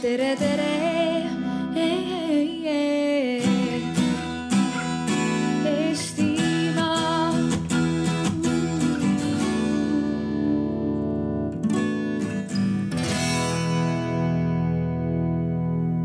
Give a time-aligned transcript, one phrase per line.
[0.00, 0.68] tere, tere.
[5.70, 7.32] Eestimaa.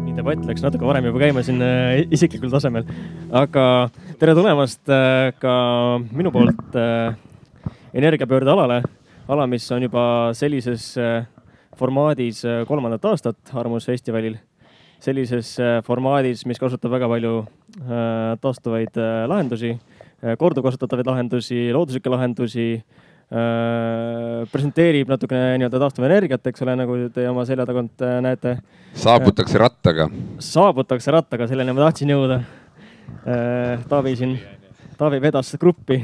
[0.04, 2.84] nii debatt läks natuke varem juba käima siin äh, isiklikul tasemel,
[3.32, 3.88] aga
[4.20, 5.56] tere tulemast äh, ka
[6.12, 7.16] minu poolt äh,
[7.96, 8.82] energiapöörde alale,
[9.32, 10.06] ala, mis on juba
[10.36, 10.92] sellises
[11.80, 14.38] formaadis äh, kolmandat aastat Armus festivalil.
[15.06, 22.10] sellises äh, formaadis, mis kasutab väga palju äh, taastuvaid äh, lahendusi äh,, korduvkasutatavaid lahendusi, looduslikke
[22.10, 28.58] lahendusi äh, presenteerib natukene nii-öelda taastuvenergiat, eks ole, nagu te oma selja tagant äh, näete
[29.04, 30.10] saabutakse rattaga.
[30.40, 32.42] saabutakse rattaga, selleni ma tahtsin jõuda.
[33.90, 34.40] Taavi siin,
[34.98, 36.00] Taavi vedas gruppi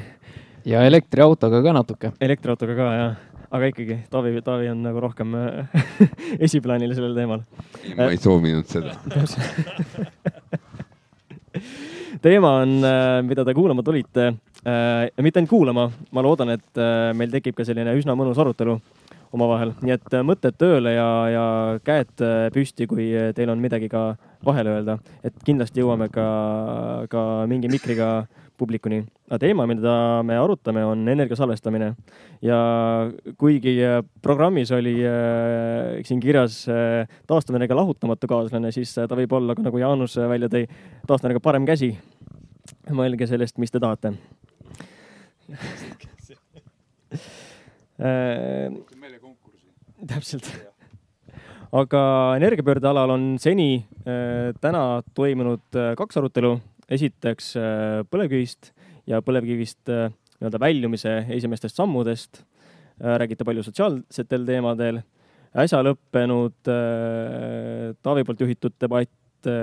[0.65, 2.11] ja elektriautoga ka natuke.
[2.21, 3.07] elektriautoga ka ja,
[3.51, 5.81] aga ikkagi Taavi, Taavi on nagu rohkem äh,
[6.47, 7.43] esiplaanil sellel teemal.
[7.97, 8.95] ma ei soovinud seda.
[12.21, 12.79] teema on,
[13.27, 17.57] mida te kuulama tulite äh, ja mitte ainult kuulama, ma loodan, et äh, meil tekib
[17.57, 18.77] ka selline üsna mõnus arutelu
[19.31, 21.45] omavahel, nii et äh, mõtted tööle ja, ja
[21.85, 24.11] käed äh, püsti, kui teil on midagi ka
[24.45, 26.27] vahele öelda, et kindlasti jõuame ka,
[27.11, 28.11] ka mingi mikriga
[28.61, 29.01] publikuni.
[29.29, 29.95] aga teema, mida
[30.27, 31.91] me arutame, on energia salvestamine
[32.45, 32.59] ja
[33.41, 39.33] kuigi äh, programmis oli äh, siin kirjas äh, taastuvenergia lahutamatu kaaslane, siis äh, ta võib
[39.37, 40.67] olla nagu Jaanus äh, välja tõi,
[41.07, 41.95] taastuvenergia parem käsi.
[42.91, 44.13] mõelge sellest, mis te tahate
[48.01, 48.71] Äh,
[50.09, 50.47] täpselt.
[51.71, 51.99] aga
[52.39, 56.55] energiapöörde alal on seni äh, täna toimunud äh, kaks arutelu.
[56.91, 58.71] Esiteks äh, põlevkivist
[59.09, 63.17] ja põlevkivist äh, nii-öelda väljumise esimestest sammudest äh,.
[63.21, 65.01] räägiti palju sotsiaalsetel teemadel.
[65.57, 66.69] äsja lõppenud
[68.01, 69.57] Taavi poolt juhitud debatt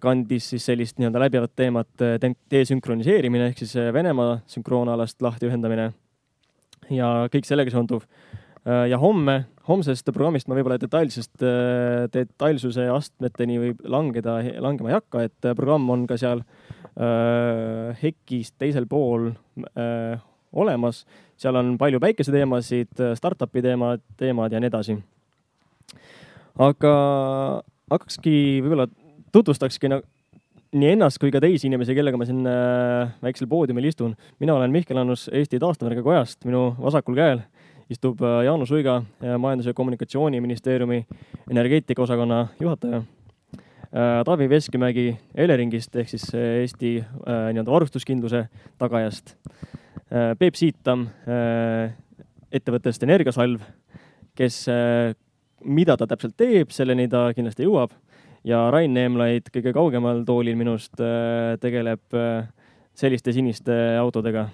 [0.00, 5.92] kandis siis sellist nii-öelda läbivat teemat de- desünkroniseerimine ehk siis Venemaa sünkroonalast lahtiühendamine
[6.90, 8.04] ja kõik sellega seonduv.
[8.64, 11.42] Ja homme, homsest programmist ma võib-olla detailsest,
[12.14, 18.88] detailsuse astmeteni võib langeda, langema ei hakka, et programm on ka seal äh, HEC-is teisel
[18.88, 19.30] pool
[19.76, 20.16] äh,
[20.54, 21.04] olemas.
[21.36, 24.98] seal on palju päikeseteemasid, startup'i teemad, teemad ja nii edasi.
[26.56, 26.94] aga
[27.90, 28.88] hakkakski võib-olla
[29.34, 30.06] tutvustakski nagu
[30.74, 34.16] nii ennast kui ka teisi inimesi, kellega ma siin äh, väiksel poodiumil istun.
[34.40, 37.44] mina olen Mihkel Annus Eesti Taastuvenergia Kojast, minu vasakul käel
[37.90, 39.02] istub äh, Jaanus Uiga,
[39.38, 41.06] Majandus- ja Kommunikatsiooniministeeriumi
[41.50, 43.02] energeetikaosakonna juhataja.
[44.24, 49.36] Taavi Veskimägi Eleringist ehk siis äh, Eesti äh, nii-öelda varustuskindluse tagajast.
[50.38, 51.94] Peep Siitam äh,
[52.54, 53.62] ettevõttest Energiasalv,
[54.34, 54.64] kes,
[55.64, 57.94] mida ta täpselt teeb, selleni ta kindlasti jõuab
[58.44, 62.46] ja Rain Neemlaid kõige kaugemal toolil minust äh, tegeleb äh,
[62.96, 64.48] selliste siniste autodega.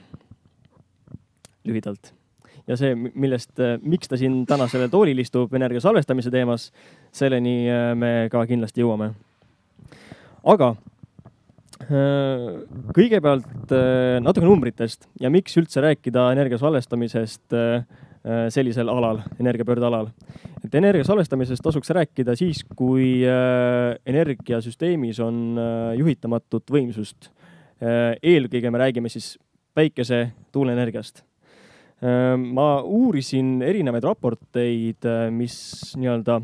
[1.64, 2.14] lühidalt.
[2.68, 6.70] Ja see, millest, miks ta siin täna sellel toolil istub energia salvestamise teemas,
[7.12, 9.12] selleni äh, me ka kindlasti jõuame.
[10.44, 10.74] aga
[11.86, 12.46] äh,
[12.96, 17.82] kõigepealt äh, natuke numbritest ja miks üldse rääkida energia salvestamisest äh,
[18.24, 20.12] äh, sellisel alal, energiapöörde alal
[20.64, 27.30] et energia salvestamisest tasuks rääkida siis, kui äh, energiasüsteemis on äh, juhitamatut võimsust
[27.80, 28.14] äh,.
[28.22, 29.34] eelkõige me räägime siis
[29.74, 31.29] päikese, tuuleenergiast äh,.
[32.00, 35.56] Ma uurisin erinevaid raporteid äh,, mis
[36.00, 36.38] nii-öelda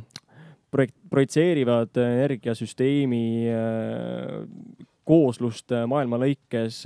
[0.73, 6.83] projekt, projitseerivad energiasüsteemi äh, kooslust äh, maailma lõikes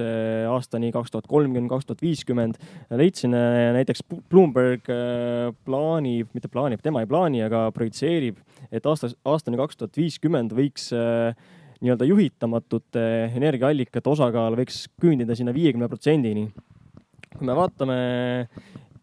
[0.53, 2.61] aastani kaks tuhat kolmkümmend, kaks tuhat viiskümmend.
[2.95, 4.87] leidsin näiteks Bloomberg
[5.65, 8.39] plaanib, mitte plaanib, tema ei plaani, aga projitseerib,
[8.71, 10.93] et aastas, aastani kaks tuhat viiskümmend võiks
[11.81, 13.05] nii-öelda juhitamatute
[13.41, 16.51] energiaallikate osakaal võiks küündida sinna viiekümne protsendini.
[17.37, 17.97] Kui me vaatame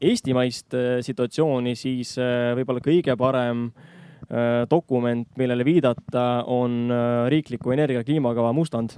[0.01, 6.91] eestimaist äh, situatsiooni, siis äh, võib-olla kõige parem äh, dokument, millele viidata, on
[7.31, 8.97] riikliku energia kliimakava mustand,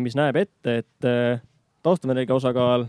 [0.00, 1.06] mis näeb ette, et
[1.84, 2.86] taastuvenergia osakaal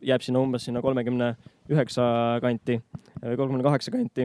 [0.00, 1.34] jääb sinna umbes sinna kolmekümne
[1.68, 2.06] üheksa
[2.40, 2.78] kanti
[3.18, 4.24] või kolmekümne kaheksa kanti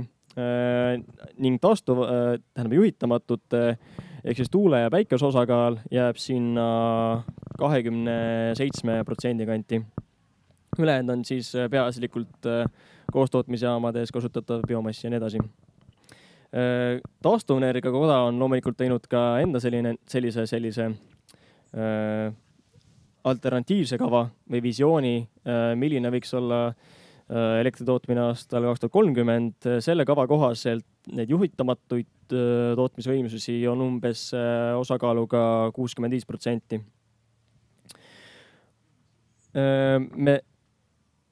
[1.43, 2.05] ning taastuv,
[2.55, 3.65] tähendab juhitamatute
[4.23, 6.69] ehk siis tuule ja päikese osakaal jääb sinna
[7.59, 8.17] kahekümne
[8.55, 9.83] seitsme protsendi kanti.
[10.85, 12.65] Ülejäänud on siis äh, peaasjalikult äh,
[13.11, 15.41] koostootmisjaamades kasutatav biomass ja nii edasi.
[17.21, 22.31] taastuvenergia koda on loomulikult teinud ka enda selline, sellise, sellise äh,
[23.27, 25.15] alternatiivse kava või visiooni,
[25.75, 26.77] milline võiks olla äh,
[27.59, 29.67] elektri tootmine aastal kaks tuhat kolmkümmend.
[29.83, 32.07] selle kava kohaselt neid juhitamatuid
[32.79, 34.29] tootmisvõimsusi on umbes
[34.79, 36.79] osakaaluga kuuskümmend viis protsenti.
[40.15, 40.41] me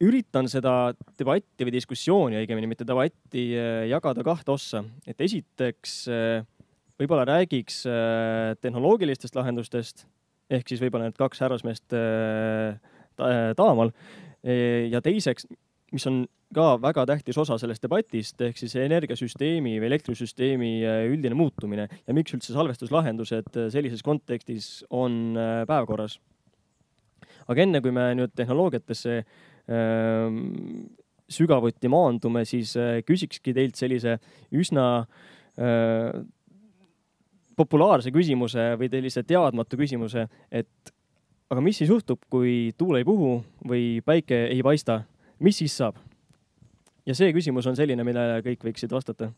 [0.04, 3.48] üritan seda debatti või diskussiooni õigemini, mitte debatti,
[3.90, 5.96] jagada kahte ossa, et esiteks
[7.00, 7.84] võib-olla räägiks
[8.64, 10.06] tehnoloogilistest lahendustest
[10.52, 11.96] ehk siis võib-olla need kaks härrasmeest
[13.58, 13.92] taamal.
[14.92, 15.48] ja teiseks,
[15.96, 16.26] mis on
[16.56, 20.72] ka väga tähtis osa sellest debatist, ehk siis energiasüsteemi või elektrisüsteemi
[21.10, 25.36] üldine muutumine ja miks üldse salvestuslahendused sellises kontekstis on
[25.68, 26.20] päevakorras.
[27.48, 29.24] aga enne kui me nüüd tehnoloogiatesse
[31.30, 34.18] sügavuti maandume, siis äh, küsikski teilt sellise
[34.54, 34.88] üsna
[35.58, 36.12] äh,
[37.58, 40.94] populaarse küsimuse või sellise teadmatu küsimuse, et
[41.50, 45.04] aga mis siis juhtub, kui tuul ei puhu või päike ei paista,
[45.40, 45.98] mis siis saab?
[47.06, 49.32] ja see küsimus on selline, millele kõik võiksid vastata.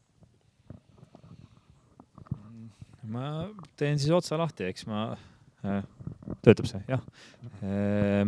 [3.07, 3.47] ma
[3.79, 5.07] teen siis otsa lahti, eks ma
[5.63, 5.83] äh,,
[6.44, 7.03] töötab see, jah
[7.63, 8.27] äh,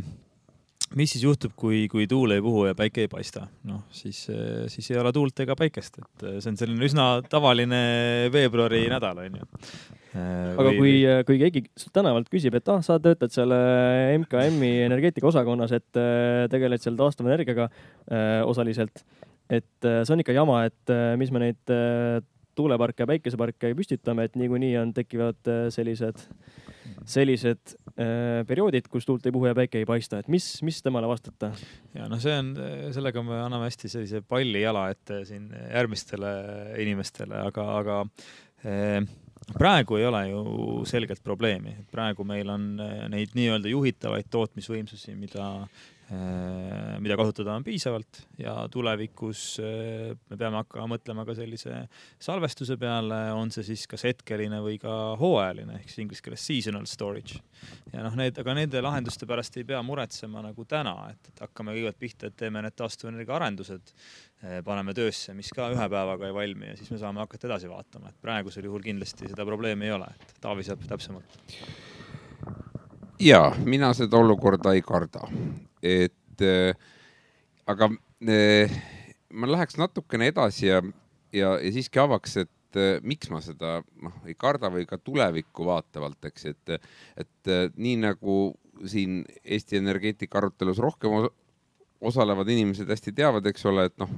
[0.98, 3.46] mis siis juhtub, kui, kui tuul ei puhu ja päike ei paista?
[3.70, 4.24] noh, siis,
[4.72, 7.82] siis ei ole tuult ega päikest, et see on selline üsna tavaline
[8.34, 9.48] veebruari nädal, onju.
[10.16, 10.80] aga või...
[10.80, 10.96] kui,
[11.30, 11.64] kui keegi
[11.96, 13.54] tänavalt küsib, et ah, sa töötad seal
[14.24, 16.02] MKM-i energeetika osakonnas, et
[16.54, 17.70] tegeled seal taastuvenergiaga
[18.50, 19.06] osaliselt,
[19.50, 21.80] et see on ikka jama, et mis me neid
[22.60, 26.28] tuuleparke ja päikeseparke püstitame, et niikuinii on, tekivad sellised
[27.10, 31.10] sellised äh, perioodid, kus tuult ei puhu ja päike ei paista, et mis, mis temale
[31.10, 31.52] vastata?
[31.96, 32.52] ja noh, see on,
[32.96, 36.34] sellega me anname hästi sellise palli jala ette siin järgmistele
[36.84, 38.00] inimestele, aga, aga
[38.68, 39.00] eh,
[39.56, 40.44] praegu ei ole ju
[40.90, 47.64] selget probleemi, praegu meil on äh, neid nii-öelda juhitavaid tootmisvõimsusi, mida Äh, mida kasutada on
[47.64, 51.84] piisavalt ja tulevikus äh, me peame hakkama mõtlema ka sellise
[52.22, 56.88] salvestuse peale, on see siis kas hetkeline või ka hooajaline ehk siis inglise keeles seasonal
[56.90, 57.38] storage.
[57.94, 61.78] ja noh, need, aga nende lahenduste pärast ei pea muretsema nagu täna, et, et hakkame
[61.78, 63.94] kõigepealt pihta, et teeme need taastuvenergia arendused,
[64.42, 67.70] äh, paneme töösse, mis ka ühe päevaga ei valmi ja siis me saame hakata edasi
[67.70, 71.42] vaatama, et praegusel juhul kindlasti seda probleemi ei ole, et Taavi saab täpsemalt.
[73.20, 75.28] Ja mina seda olukorda ei karda,
[75.84, 76.74] et äh,
[77.70, 77.90] aga
[78.26, 78.80] äh,
[79.32, 80.82] ma läheks natukene edasi ja,
[81.34, 85.68] ja, ja siiski avaks, et äh, miks ma seda noh, ei karda või ka tulevikku
[85.68, 88.40] vaatavalt, eks, et, et nii nagu
[88.88, 91.28] siin Eesti energeetika arutelus rohkem
[92.00, 94.12] osalevad inimesed hästi teavad, eks ole, et noh,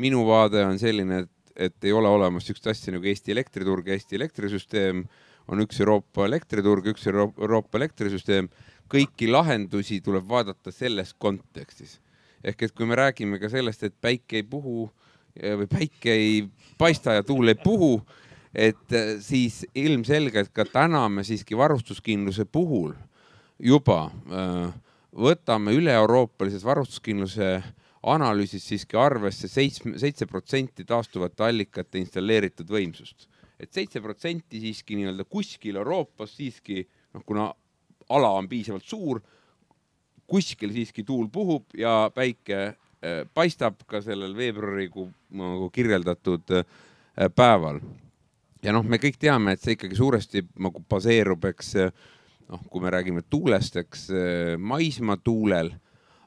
[0.00, 3.98] minu vaade on selline, et, et ei ole olemas niisugust asja nagu Eesti elektriturg ja
[3.98, 5.04] Eesti elektrisüsteem
[5.50, 8.48] on üks Euroopa elektriturg, üks Euroopa elektrisüsteem.
[8.90, 12.00] Kõiki lahendusi tuleb vaadata selles kontekstis.
[12.44, 14.90] ehk et kui me räägime ka sellest, et päike ei puhu
[15.34, 16.48] või päike ei
[16.78, 18.02] paista ja tuul ei puhu,
[18.54, 22.92] et eh, siis ilmselgelt ka täna me siiski varustuskindluse puhul
[23.58, 24.68] juba äh,
[25.10, 27.62] võtame üle-euroopalises varustuskindluse
[28.02, 33.26] analüüsis siiski arvesse seitsme, seitse protsenti taastuvate allikate installeeritud võimsust
[33.60, 36.82] et seitse protsenti siiski nii-öelda kuskil Euroopas siiski
[37.14, 37.48] noh, kuna
[38.08, 39.20] ala on piisavalt suur,
[40.26, 45.08] kuskil siiski tuul puhub ja päike äh, paistab ka sellel veebruarikuu
[45.40, 46.66] nagu kirjeldatud äh,
[47.36, 47.80] päeval.
[48.62, 51.74] ja noh, me kõik teame, et see ikkagi suuresti nagu baseerub, eks
[52.48, 54.08] noh, kui me räägime tuulest, eks
[54.58, 55.74] maismaatuulel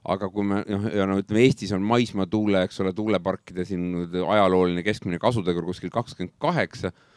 [0.07, 4.85] aga kui me noh, ja no ütleme, Eestis on maismaatuule, eks ole, tuuleparkide siin ajalooline
[4.85, 7.16] keskmine kasutegur kuskil kakskümmend kaheksa Äh,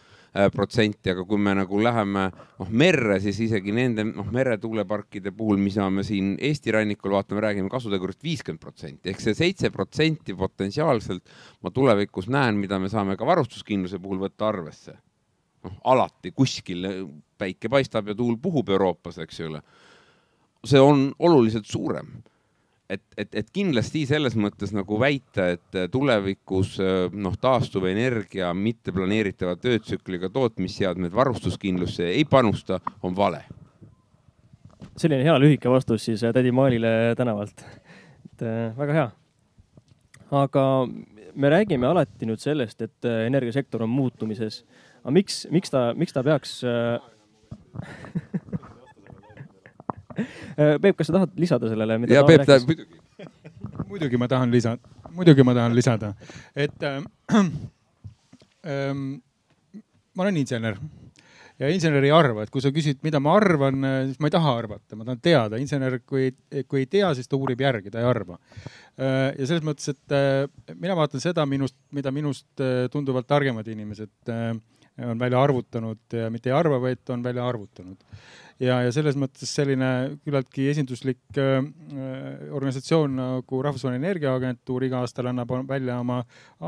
[0.55, 5.89] protsenti, aga kui me nagu läheme noh merre, siis isegi nende noh meretuuleparkide puhul, mida
[5.91, 11.35] me siin Eesti rannikul vaatame, räägime kasutegurist viiskümmend protsenti ehk see seitse protsenti potentsiaalselt
[11.65, 14.95] ma tulevikus näen, mida me saame ka varustuskindluse puhul võtta arvesse.
[15.65, 16.87] noh, alati kuskil
[17.39, 19.63] päike paistab ja tuul puhub Euroopas, eks ju ole.
[20.65, 22.21] see on oluliselt suurem
[22.91, 26.77] et, et, et kindlasti selles mõttes nagu väita, et tulevikus
[27.13, 33.45] noh, taastuvenergia mitteplaneeritava töötsükliga tootmisseadmed varustuskindlusse ei panusta, on vale.
[34.97, 37.65] selline hea lühike vastus siis äh, tädi Maalile tänavalt.
[38.25, 39.11] et äh, väga hea.
[40.31, 40.65] aga
[41.35, 44.65] me räägime alati nüüd sellest, et energiasektor on muutumises.
[45.05, 46.63] aga miks, miks ta, miks ta peaks
[50.83, 52.01] Peep, kas sa tahad lisada sellele?
[52.11, 53.03] ja Peep tahab muidugi.
[53.89, 56.15] muidugi ma tahan lisada, muidugi ma tahan lisada,
[56.55, 57.03] et äh,
[58.65, 60.81] äh, ma olen insener
[61.61, 64.35] ja insener ei arva, et kui sa küsid, mida ma arvan, äh, siis ma ei
[64.35, 65.61] taha arvata, ma tahan teada.
[65.61, 66.31] insener, kui,
[66.67, 68.39] kui ei tea, siis ta uurib järgi, ta ei arva.
[69.01, 73.69] Äh, ja selles mõttes, et äh, mina vaatan seda minust, mida minust äh, tunduvalt targemad
[73.69, 74.33] inimesed
[75.01, 77.97] on välja arvutanud ja mitte ei arva, vaid on välja arvutanud.
[78.61, 79.91] Ja, ja selles mõttes selline
[80.25, 81.59] küllaltki esinduslik äh,
[82.57, 86.21] organisatsioon nagu Rahvusvaheline Energiaagentuur iga aastal annab välja oma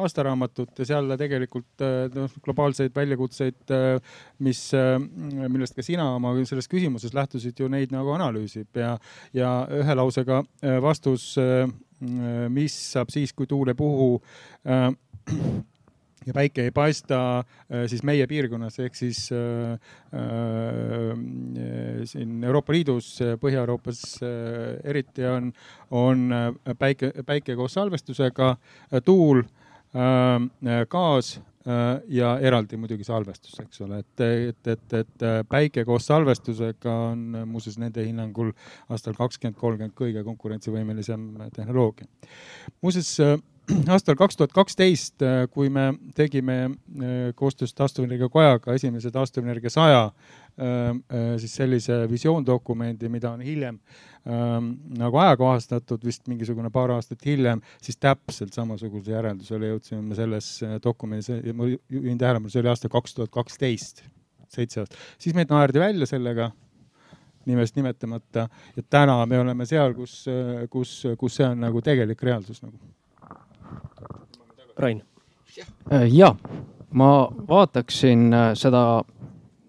[0.02, 3.72] aastaraamatut ja seal tegelikult noh, globaalseid väljakutseid,
[4.42, 8.68] mis, millest ka sina oma selles küsimuses lähtusid ju neid nagu analüüsib.
[8.78, 8.96] Ja,
[9.36, 10.42] ja ühe lausega
[10.82, 11.32] vastus
[12.02, 14.16] Äh, mis saab siis, kui tuul ei puhu
[14.66, 14.90] äh,
[16.26, 19.72] ja päike ei paista, äh, siis meie piirkonnas ehk siis äh,
[20.16, 21.14] äh,
[22.08, 25.52] siin Euroopa Liidus, Põhja-Euroopas äh, eriti on,
[25.90, 26.28] on
[26.78, 28.54] päike, päike koos salvestusega,
[29.04, 35.36] tuul äh,, gaas Äh, ja eraldi muidugi salvestus, eks ole, et, et, et, et äh,
[35.46, 38.50] päike koos salvestusega on äh, muuseas nende hinnangul
[38.90, 42.08] aastal kakskümmend kolmkümmend kõige konkurentsivõimelisem tehnoloogia.
[42.82, 43.12] muuseas
[43.94, 46.70] aastal kaks tuhat kaksteist, kui me tegime
[47.38, 50.10] koostöös taastuvenergia kojaga esimese taastuvenergia saja
[51.38, 53.78] siis sellise visioondokumendi, mida on hiljem
[54.28, 60.50] ähm, nagu ajakohastatud vist mingisugune paar aastat hiljem, siis täpselt samasuguse järeldusele jõudsime me selles
[60.84, 61.30] dokumendis.
[61.32, 64.04] Ja ma juhin tähelepanu, see oli aasta kaks tuhat kaksteist,
[64.52, 66.50] seitse aastat, siis meid naerdi välja sellega
[67.48, 70.26] nimest nimetamata ja täna me oleme seal, kus,
[70.70, 72.76] kus, kus see on nagu tegelik reaalsus nagu
[74.76, 75.02] Rain.
[76.10, 76.60] ja, äh,
[76.90, 79.04] ma vaataksin äh, seda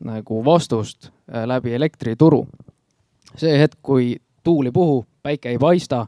[0.03, 2.47] nagu vastust äh, läbi elektrituru.
[3.37, 6.07] see hetk, kui tuul ei puhu, päike ei paista,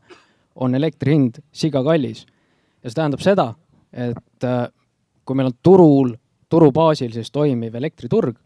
[0.56, 2.26] on elektri hind siga kallis.
[2.84, 3.54] ja see tähendab seda,
[3.94, 4.46] et
[5.26, 6.14] kui meil on turul,
[6.50, 8.38] turu baasil siis toimiv elektriturg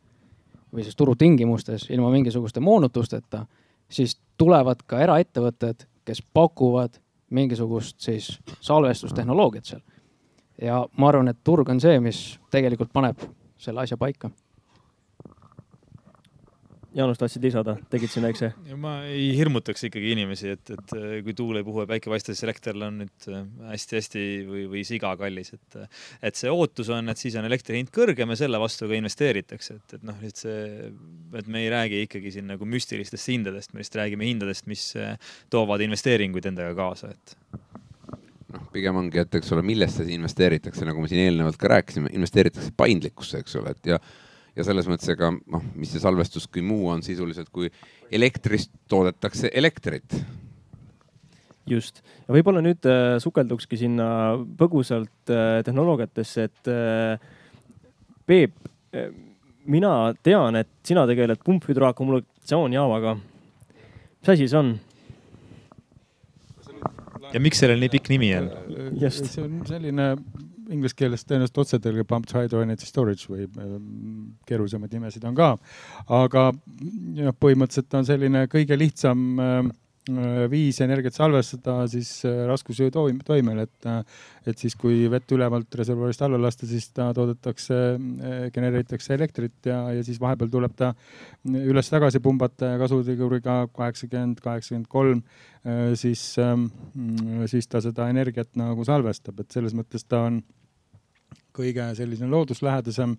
[0.74, 3.46] või siis turutingimustes ilma mingisuguste moonutusteta,
[3.90, 7.00] siis tulevad ka eraettevõtted, kes pakuvad
[7.30, 9.82] mingisugust siis salvestustehnoloogiat seal
[10.62, 13.22] ja ma arvan, et turg on see, mis tegelikult paneb
[13.60, 14.30] selle asja paika.
[16.98, 18.48] Jaanus, tahtsid lisada, tegid siin väikse?
[18.82, 20.94] ma ei hirmutaks ikkagi inimesi, et, et
[21.26, 23.28] kui tuul ei puhu ja päike paistab, siis elekter on nüüd
[23.70, 25.78] hästi-hästi või, või siga kallis, et,
[26.26, 29.78] et see ootus on, et siis on elektri hind kõrgem ja selle vastu ka investeeritakse,
[29.78, 30.64] et, et noh, et see,
[31.38, 34.88] et me ei räägi ikkagi siin nagu müstilistest hindadest, me lihtsalt räägime hindadest, mis
[35.54, 37.36] toovad investeeringuid endaga kaasa, et
[38.56, 42.74] noh, pigem ongi, et eks ole, millesse investeeritakse, nagu me siin eelnevalt ka rääkisime, investeeritakse
[42.78, 44.02] paindlikkusse, eks ole, et ja
[44.58, 47.70] ja selles mõttes, ega noh, mis see salvestus kui muu on sisuliselt, kui
[48.12, 50.20] elektrist toodetakse elektrit.
[51.70, 54.10] just, ja võib-olla nüüd äh, sukeldukski sinna
[54.58, 57.36] põgusalt äh, tehnoloogiatesse, et äh,
[58.30, 58.54] Peep
[58.94, 59.10] äh,,
[59.70, 63.18] mina tean, et sina tegeled pumpüdroakumulatsioonjaamaga.
[64.20, 64.78] mis asi see on?
[67.34, 68.50] ja miks sellel nii pikk nimi on?
[68.98, 70.14] see on selline
[70.70, 75.52] inglise keeles tõenäoliselt otsetõlge pumped hydro energy storage või ähm, keerulisemaid nimesid on ka.
[76.22, 76.50] aga
[77.18, 79.89] jah, põhimõtteliselt on selline kõige lihtsam äh, Äh,
[80.52, 84.02] viis energiat salvestada siis äh, raskusjõu toim, toimel, et, äh,
[84.50, 87.78] et siis, kui vett ülevalt reservuarist alla lasta, siis ta toodetakse,
[88.54, 90.92] genereeritakse elektrit ja, ja siis vahepeal tuleb ta
[91.46, 95.24] üles-tagasi pumbata ja kasuteguriga kaheksakümmend, kaheksakümmend kolm,
[96.00, 96.70] siis, ähm,
[97.52, 100.42] siis ta seda energiat nagu salvestab, et selles mõttes ta on
[101.60, 103.18] kõige selline looduslähedasem,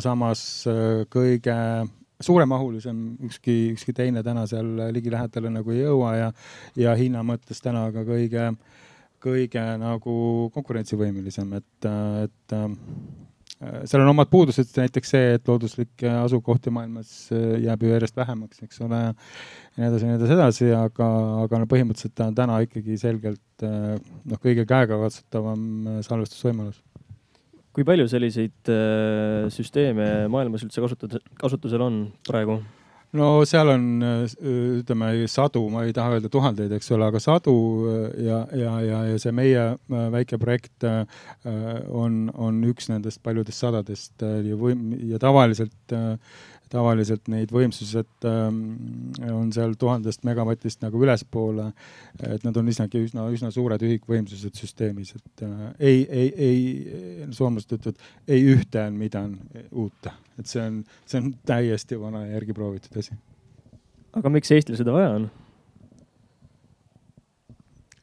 [0.00, 0.46] samas
[1.12, 1.58] kõige
[2.24, 6.30] suuremahulisem, ükski, ükski teine täna seal ligilähedale nagu ei jõua ja,
[6.78, 8.50] ja hinna mõttes täna ka kõige,
[9.24, 10.16] kõige nagu
[10.54, 11.88] konkurentsivõimelisem, et,
[12.24, 12.66] et äh,
[13.88, 18.64] seal on omad puudused, näiteks see, et looduslikke asukohti maailmas äh, jääb ju järjest vähemaks,
[18.66, 19.00] eks ole.
[19.10, 19.12] ja
[19.78, 21.10] nii edasi, nii edasi, edasi, aga,
[21.44, 26.82] aga no põhimõtteliselt ta on täna ikkagi selgelt äh, noh, kõige käegakatsutavam salvestusvõimalus
[27.74, 32.60] kui palju selliseid äh, süsteeme maailmas üldse kasutada, kasutusel on praegu?
[33.14, 34.22] no seal on, äh,
[34.80, 37.54] ütleme sadu, ma ei taha öelda tuhandeid, eks ole, aga sadu
[37.90, 44.22] äh, ja, ja, ja, ja see meie väike projekt on, on üks nendest paljudest sadadest
[44.24, 45.94] ja võim- ja tavaliselt
[46.74, 48.58] tavaliselt neid võimsused ähm,
[49.30, 51.70] on seal tuhandest megavatist nagu ülespoole.
[52.22, 57.76] et nad on isegi üsna, üsna suured ühikvõimsused süsteemis, et äh, ei, ei, ei, soomlased
[57.78, 62.56] ütlevad, ei ühte on midagi uut, et see on, see on täiesti vana ja järgi
[62.56, 63.16] proovitud asi.
[64.14, 65.30] aga miks Eestil seda vaja on?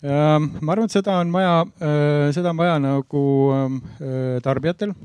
[0.01, 4.95] Ähm, ma arvan, et seda on vaja, äh, seda on vaja nagu ähm, äh, tarbijatel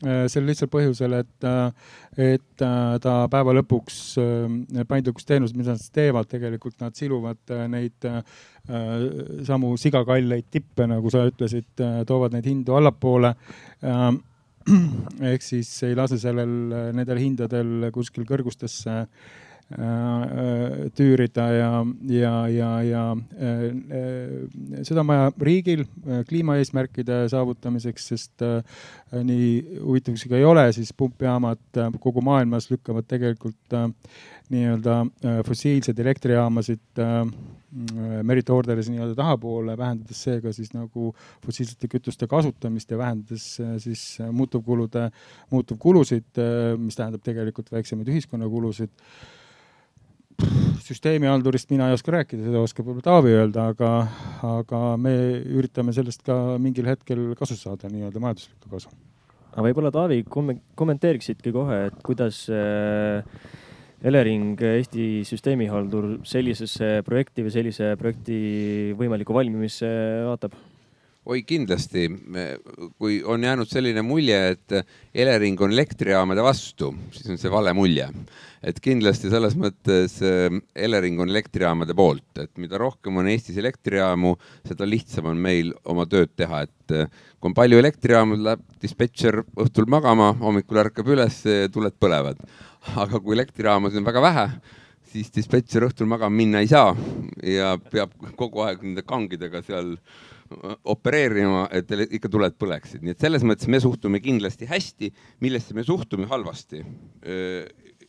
[0.00, 1.46] sel lihtsal põhjusel, et,
[2.22, 3.96] et ta päeva lõpuks
[4.86, 8.06] paindlikkusteenused, mida nad teevad, tegelikult nad siluvad neid
[9.48, 13.34] samu sigakalleid tippe, nagu sa ütlesid, toovad neid hindu allapoole
[15.32, 16.54] ehk siis ei lase sellel,
[16.96, 19.47] nendel hindadel kuskil kõrgustesse äh, äh,
[20.96, 21.70] tüürida ja,
[22.08, 23.02] ja, ja, ja
[23.36, 23.66] äh,
[24.80, 25.84] seda on vaja riigil
[26.30, 28.46] kliimaeesmärkide saavutamiseks, sest
[29.12, 29.50] nii
[29.82, 33.78] huvitav kui see ka ei ole, siis pumpjaamad kogu maailmas lükkavad tegelikult
[34.48, 35.02] nii-öelda
[35.44, 36.96] fossiilseid elektrijaamasid
[37.68, 41.10] Äh, merit orderis nii-öelda tahapoole, vähendades seega siis nagu
[41.44, 45.10] fossiilsete kütuste kasutamist ja vähendades äh, siis äh, muutuvkulude,
[45.52, 46.40] muutuvkulusid,
[46.80, 48.94] mis tähendab tegelikult väiksemaid ühiskonnakulusid.
[50.88, 53.92] Süsteemihaldurist mina ei oska rääkida, seda oskab võib-olla Taavi öelda, aga,
[54.46, 55.14] aga me
[55.58, 58.92] üritame sellest ka mingil hetkel kasu saada, nii-öelda majanduslikku kasu.
[59.52, 63.24] aga võib-olla Taavi kommenteeriksidki kohe, et kuidas äh
[63.98, 68.36] Elering, Eesti süsteemihaldur, sellisesse projekti või sellise projekti
[68.94, 69.88] võimalikku valmimisse
[70.28, 70.54] vaatab?
[71.28, 72.06] Oi, kindlasti.
[72.98, 74.76] kui on jäänud selline mulje, et
[75.14, 78.08] Elering on elektrijaamade vastu, siis on see vale mulje.
[78.62, 84.32] et kindlasti selles mõttes eh, Elering on elektrijaamade poolt, et mida rohkem on Eestis elektrijaamu,
[84.66, 89.42] seda lihtsam on meil oma tööd teha, et eh, kui on palju elektrijaamu, läheb dispetšer
[89.62, 92.40] õhtul magama, hommikul ärkab üles, tuled põlevad
[92.96, 94.46] aga kui elektrijaamasid on väga vähe,
[95.12, 96.94] siis dispetšer õhtul magama minna ei saa
[97.44, 99.94] ja peab kogu aeg nende kangidega seal
[100.88, 105.10] opereerima, et ikka tuled põleksid, nii et selles mõttes me suhtume kindlasti hästi,
[105.44, 106.84] millesse me suhtume halvasti.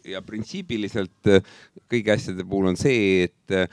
[0.09, 1.27] ja printsiibiliselt
[1.91, 3.71] kõigi asjade puhul on see, et,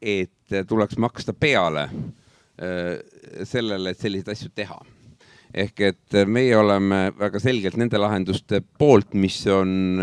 [0.00, 1.88] et tuleks maksta peale
[3.48, 4.76] sellele, et selliseid asju teha.
[5.50, 9.98] Ehk et meie oleme väga selgelt nende lahenduste poolt, mis on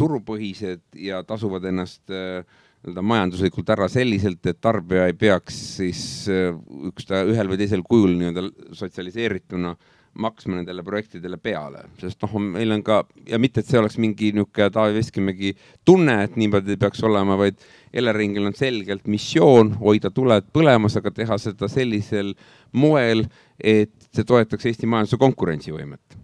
[0.00, 2.40] turupõhised ja tasuvad ennast äh,
[2.80, 6.54] nii-öelda majanduslikult ära selliselt, et tarbija ei peaks siis äh,
[6.88, 8.46] üksta ühel või teisel kujul nii-öelda
[8.76, 9.74] sotsialiseerituna
[10.18, 14.32] maksma nendele projektidele peale, sest noh, meil on ka ja mitte, et see oleks mingi
[14.34, 15.52] niisugune Taavi Veskimägi
[15.86, 17.60] tunne, et niimoodi peaks olema, vaid
[17.94, 22.34] Eleringil on selgelt missioon hoida tuled põlemas, aga teha seda sellisel
[22.72, 23.22] moel,
[23.58, 26.18] et see toetaks Eesti majanduse konkurentsivõimet.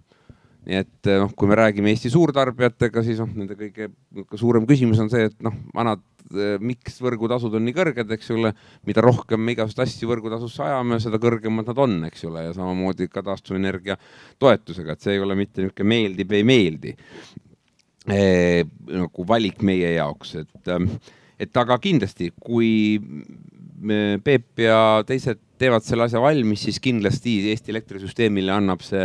[0.66, 3.92] nii et noh, kui me räägime Eesti suurtarbijatega, siis noh, nende kõige
[4.34, 6.02] suurem küsimus on see, et noh, vanad,
[6.60, 8.52] miks võrgutasud on nii kõrged, eks ole.
[8.86, 13.08] mida rohkem me igasuguseid asju võrgutasusse ajame, seda kõrgemad nad on, eks ole, ja samamoodi
[13.12, 13.98] ka taastuvenergia
[14.42, 16.94] toetusega, et see ei ole mitte niisugune meeldib, ei meeldi
[18.10, 20.74] e, nagu valik meie jaoks, et,
[21.46, 23.00] et aga kindlasti, kui
[23.76, 29.04] Peep ja teised teevad selle asja valmis, siis kindlasti Eesti elektrisüsteemile annab see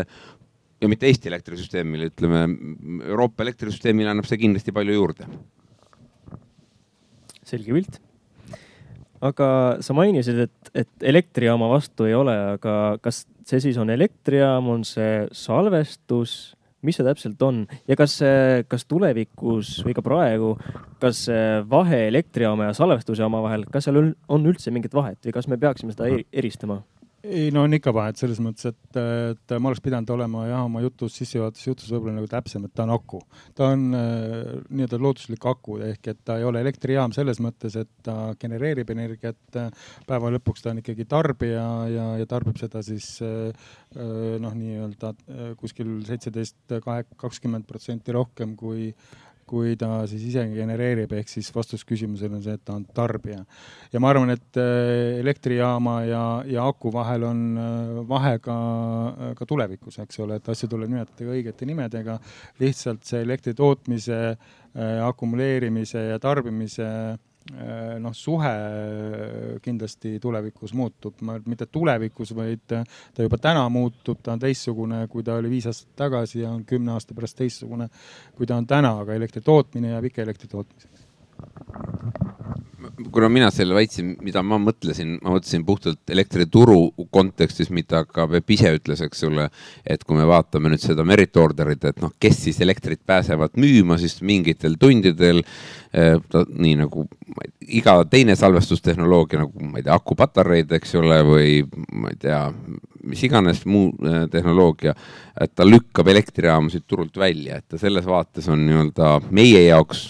[0.82, 2.46] ja mitte Eesti elektrisüsteemile, ütleme
[3.06, 5.28] Euroopa elektrisüsteemile annab see kindlasti palju juurde.
[7.52, 8.00] Selge pilt.
[9.22, 9.50] aga
[9.86, 14.88] sa mainisid, et, et elektrijaama vastu ei ole, aga kas see siis on elektrijaam, on
[14.88, 16.56] see salvestus?
[16.82, 18.16] mis see täpselt on ja kas,
[18.66, 20.56] kas tulevikus või ka praegu,
[21.02, 21.28] kas
[21.70, 25.94] vahe elektrijaama ja salvestusjaama vahel, kas seal on üldse mingit vahet või kas me peaksime
[25.94, 26.82] seda eristama?
[27.24, 30.82] Ei no on ikka vahet selles mõttes, et, et ma oleks pidanud olema jah, oma
[30.82, 33.22] jutus, sissejuhatuses jutus võib-olla nagu täpsem, et ta on aku.
[33.58, 37.92] ta on äh, nii-öelda looduslik aku ehk et ta ei ole elektrijaam selles mõttes, et
[38.04, 39.40] ta genereerib energiat.
[40.08, 43.52] päeva lõpuks ta on ikkagi tarbija ja, ja tarbib seda siis äh,
[43.96, 46.58] äh noh, nii-öelda äh, kuskil seitseteist,
[47.18, 48.92] kakskümmend protsenti rohkem kui
[49.52, 53.44] kui ta siis ise genereerib, ehk siis vastus küsimusele on see, et ta on tarbija.
[53.92, 58.58] ja ma arvan, et äh, elektrijaama ja, ja aku vahel on äh, vahe ka,
[59.38, 62.20] ka tulevikus, eks ole, et asju tuleb nimetada õigete nimedega.
[62.62, 67.31] lihtsalt see elektri tootmise, äh, akumuleerimise ja tarbimise Äh,
[68.00, 74.36] noh, suhe äh, kindlasti tulevikus muutub, mitte tulevikus, vaid äh, ta juba täna muutub, ta
[74.36, 77.90] on teistsugune, kui ta oli viis aastat tagasi ja on kümne aasta pärast teistsugune,
[78.38, 82.30] kui ta on täna, aga elektri tootmine jääb ikka elektri tootmiseks
[83.12, 88.54] kuna mina selle väitsin, mida ma mõtlesin, ma mõtlesin puhtalt elektrituru kontekstis, mida ka Peep
[88.56, 89.48] ise ütles, eks ole.
[89.86, 93.98] et kui me vaatame nüüd seda merit order'it, et noh, kes siis elektrit pääsevad müüma,
[94.02, 95.44] siis mingitel tundidel
[95.94, 96.18] eh,.
[96.52, 97.08] nii nagu
[97.68, 101.60] iga teine salvestustehnoloogia nagu ma ei tea, akupatareid, eks ole, või
[101.94, 102.42] ma ei tea,
[103.08, 104.96] mis iganes muu eh, tehnoloogia,
[105.42, 110.10] et ta lükkab elektrijaamasid turult välja, et ta selles vaates on nii-öelda meie jaoks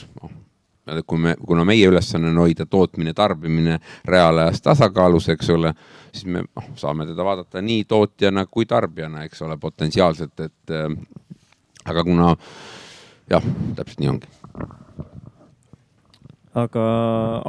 [1.06, 5.74] kui me, kuna meie ülesanne on hoida tootmine, tarbimine reaalajas tasakaalus, eks ole,
[6.12, 10.76] siis me noh, saame teda vaadata nii tootjana kui tarbijana, eks ole, potentsiaalselt, et,
[11.86, 12.34] aga kuna
[13.32, 13.46] jah,
[13.78, 14.32] täpselt nii ongi.
[16.62, 16.86] aga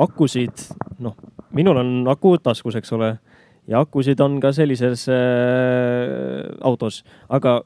[0.05, 0.69] akusid,
[1.03, 1.17] noh,
[1.57, 3.17] minul on aku taskus, eks ole,
[3.71, 7.63] ja akusid on ka sellises äh, autos, aga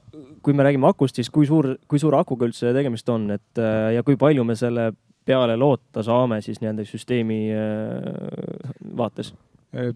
[0.46, 3.96] kui me räägime akust, siis kui suur, kui suure akuga üldse tegemist on, et äh,
[3.96, 4.92] ja kui palju me selle
[5.27, 9.35] peale loota saame siis nii-öelda süsteemi äh, vaates?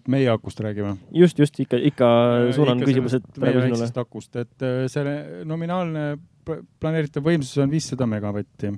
[0.09, 0.97] meie akust räägime?
[1.14, 2.09] just, just ikka, ikka
[2.53, 3.93] suunan küsimused praegu sinule.
[4.03, 6.19] akust, et äh, selle nominaalne
[6.81, 8.73] planeeritav võimsus on viissada megavatti.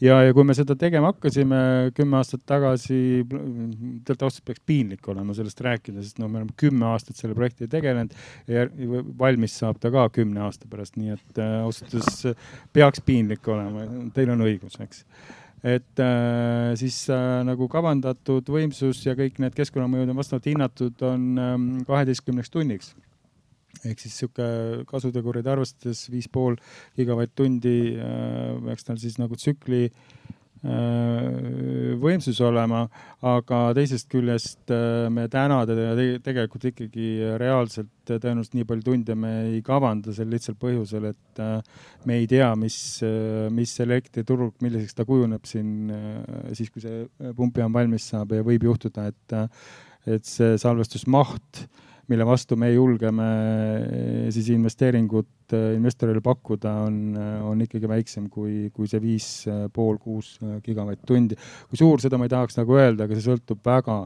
[0.00, 5.36] ja, ja kui me seda tegema hakkasime kümme aastat tagasi, tegelikult ausalt peaks piinlik olema
[5.36, 8.14] sellest rääkida, sest no me oleme kümme aastat selle projektiga tegelenud
[8.48, 8.66] ja
[9.18, 12.40] valmis saab ta ka kümne aasta pärast, nii et äh, ausalt öeldes
[12.72, 15.04] peaks piinlik olema, teil on õigus, eks
[15.62, 21.26] et äh, siis äh, nagu kavandatud võimsus ja kõik need keskkonnamõjud on vastavalt hinnatud, on
[21.40, 22.94] ähm, kaheteistkümneks tunniks.
[23.84, 24.44] ehk siis sihuke
[24.88, 26.56] kasutegureid arvestades viis pool
[26.96, 29.90] gigavatt-tundi äh, peaks tal siis nagu tsükli
[32.00, 32.82] võimsus olema,
[33.24, 35.94] aga teisest küljest äh, me täna teda
[36.24, 41.60] tegelikult ikkagi reaalselt tõenäoliselt nii palju tunde me ei kavanda sel lihtsal põhjusel, et äh,
[42.04, 42.78] me ei tea, mis,
[43.56, 45.92] mis elektriturg, milliseks ta kujuneb siin
[46.52, 49.38] siis, kui see pumpjaam valmis saab ja võib juhtuda, et,
[50.10, 56.98] et see salvestusmaht äh, mille vastu me julgeme eh, siis investeeringut eh, investorile pakkuda, on,
[57.14, 59.30] eh, on ikkagi väiksem kui, kui see viis
[59.74, 61.38] pool, kuus gigavatt-tundi.
[61.70, 64.02] kui suur, seda ma ei tahaks nagu öelda, aga see sõltub väga,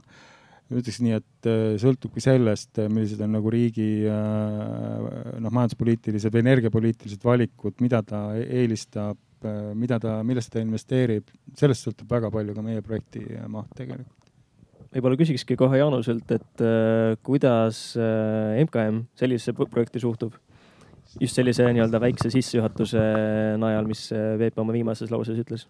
[0.75, 1.49] ütleks nii, et
[1.81, 9.21] sõltubki sellest, millised on nagu riigi noh, majanduspoliitilised või energiapoliitilised valikud, mida ta eelistab,
[9.77, 11.29] mida ta, millesse ta investeerib,
[11.61, 14.24] sellest sõltub väga palju ka meie projekti maht tegelikult
[14.95, 20.39] võib-olla küsikski kohe Jaanuselt, et äh, kuidas äh, MKM sellisesse projekti suhtub?
[21.21, 23.03] just sellise nii-öelda väikse sissejuhatuse
[23.63, 25.69] najal, mis äh, Veep oma viimases lauses ütles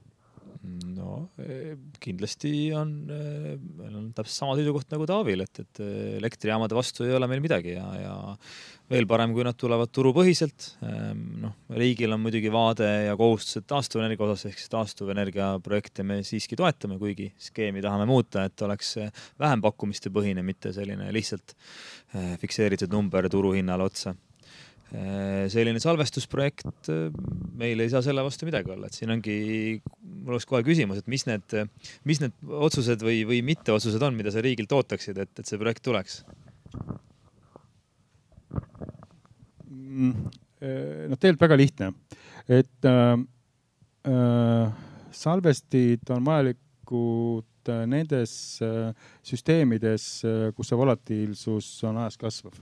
[0.94, 5.90] no e, kindlasti on, e, meil on täpselt sama seisukoht nagu Taavil, et, et e,
[6.18, 8.16] elektrijaamade vastu ei ole meil midagi ja, ja
[8.90, 10.66] veel parem, kui nad tulevad turupõhiselt.
[11.44, 16.58] noh, riigil on muidugi vaade ja kohustused taastuvenergia osas, ehk siis taastuvenergia projekte me siiski
[16.60, 18.98] toetame, kuigi skeemi tahame muuta, et oleks
[19.40, 21.56] vähempakkumiste põhine, mitte selline lihtsalt
[22.42, 24.12] fikseeritud number turuhinnale otsa
[25.50, 27.08] selline salvestusprojekt, äh,
[27.58, 29.36] meil ei saa selle vastu midagi olla, et siin ongi,
[30.02, 31.56] mul oleks kohe küsimus, et mis need,
[32.06, 35.82] mis need otsused või, või mitteotsused on, mida sa riigilt ootaksid, et, et see projekt
[35.86, 36.22] tuleks?
[39.64, 40.12] Äh,
[41.10, 41.90] noh, tegelikult väga lihtne,
[42.46, 43.16] et äh,
[45.14, 47.50] salvestid on vajalikud
[47.88, 48.60] nendes
[49.24, 50.04] süsteemides,
[50.52, 52.58] kus see volatiilsus on ajas kasvav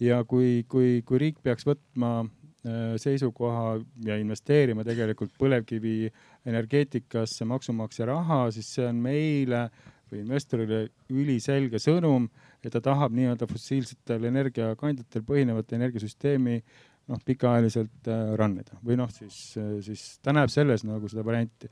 [0.00, 6.10] ja kui, kui, kui riik peaks võtma äh, seisukoha ja investeerima tegelikult põlevkivi
[6.48, 9.68] energeetikasse maksumaksja raha, siis see on meile
[10.10, 12.26] või investorile üliselge sõnum,
[12.64, 16.56] et ta tahab nii-öelda fossiilsetel energiakandjatel põhinevat energiasüsteemi
[17.10, 19.52] noh, pikaajaliselt äh, rannida või noh, siis,
[19.84, 21.70] siis ta näeb selles nagu seda varianti.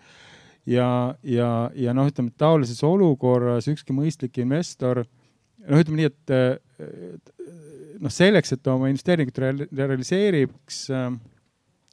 [0.69, 5.03] ja, ja, ja noh, ütleme taolises olukorras ükski mõistlik investor,
[5.64, 7.35] noh, ütleme nii, et
[8.03, 11.09] noh, selleks, et oma investeeringut realiseeriks äh,,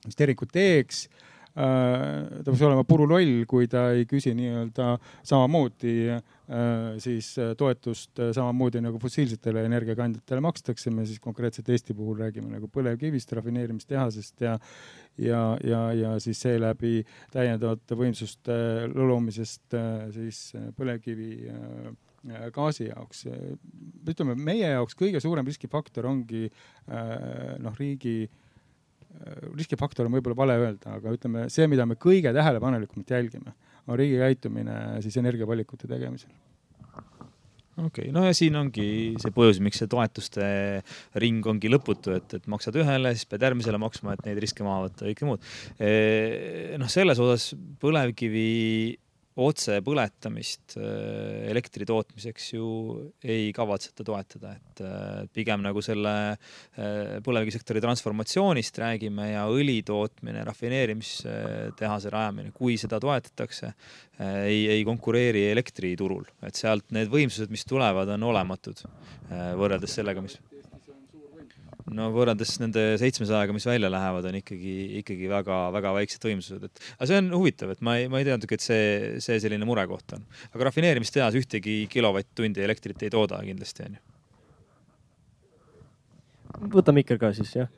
[0.05, 7.31] investeeringut teeks äh,, ta peaks olema puruloll, kui ta ei küsi nii-öelda samamoodi äh, siis
[7.57, 10.91] toetust äh, samamoodi nagu fossiilsetele energiakandjatele makstakse.
[10.91, 14.59] me siis konkreetselt Eesti puhul räägime nagu põlevkivist, rafineerimistehasest ja
[15.17, 18.55] ja, ja, ja siis seeläbi täiendavate võimsuste
[18.91, 19.77] loomisest
[20.11, 21.29] siis põlevkivi
[22.55, 23.25] gaasi jaoks.
[24.09, 30.57] ütleme, meie jaoks kõige suurem riskifaktor ongi äh, noh, riigi äh, riskifaktor on võib-olla vale
[30.63, 33.55] öelda, aga ütleme, see, mida me kõige tähelepanelikumalt jälgime,
[33.87, 36.33] on riigi käitumine siis energiavalikute tegemisel
[37.75, 38.87] okei okay., no ja siin ongi
[39.21, 40.45] see põhjus, miks see toetuste
[41.21, 44.85] ring ongi lõputu, et, et maksad ühele, siis pead järgmisele maksma, et neid riske maha
[44.87, 45.49] võtta kõike muud.
[46.81, 47.49] noh, selles osas
[47.83, 48.45] põlevkivi
[49.35, 52.67] otsepõletamist äh, elektri tootmiseks ju
[53.23, 60.45] ei kavatseta toetada, et äh, pigem nagu selle äh, põlevkivisektori transformatsioonist räägime ja õli tootmine,
[60.47, 63.73] rafineerimistehase rajamine, kui seda toetatakse,
[64.47, 68.79] ei, ei konkureeri elektriturul, et sealt need võimsused, mis tulevad, on olematud
[69.59, 70.37] võrreldes sellega, mis
[71.93, 77.09] no võrreldes nende seitsmesajaga, mis välja lähevad, on ikkagi, ikkagi väga-väga väiksed võimsused, et aga
[77.11, 78.85] see on huvitav, et ma ei, ma ei teadnudki, et see,
[79.25, 80.25] see selline murekoht on.
[80.53, 84.01] aga rafineerimistehas ühtegi kilovatt-tundi elektrit ei tooda kindlasti onju.
[86.79, 87.69] võta mikker ka siis jah.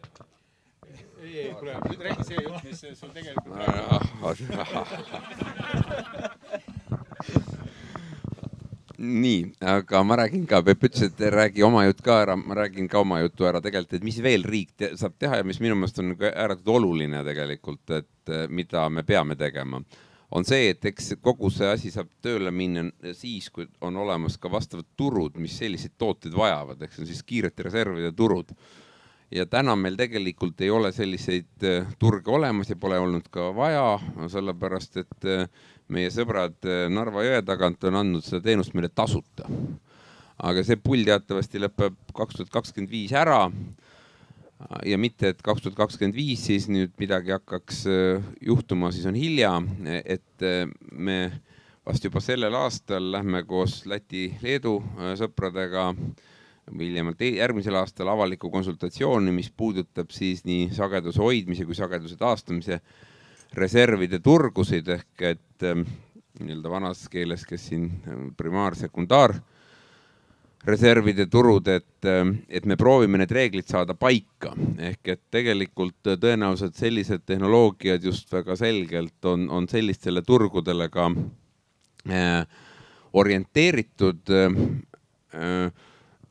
[1.58, 3.56] kuule nüüd räägi see jutt, mis sul tegelikult
[8.98, 12.90] nii, aga ma räägin ka, Peep ütles, et räägi oma jutt ka ära, ma räägin
[12.90, 13.62] ka oma jutu ära.
[13.62, 16.74] Tegelikult, et mis veel riik te saab teha ja mis minu meelest on nagu ääretult
[16.80, 19.82] oluline tegelikult, et eh, mida me peame tegema,
[20.32, 24.52] on see, et eks kogu see asi saab tööle minna siis, kui on olemas ka
[24.52, 28.52] vastavad turud, mis selliseid tooteid vajavad, ehk see on siis kiirete reservide turud.
[29.32, 33.98] Ja täna meil tegelikult ei ole selliseid eh, turge olemas ja pole olnud ka vaja,
[34.32, 35.50] sellepärast et eh,
[35.94, 39.48] meie sõbrad eh, Narva jõe tagant on andnud seda teenust meile tasuta.
[40.38, 43.48] aga see pull teatavasti lõpeb kaks tuhat kakskümmend viis ära.
[44.86, 49.16] ja mitte, et kaks tuhat kakskümmend viis siis nüüd midagi hakkaks eh, juhtuma, siis on
[49.16, 49.54] hilja,
[50.06, 51.20] et eh, me
[51.88, 54.82] vast juba sellel aastal lähme koos Läti-Leedu
[55.16, 55.94] sõpradega
[56.76, 62.82] hiljemalt e-, järgmisel aastal avalikku konsultatsiooni, mis puudutab siis nii sageduse hoidmise kui sageduse taastamise
[63.56, 65.86] reservide turgusid ehk et ähm,
[66.40, 69.36] nii-öelda vanas keeles, kes siin ähm, primaar-sekundaar
[70.68, 74.54] reservide turud, et, ähm, et me proovime need reeglid saada paika.
[74.90, 81.10] Ehk et tegelikult äh, tõenäoliselt sellised tehnoloogiad just väga selgelt on, on sellistele turgudele ka
[82.10, 82.42] äh,
[83.14, 84.58] orienteeritud äh,
[85.38, 85.86] äh,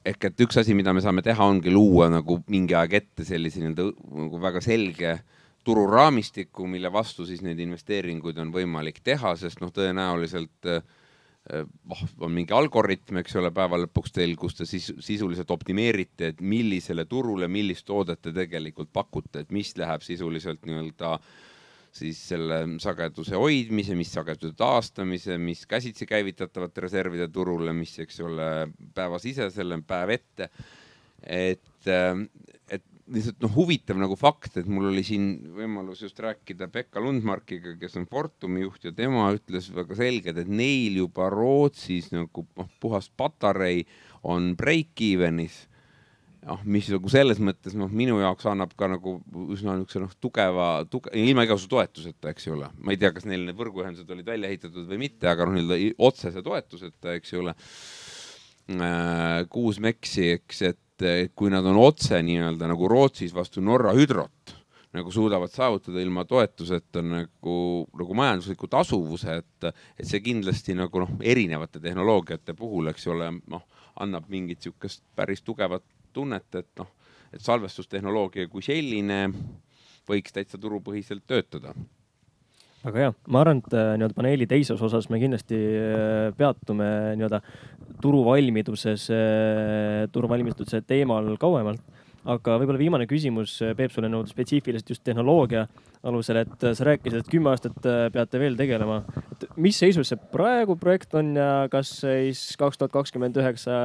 [0.07, 3.63] ehk et üks asi, mida me saame teha, ongi luua nagu mingi aeg ette sellise
[3.63, 3.89] nii-öelda
[4.21, 5.25] nagu väga selge äh,
[5.67, 12.55] tururaamistikku, mille vastu siis neid investeeringuid on võimalik teha, sest noh, tõenäoliselt noh, on mingi
[12.55, 17.87] algoritm, eks ole, päeva lõpuks teil, kus te siis sisuliselt optimeerite, et millisele turule millist
[17.87, 21.17] toodet te tegelikult pakute, et mis läheb sisuliselt nii-öelda
[21.97, 28.51] siis selle sageduse hoidmise, mis sageduse taastamise, mis käsitsi käivitatavate reservide turule, mis, eks ole,
[28.95, 30.51] päevasisesele, päev ette.
[31.23, 31.89] et,
[32.69, 37.77] et lihtsalt noh, huvitav nagu fakt, et mul oli siin võimalus just rääkida Pekka Lundmarkiga,
[37.81, 42.69] kes on Fortumi juht ja tema ütles väga selgelt, et neil juba Rootsis nagu noh,
[42.83, 43.85] puhas patarei
[44.27, 45.67] on break-even'is
[46.47, 49.19] noh, mis nagu selles mõttes noh, minu jaoks annab ka nagu
[49.55, 52.71] üsna niisuguse noh, tugeva, tuge-, ilma igasuguse toetuseta, eks ole.
[52.79, 55.95] ma ei tea, kas neil need võrguühendused olid välja ehitatud või mitte, aga noh, nii-öelda
[56.09, 57.55] otsese toetuseta, eks ole.
[58.67, 63.93] Äh, kuus meksi, eks, et et kui nad on otse nii-öelda nagu Rootsis vastu Norra
[63.97, 64.55] hüdrot
[64.97, 67.57] nagu suudavad saavutada ilma toetuseta nagu,
[67.99, 69.67] nagu majandusliku tasuvuse, et,
[69.99, 73.67] et see kindlasti nagu noh, erinevate tehnoloogiate puhul, eks ole, noh,
[74.01, 75.85] annab mingit sihukest päris tugevat
[76.17, 76.89] tunnet, et noh,
[77.35, 79.21] et salvestustehnoloogia kui selline
[80.09, 81.75] võiks täitsa turupõhiselt töötada
[82.85, 87.41] väga hea, ma arvan, et äh, nii-öelda paneeli teises osas me kindlasti äh, peatume nii-öelda
[88.03, 91.96] turuvalmiduses, äh, turuvalmiduse teemal kauemalt
[92.27, 95.67] aga võib-olla viimane küsimus, Peep, sulle nõudis spetsiifiliselt just tehnoloogia
[96.07, 99.01] alusel, et sa rääkisid, et kümme aastat äh, peate veel tegelema.
[99.33, 103.77] et mis seisus see praegu projekt on ja kas siis kaks tuhat kakskümmend üheksa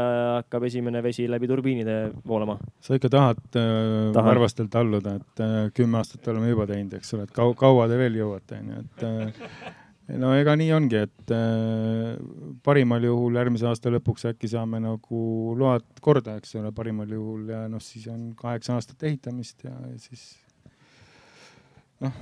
[0.41, 2.59] hakkab esimene vesi läbi turbiinide voolama?
[2.81, 5.45] sa ikka tahad äh, varvastelt alluda, et
[5.77, 9.80] kümme aastat oleme juba teinud, eks ole, et kaua, te veel jõuate, onju, et
[10.21, 12.15] no ega nii ongi, et äh,
[12.65, 17.65] parimal juhul järgmise aasta lõpuks äkki saame nagu load korda, eks ole, parimal juhul ja
[17.71, 20.25] noh, siis on kaheksa aastat ehitamist ja, ja siis
[22.01, 22.17] noh,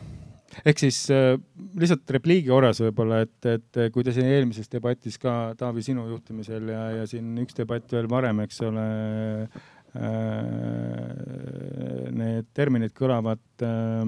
[0.66, 1.34] ehk siis äh,
[1.80, 6.72] lihtsalt repliigi korras võib-olla, et, et kui te siin eelmises debatis ka, Taavi, sinu juhtimisel
[6.76, 9.79] ja, ja siin üks debatt veel varem, eks ole äh,, Äh,
[12.20, 14.04] need terminid kõlavad äh,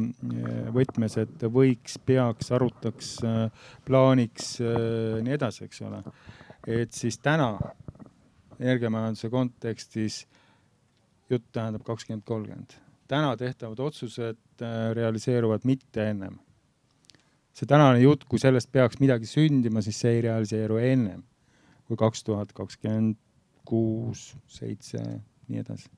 [0.76, 3.50] võtmes, et võiks, peaks, arutaks, äh,
[3.88, 6.04] plaaniks, nii edasi, eks ole.
[6.68, 7.56] et siis täna
[8.60, 10.28] energiamajanduse kontekstis
[11.32, 12.78] jutt tähendab kakskümmend kolmkümmend.
[13.08, 14.38] täna tehtavad otsused
[14.94, 16.40] realiseeruvad mitte ennem.
[17.54, 21.24] see tänane jutt, kui sellest peaks midagi sündima, siis see ei realiseeru ennem
[21.92, 23.18] kui kaks tuhat kakskümmend
[23.68, 25.02] kuus, seitse
[25.52, 25.92] nii edasi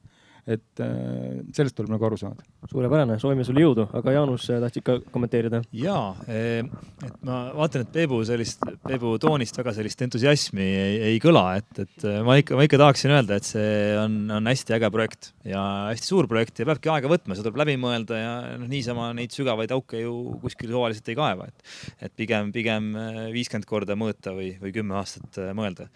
[0.43, 2.43] et äh, sellest tuleb nagu aru saada.
[2.67, 5.61] suurepärane, soovime sulle jõudu, aga Jaanus äh, tahtsid ka kommenteerida?
[5.79, 5.95] ja,
[6.27, 6.65] eh,
[7.05, 11.83] et ma vaatan, et Peebu sellist, Peebu toonist väga sellist entusiasmi ei, ei kõla, et,
[11.85, 13.69] et äh, ma ikka, ma ikka tahaksin öelda, et see
[14.01, 15.63] on, on hästi äge projekt ja
[15.93, 19.31] hästi suur projekt ja peabki aega võtma, see tuleb läbi mõelda ja noh, niisama neid
[19.35, 21.73] sügavaid auke ju kuskil suvaliselt ei kaeva, et,
[22.09, 22.91] et pigem, pigem
[23.31, 25.87] viiskümmend korda mõõta või, või kümme aastat mõelda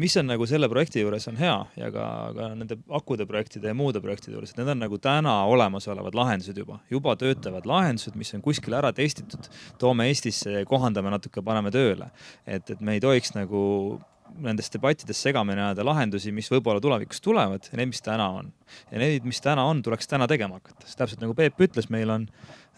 [0.00, 3.76] mis on nagu selle projekti juures on hea ja ka, ka nende akude projektide ja
[3.78, 8.34] muude projektide juures, et need on nagu täna olemasolevad lahendused juba, juba töötavad lahendused, mis
[8.36, 12.10] on kuskil ära testitud, toome Eestisse, kohandame natuke, paneme tööle.
[12.46, 13.62] et, et me ei tohiks nagu
[14.42, 18.50] nendes debattides segamini ajada lahendusi, mis võib-olla tulevikus tulevad ja need, mis täna on.
[18.90, 22.10] ja need, mis täna on, tuleks täna tegema hakata, sest täpselt nagu Peep ütles, meil
[22.10, 22.26] on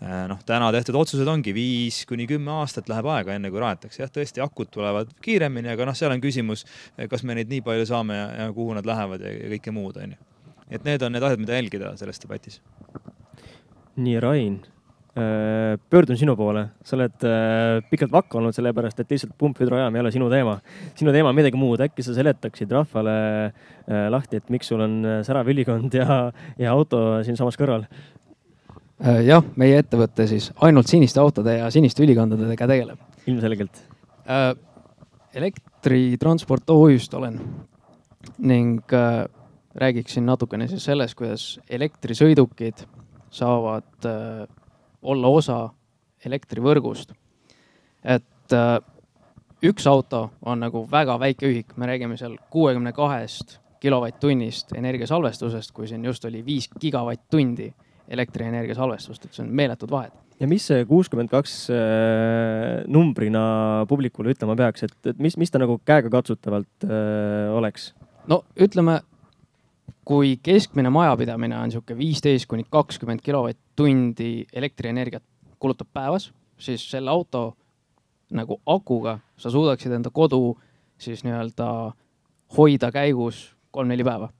[0.00, 4.02] noh, täna tehtud otsused ongi viis kuni kümme aastat läheb aega, enne kui rajatakse.
[4.02, 6.66] jah, tõesti, akud tulevad kiiremini, aga noh, seal on küsimus,
[7.10, 9.98] kas me neid nii palju saame ja, ja kuhu nad lähevad ja, ja kõike muud,
[10.04, 10.20] onju.
[10.68, 12.60] et need on need asjad, mida jälgida selles debatis.
[13.96, 14.64] nii, Rain
[15.16, 20.02] Äh, pöördun sinu poole, sa oled äh, pikalt vakka olnud, sellepärast et lihtsalt pumphüdrojaam ei
[20.02, 20.58] ole sinu teema.
[20.92, 23.14] sinu teema on midagi muud, äkki sa seletaksid rahvale
[23.46, 26.18] äh, lahti, et miks sul on särav ülikond ja,
[26.60, 27.86] ja auto siinsamas kõrval?
[29.00, 32.98] Jah, meie ettevõte siis ainult siniste autode ja siniste ülikondadega tegeleb.
[33.26, 33.82] ilmselgelt
[34.24, 34.54] äh,.
[35.34, 37.40] elektritransport OÜ-st olen
[38.38, 39.26] ning äh,
[39.74, 42.86] räägiksin natukene siis sellest, kuidas elektrisõidukid
[43.30, 44.46] saavad äh,
[45.02, 45.58] olla osa
[46.24, 47.12] elektrivõrgust.
[48.04, 48.80] et äh,
[49.62, 55.88] üks auto on nagu väga väike ühik, me räägime seal kuuekümne kahest kilovatt-tunnist energiasalvestusest, kui
[55.88, 57.72] siin just oli viis gigavatt-tundi
[58.08, 60.14] elektrienergia salvestust, et see on meeletud vahed.
[60.40, 65.62] ja mis see kuuskümmend kaks äh, numbrina publikule ütlema peaks, et, et mis, mis ta
[65.62, 67.92] nagu käegakatsutavalt äh, oleks?
[68.30, 69.00] no ütleme
[70.06, 75.24] kui keskmine majapidamine on niisugune viisteist kuni kakskümmend kilovatt-tundi elektrienergiat
[75.58, 77.56] kulutab päevas, siis selle auto
[78.30, 80.56] nagu akuga sa suudaksid enda kodu
[80.98, 81.68] siis nii-öelda
[82.56, 84.30] hoida käigus kolm-neli päeva.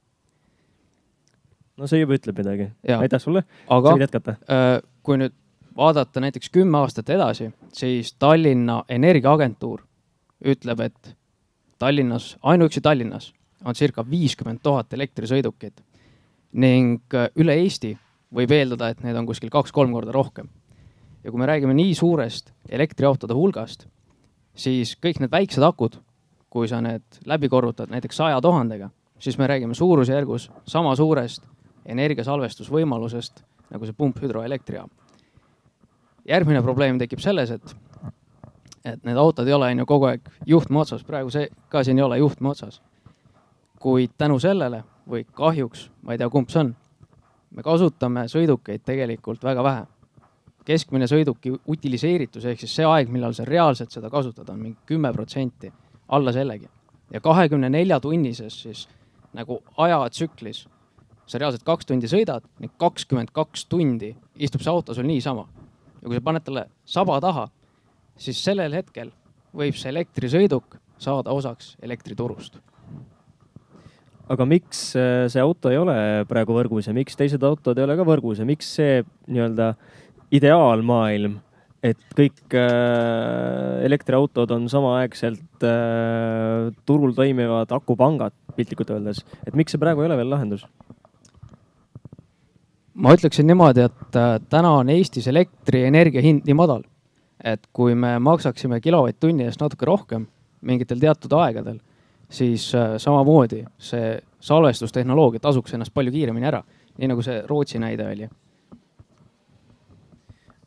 [1.76, 2.70] No see juba ütleb midagi.
[2.98, 3.44] aitäh sulle.
[3.68, 5.34] aga äh, kui nüüd
[5.76, 9.82] vaadata näiteks kümme aastat edasi, siis Tallinna Energiaagentuur
[10.44, 11.16] ütleb, et
[11.78, 13.32] Tallinnas, ainuüksi Tallinnas
[13.64, 15.82] on circa viiskümmend tuhat elektrisõidukit
[16.52, 17.96] ning äh, üle Eesti
[18.36, 20.48] võib eeldada, et neid on kuskil kaks-kolm korda rohkem.
[21.24, 23.86] ja kui me räägime nii suurest elektriautode hulgast,
[24.54, 25.98] siis kõik need väiksed akud,
[26.50, 31.42] kui sa need läbi korrutad näiteks saja tuhandega, siis me räägime suurusjärgus sama suurest
[31.86, 34.90] energiasalvestusvõimalusest nagu see pumphüdroelektrijaam.
[36.28, 37.76] järgmine probleem tekib selles, et,
[38.84, 41.98] et need autod ei ole on ju kogu aeg juhtme otsas, praegu see ka siin
[41.98, 42.80] ei ole juhtme otsas
[43.78, 46.72] kuid tänu sellele või kahjuks, ma ei tea, kumb see on,
[47.54, 49.84] me kasutame sõidukeid tegelikult väga vähe.
[50.66, 55.12] keskmine sõiduki utiliseeritus ehk siis see aeg, millal sa reaalselt seda kasutad, on mingi kümme
[55.12, 55.72] protsenti,
[56.08, 56.68] alla sellegi.
[57.10, 58.88] ja kahekümne nelja tunnises siis
[59.32, 60.66] nagu ajatsüklis
[61.26, 62.46] sa reaalselt kaks tundi sõidad
[62.78, 65.46] kakskümmend kaks tundi istub see auto sul niisama.
[66.02, 67.48] ja kui sa paned talle saba taha,
[68.16, 69.12] siis sellel hetkel
[69.56, 72.60] võib see elektrisõiduk saada osaks elektriturust
[74.32, 75.96] aga miks äh, see auto ei ole
[76.30, 79.74] praegu võrgus ja miks teised autod ei ole ka võrgus ja miks see nii-öelda
[80.34, 81.36] ideaalmaailm,
[81.86, 89.82] et kõik äh, elektriautod on samaaegselt äh, turul toimivad akupangad, piltlikult öeldes, et miks see
[89.82, 90.66] praegu ei ole veel lahendus?
[92.96, 96.86] Ma ütleksin niimoodi, et äh, täna on Eestis elektrienergia hind nii madal,
[97.44, 100.24] et kui me maksaksime kilovatt-tunni eest natuke rohkem
[100.66, 101.78] mingitel teatud aegadel
[102.28, 106.62] siis äh, samamoodi see salvestustehnoloogia tasuks ennast palju kiiremini ära,
[106.98, 108.28] nii nagu see Rootsi näide oli.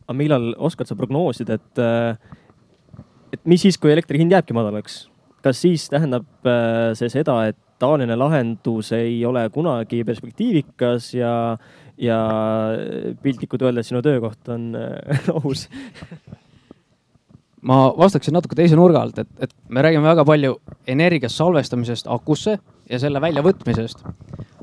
[0.10, 2.18] aga millal oskad sa prognoosida, et, äh,
[3.34, 5.08] et mis siis, kui elektri hind jääbki madalaks?
[5.44, 11.58] kas siis tähendab äh, see seda, et taoline lahendus ei ole kunagi perspektiivikas ja,
[12.00, 12.20] ja
[13.22, 14.72] piltlikult öeldes sinu töökoht on
[15.40, 15.68] ohus
[17.62, 20.56] ma vastaksin natuke teise nurga alt, et, et me räägime väga palju
[20.88, 22.58] energia salvestamisest akusse
[22.90, 24.04] ja selle väljavõtmisest.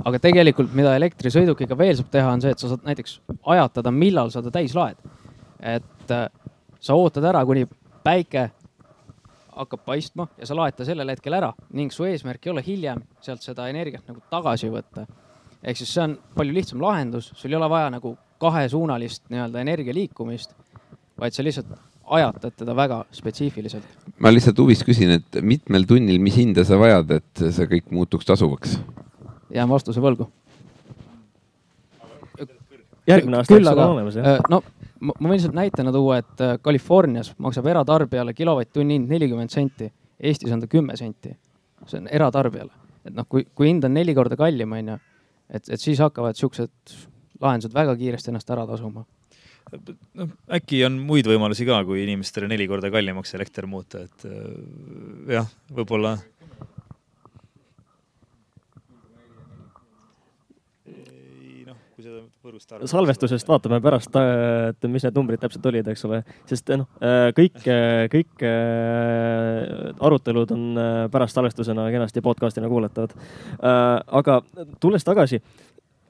[0.07, 3.18] aga tegelikult, mida elektrisõidukiga veel saab teha, on see, et sa saad näiteks
[3.55, 4.96] ajatada, millal sa ta täis laed.
[5.61, 6.29] et äh,
[6.81, 7.66] sa ootad ära, kuni
[8.05, 8.51] päike
[9.57, 13.01] hakkab paistma ja sa laed ta sellel hetkel ära ning su eesmärk ei ole hiljem
[13.20, 15.07] sealt seda energiat nagu tagasi võtta.
[15.66, 19.94] Ehk siis see on palju lihtsam lahendus, sul ei ole vaja nagu kahesuunalist nii-öelda energia
[19.96, 20.52] liikumist,
[21.18, 21.72] vaid sa lihtsalt
[22.16, 23.85] ajatad teda väga spetsiifiliselt.
[24.18, 28.29] ma lihtsalt huvist küsin, et mitmel tunnil, mis hinda sa vajad, et see kõik muutuks
[28.29, 28.79] tasuvaks?
[29.55, 30.29] jään vastuse võlgu.
[33.07, 34.37] järgmine aasta peaks olema olemas, jah?
[34.37, 34.62] Äh, no
[35.00, 40.52] ma võin lihtsalt näitena tuua, et äh, Californias maksab eratarbijale kilovatt-tunni hind nelikümmend senti, Eestis
[40.52, 41.35] on ta kümme senti.
[41.87, 42.73] see on eratarbijale,
[43.04, 44.96] et noh, kui, kui hind on neli korda kallim, on ju,
[45.51, 46.97] et, et siis hakkavad siuksed
[47.40, 49.05] lahendused väga kiiresti ennast ära tasuma
[50.15, 55.37] noh, äkki on muid võimalusi ka, kui inimestele neli korda kallimaks elekter muuta, et äh,
[55.37, 56.17] jah, võib-olla.
[60.87, 62.23] ei noh, kui seda
[62.90, 66.88] salvestusest vaatame pärast, et mis need numbrid täpselt olid, eks ole, sest noh,
[67.37, 67.63] kõik,
[68.13, 68.47] kõik
[70.07, 70.67] arutelud on
[71.13, 73.17] pärast salvestusena kenasti podcast'ina kuulatavad.
[74.21, 74.40] aga
[74.81, 75.42] tulles tagasi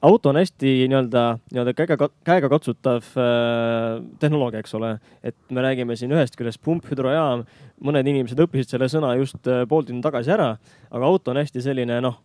[0.01, 4.97] auto on hästi nii-öelda, nii-öelda käega, käegakatsutav äh, tehnoloogia, eks ole.
[5.23, 7.45] et me räägime siin ühest küljest pumphüdrojaam,
[7.83, 10.53] mõned inimesed õppisid selle sõna just äh, pool tundi tagasi ära,
[10.91, 12.19] aga auto on hästi selline noh,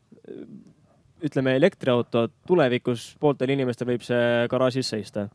[1.23, 5.29] ütleme elektriauto, tulevikus pooltel inimestel võib see garaažis seista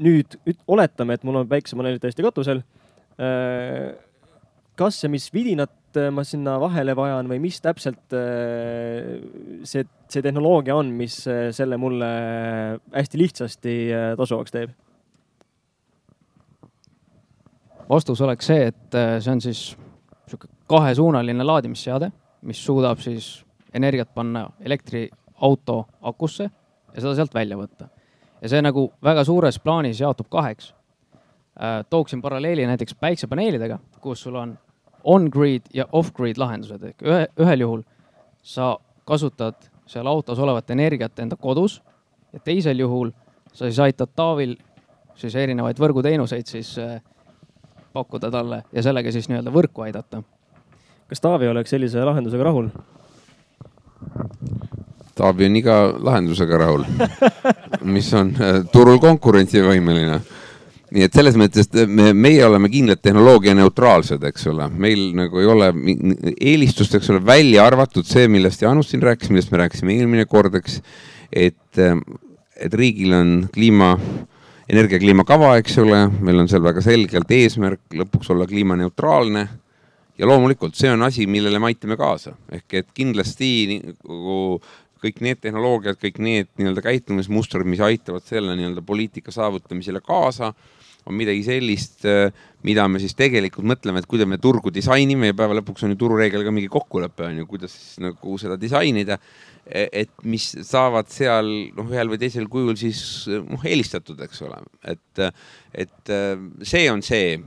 [0.00, 0.36] nüüd
[0.70, 2.62] oletame, et mul on päikesepaneelid täiesti katusel
[4.80, 10.92] kas ja mis vidinat ma sinna vahele vajan või mis täpselt see, see tehnoloogia on,
[10.94, 11.16] mis
[11.56, 12.10] selle mulle
[12.94, 13.74] hästi lihtsasti
[14.20, 14.72] tasuvaks teeb?
[17.90, 19.60] vastus oleks see, et see on siis
[20.30, 22.12] sihuke kahesuunaline laadimisseade,
[22.46, 23.40] mis suudab siis
[23.74, 26.50] energiat panna elektriauto akusse
[26.94, 27.88] ja seda sealt välja võtta.
[28.40, 30.74] ja see nagu väga suures plaanis jaotub kaheks.
[31.90, 34.58] tooksin paralleeli näiteks päiksepaneelidega, kus sul on
[35.04, 37.82] on-grid ja off-grid lahendused ehk ühe, ühel juhul
[38.42, 41.82] sa kasutad seal autos olevat energiat enda kodus
[42.32, 43.10] ja teisel juhul
[43.52, 44.56] sa siis aitad Taavil
[45.14, 47.00] siis erinevaid võrguteenuseid siis äh,
[47.92, 50.22] pakkuda talle ja sellega siis nii-öelda võrku aidata.
[51.08, 52.68] kas Taavi oleks sellise lahendusega rahul?
[55.20, 56.84] Taavi on iga lahendusega rahul.
[57.92, 60.20] Mis on äh, turul konkurentsivõimeline.
[60.90, 65.46] Nii et selles mõttes me, meie oleme kindlalt tehnoloogia neutraalsed, eks ole, meil nagu ei
[65.46, 65.68] ole
[66.32, 70.56] eelistust, eks ole, välja arvatud see, millest Jaanus siin rääkis, millest me rääkisime eelmine kord,
[70.58, 70.80] eks.
[71.30, 73.92] et, et riigil on kliima,
[74.66, 79.46] energiakliimakava, eks ole, meil on seal väga selgelt eesmärk lõpuks olla kliimaneutraalne
[80.20, 84.60] ja loomulikult see on asi, millele me aitame kaasa, ehk et kindlasti nagu
[85.00, 90.52] kõik need tehnoloogiad, kõik need nii-öelda käitumismustrid, mis aitavad selle nii-öelda poliitika saavutamisele kaasa
[91.08, 92.04] on midagi sellist,
[92.68, 96.00] mida me siis tegelikult mõtleme, et kuidas me turgu disainime ja päeva lõpuks on ju
[96.02, 99.16] turureegel ka mingi kokkulepe on ju, kuidas siis nagu seda disainida.
[99.64, 104.60] E, et mis saavad seal noh, ühel või teisel kujul siis noh eelistatud, eks ole,
[104.92, 105.24] et,
[105.72, 106.14] et
[106.68, 107.38] see on see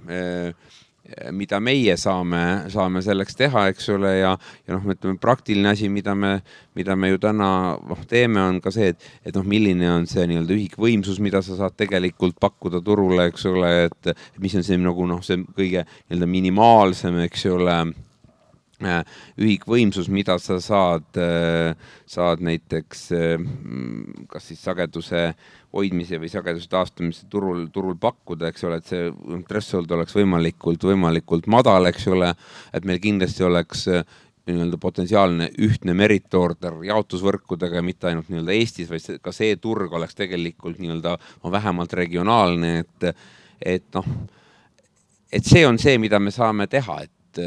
[1.36, 4.32] mida meie saame, saame selleks teha, eks ole, ja,
[4.68, 6.38] ja noh, ütleme praktiline asi, mida me,
[6.80, 10.24] mida me ju täna noh, teeme, on ka see, et, et noh, milline on see
[10.32, 15.10] nii-öelda ühikvõimsus, mida sa saad tegelikult pakkuda turule, eks ole, et mis on see nagu
[15.10, 17.78] noh, see kõige nii-öelda minimaalsem, eks ole
[18.84, 19.04] Äh,
[19.40, 21.76] ühikvõimsus, mida sa saad, äh,
[22.10, 23.44] saad näiteks äh,
[24.32, 25.30] kas siis sageduse
[25.74, 29.08] hoidmise või sageduse taastamise turul, turul pakkuda, eks ole, et see
[29.50, 32.30] threshold oleks võimalikult, võimalikult madal, eks ole,
[32.74, 33.88] et meil kindlasti oleks
[34.44, 40.20] nii-öelda potentsiaalne ühtne merit order jaotusvõrkudega, mitte ainult nii-öelda Eestis, vaid ka see turg oleks
[40.20, 41.18] tegelikult nii-öelda
[41.52, 43.28] vähemalt regionaalne, et,
[43.76, 44.10] et noh,
[45.32, 47.44] et see on see, mida me saame teha, et,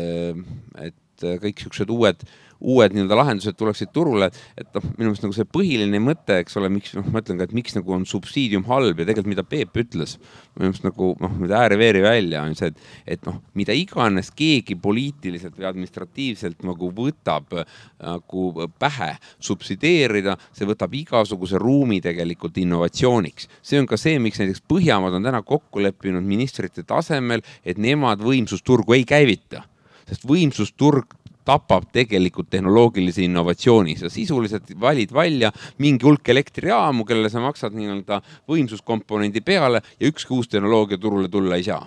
[0.82, 2.24] et et äh, kõik siuksed uued,
[2.60, 6.70] uued nii-öelda lahendused tuleksid turule, et noh, minu meelest nagu see põhiline mõte, eks ole,
[6.72, 9.76] miks noh, ma ütlen ka, et miks nagu on subsiidium halb ja tegelikult mida Peep
[9.82, 10.16] ütles,
[10.56, 14.78] minu meelest nagu noh, mida ääre-veeri välja on see, et, et noh, mida iganes keegi
[14.80, 23.48] poliitiliselt või administratiivselt nagu võtab nagu pähe subsideerida, see võtab igasuguse ruumi tegelikult innovatsiooniks.
[23.62, 28.20] see on ka see, miks näiteks Põhjamaad on täna kokku leppinud ministrite tasemel, et nemad
[28.24, 29.62] võimsusturgu ei käivita
[30.06, 31.16] sest võimsusturg
[31.46, 38.20] tapab tegelikult tehnoloogilise innovatsiooni, sa sisuliselt valid välja mingi hulk elektrijaamu, kellele sa maksad nii-öelda
[38.50, 41.86] võimsuskomponendi peale ja ükski uus tehnoloogia turule tulla ei saa.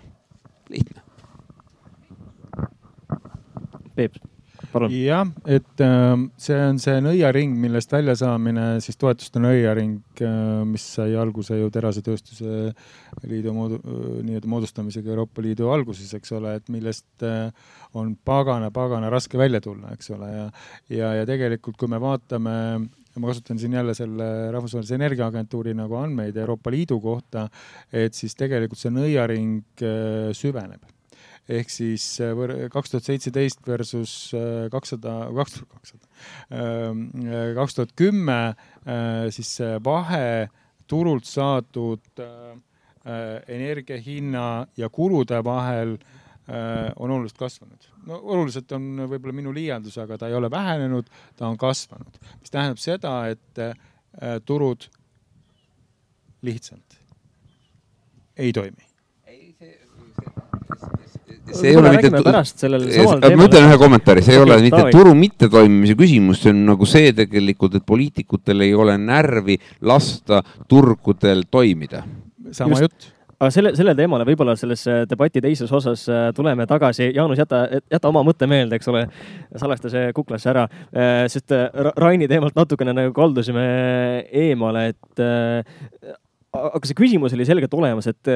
[0.70, 1.02] lihtne.
[3.96, 4.16] Peep
[4.94, 11.16] jah, et äh, see on see nõiaring, millest väljasaamine, siis toetuste nõiaring äh,, mis sai
[11.20, 12.74] alguse ju Terasetööstuse
[13.30, 17.50] Liidu moodu, äh, nii-öelda moodustamisega Euroopa Liidu alguses, eks ole, et millest äh,
[17.98, 20.46] on pagana-pagana raske välja tulla, eks ole, ja,
[20.94, 22.56] ja, ja tegelikult, kui me vaatame
[23.20, 27.50] ma kasutan siin jälle selle Rahvusvahelise Energiaagentuuri nagu andmeid Euroopa Liidu kohta,
[27.92, 29.84] et siis tegelikult see nõiaring
[30.38, 30.86] süveneb
[31.50, 32.36] ehk siis äh,
[32.72, 36.10] kaks tuhat seitseteist versus äh, kakssada, kaks tuhat kakssada,
[36.54, 38.40] ähm, äh, kaks tuhat kümme,
[39.36, 39.52] siis
[39.86, 40.50] vahe
[40.90, 42.24] turult saadud
[43.50, 45.94] energia hinna ja kulude vahel
[46.50, 47.86] on oluliselt kasvanud.
[48.10, 52.54] no oluliselt on võib-olla minu liialdus, aga ta ei ole vähenenud, ta on kasvanud, mis
[52.56, 54.90] tähendab seda, et turud
[56.42, 57.02] lihtsalt
[58.40, 58.89] ei toimi
[61.54, 62.24] see ei ole mitte.
[62.26, 63.38] pärast sellel samal teemal.
[63.42, 67.14] ma ütlen ühe kommentaari, see ei ole mitte turu mittetoimimise küsimus, see on nagu see
[67.18, 72.04] tegelikult, et poliitikutel ei ole närvi lasta turgudel toimida.
[72.52, 72.88] sama Just.
[72.88, 77.10] jutt aga selle, sellele teemale võib-olla selles debati teises osas äh, tuleme tagasi.
[77.16, 79.06] Jaanus, jäta, jäta oma mõte meelde, eks ole,
[79.56, 83.64] salvesta see kuklasse ära, äh, sest äh, Raini teemalt natukene nagu kaldusime
[84.44, 85.24] eemale, et
[86.60, 88.32] aga see küsimus oli selgelt olemas, et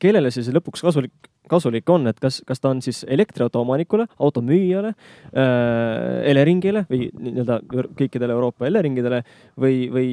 [0.00, 1.14] kellele see siis lõpuks kasulik,
[1.50, 7.60] kasulik on, et kas, kas ta on siis elektriauto omanikule, automüüjale äh,, Eleringile või nii-öelda
[7.98, 9.22] kõikidele Euroopa Eleringidele
[9.60, 10.08] või, või,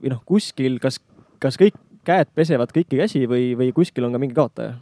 [0.00, 1.00] või noh, kuskil, kas,
[1.42, 1.76] kas kõik
[2.06, 4.78] käed pesevad kõiki käsi või, või kuskil on ka mingi kaotaja?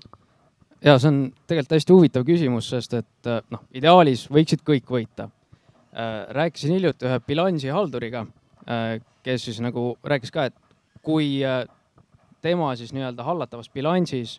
[0.85, 1.19] ja see on
[1.49, 5.29] tegelikult hästi huvitav küsimus, sest et äh, noh, ideaalis võiksid kõik võita.
[5.91, 8.25] Äh, rääkisin hiljuti ühe bilansihalduriga,
[8.69, 10.55] äh, kes siis nagu rääkis ka, et
[11.03, 11.41] kui
[12.45, 14.39] tema siis nii-öelda hallatavas bilansis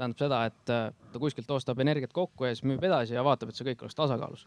[0.00, 0.64] tähendab seda, et
[1.12, 3.98] ta kuskilt ostab energiat kokku ja siis müüb edasi ja vaatab, et see kõik oleks
[3.98, 4.46] tasakaalus.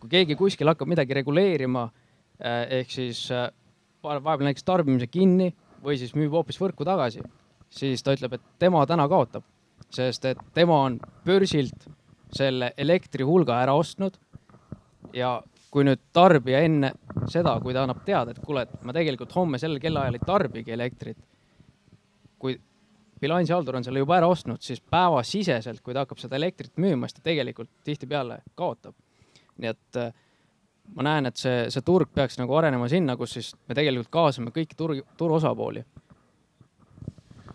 [0.00, 1.90] kui keegi kuskil hakkab midagi reguleerima
[2.40, 3.26] ehk siis
[4.02, 5.50] vahepeal näiteks tarbimise kinni
[5.84, 7.22] või siis müüb hoopis võrku tagasi,
[7.72, 9.44] siis ta ütleb, et tema täna kaotab,
[9.92, 11.88] sest et tema on börsilt
[12.36, 14.18] selle elektri hulga ära ostnud.
[15.12, 16.92] ja kui nüüd tarbija enne
[17.30, 20.72] seda, kui ta annab teada, et kuule, et ma tegelikult homme sellel kellaajal ei tarbigi
[20.72, 21.18] elektrit.
[22.38, 22.60] kui
[23.20, 27.20] bilansihaldur on selle juba ära ostnud, siis päevasiseselt, kui ta hakkab seda elektrit müüma, siis
[27.20, 28.96] ta tegelikult tihtipeale kaotab.
[29.60, 30.12] nii et äh,
[30.96, 34.54] ma näen, et see, see turg peaks nagu arenema sinna, kus siis me tegelikult kaasame
[34.54, 35.84] kõiki turu, turu osapooli.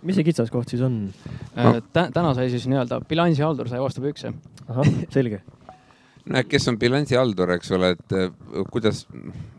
[0.05, 1.74] mis see kitsaskoht siis on no.?
[1.74, 1.82] Äh,
[2.13, 4.34] täna sai siis nii-öelda bilansihaldur sai osta pükse.
[4.68, 5.41] ahah, selge.
[6.26, 8.30] no kes on bilansihaldur, eks ole, et äh,
[8.72, 9.07] kuidas,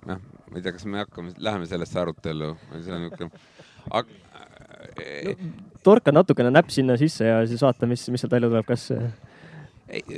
[0.06, 3.46] noh, ma ei tea, kas me hakkame, läheme sellesse arutellu, see on niisugune
[3.90, 4.25] aga...
[5.28, 5.36] no,
[5.86, 8.90] torka natukene näpp sinna sisse ja siis vaata, mis, mis sealt välja tuleb, kas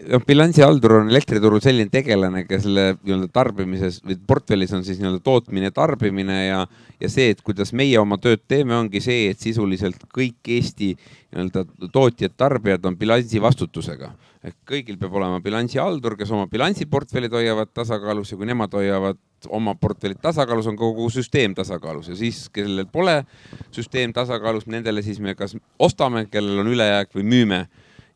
[0.09, 5.21] noh, bilansihaldur on elektriturul selline tegelane, kes selle nii-öelda tarbimises või portfellis on siis nii-öelda
[5.25, 6.63] tootmine, tarbimine ja,
[7.01, 11.67] ja see, et kuidas meie oma tööd teeme, ongi see, et sisuliselt kõik Eesti nii-öelda
[11.93, 14.13] tootjad, tarbijad on bilansi vastutusega.
[14.45, 19.19] Ehk kõigil peab olema bilansihaldur, kes oma bilansiportfellid hoiavad tasakaalus ja kui nemad hoiavad
[19.55, 23.21] oma portfellid tasakaalus, on kogu süsteem tasakaalus ja siis, kellel pole
[23.75, 27.63] süsteem tasakaalus, nendele siis me kas ostame, kellel on ülejääk või müüme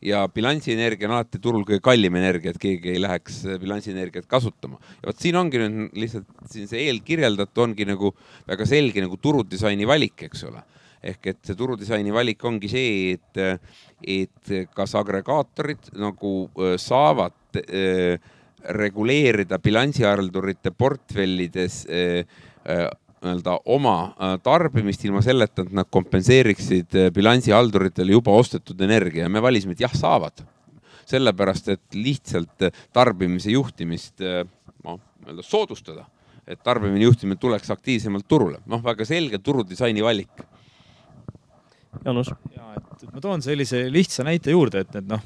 [0.03, 4.81] ja bilansienergia on alati turul kõige kallim energia, et keegi ei läheks bilansienergiat kasutama.
[5.01, 8.13] ja vot siin ongi nüüd lihtsalt siin see eelkirjeldatu ongi nagu
[8.49, 10.63] väga selge nagu turudisaini valik, eks ole.
[11.03, 13.63] ehk et see turudisaini valik ongi see, et,
[14.07, 18.19] et kas agregaatorid nagu äh, saavad äh,
[18.63, 22.23] reguleerida bilansihaldurite portfellides äh,
[23.23, 23.97] nii-öelda oma
[24.43, 30.43] tarbimist ilma selleta, et nad kompenseeriksid bilansihalduritele juba ostetud energia me valisime, et jah, saavad.
[31.07, 36.07] sellepärast, et lihtsalt tarbimise juhtimist noh, nii-öelda soodustada,
[36.47, 40.43] et tarbimine juhtimine tuleks aktiivsemalt turule, noh, väga selge turudisaini valik.
[42.05, 42.33] Jaanus.
[42.57, 45.23] ja, et ma toon sellise lihtsa näite juurde, et, et noh,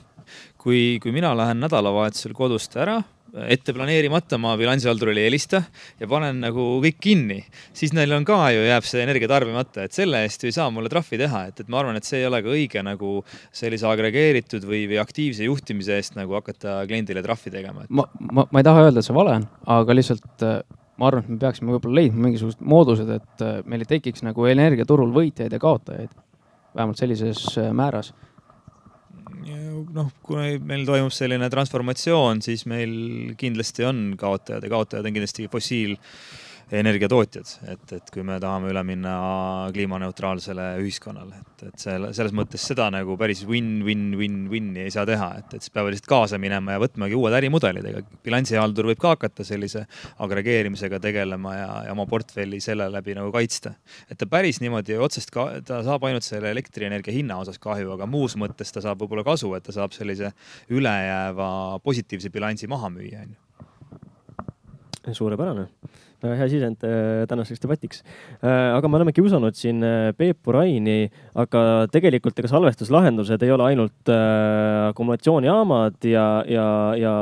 [0.61, 3.01] kui, kui mina lähen nädalavahetusel kodust ära
[3.45, 5.61] ette planeerimata ma bilansihaldurile ei helista
[6.01, 7.41] ja panen nagu kõik kinni,
[7.77, 10.71] siis neil on ka ju, jääb see energia tarbimata, et selle eest ju ei saa
[10.73, 13.19] mulle trahvi teha, et, et ma arvan, et see ei ole ka õige nagu
[13.55, 17.93] sellise agregeeritud või, või aktiivse juhtimise eest nagu hakata kliendile trahvi tegema et....
[17.93, 20.61] ma, ma, ma ei taha öelda, et see vale on, aga lihtsalt äh,
[20.97, 24.49] ma arvan, et me peaksime võib-olla leidma mingisugused moodused, et äh, meil ei tekiks nagu
[24.49, 26.15] energiaturul võitjaid ja kaotajaid.
[26.77, 28.13] Vähemalt sellises äh, määras.
[29.97, 35.47] Noh, kui meil toimub selline transformatsioon, siis meil kindlasti on kaotajad ja kaotajad on kindlasti
[35.53, 35.95] fossiil
[36.75, 39.13] energiatootjad, et, et kui me tahame üle minna
[39.75, 45.55] kliimaneutraalsele ühiskonnale, et, et selle, selles mõttes seda nagu päris win-win-win-win'i ei saa teha, et,
[45.55, 49.47] et siis peavad lihtsalt kaasa minema ja võtmagi uued ärimudelid, ega bilansihaldur võib ka hakata
[49.47, 49.85] sellise
[50.27, 53.77] agregeerimisega tegelema ja, ja oma portfelli selle läbi nagu kaitsta.
[54.11, 58.11] et ta päris niimoodi otsest ka, ta saab ainult selle elektrienergia hinna osas kahju, aga
[58.11, 60.33] muus mõttes ta saab võib-olla kasu, et ta saab sellise
[60.75, 65.15] ülejääva positiivse bilansi maha müüa, onju.
[65.15, 65.69] suurepärane
[66.23, 68.03] väga hea sisend äh, tänaseks debatiks.
[68.41, 73.69] Äh, aga me oleme kiusanud siin äh, Peep Raini, aga tegelikult ega salvestuslahendused ei ole
[73.71, 76.69] ainult akumulatsioonijaamad ja, ja,
[77.01, 77.15] ja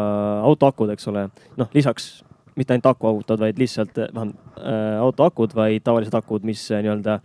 [0.47, 1.29] autoakud, eks ole.
[1.61, 2.25] noh, lisaks
[2.55, 4.61] mitte ainult akuautod, vaid lihtsalt vähemalt
[5.03, 7.19] autoakud, vaid tavalised akud, mis nii-öelda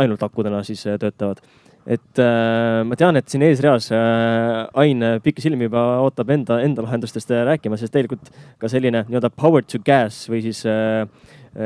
[0.00, 1.42] ainult akudena siis töötavad
[1.90, 7.32] et äh, ma tean, et siin eesreas äh, Ain pikisilmi juba ootab enda, enda lahendustest
[7.34, 8.30] äh, rääkima, sest tegelikult
[8.60, 11.02] ka selline nii-öelda power to gas või siis äh,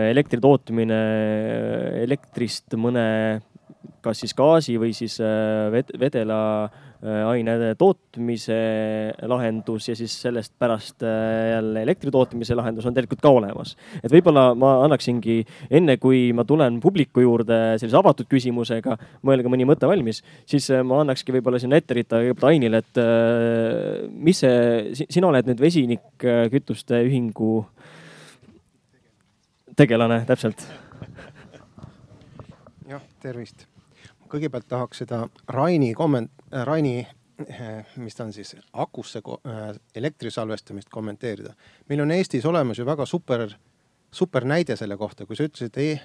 [0.08, 3.04] elektri tootmine äh, elektrist mõne
[4.04, 5.14] kas siis gaasi või siis
[5.72, 6.38] vedela
[7.04, 8.56] aine tootmise
[9.28, 13.74] lahendus ja siis sellest pärast jälle elektri tootmise lahendus on tegelikult ka olemas.
[14.00, 18.96] et võib-olla ma annaksingi enne, kui ma tulen publiku juurde sellise avatud küsimusega,
[19.26, 23.02] mõelge mõni mõte valmis, siis ma annakski võib-olla sinna ette ritta kõigepealt Ainile, et
[24.14, 27.64] mis see, sina oled nüüd vesinikkütuste ühingu
[29.76, 30.66] tegelane, täpselt.
[32.88, 33.73] jah, tervist.
[34.34, 37.04] Kõigepealt tahaks seda Raini komment-, äh, Raini,
[37.44, 39.62] äh, mis ta on siis, akusse äh,
[39.94, 41.54] elektri salvestamist kommenteerida.
[41.88, 43.48] meil on Eestis olemas ju väga super,
[44.10, 45.98] super näide selle kohta, kui sa ütlesid e,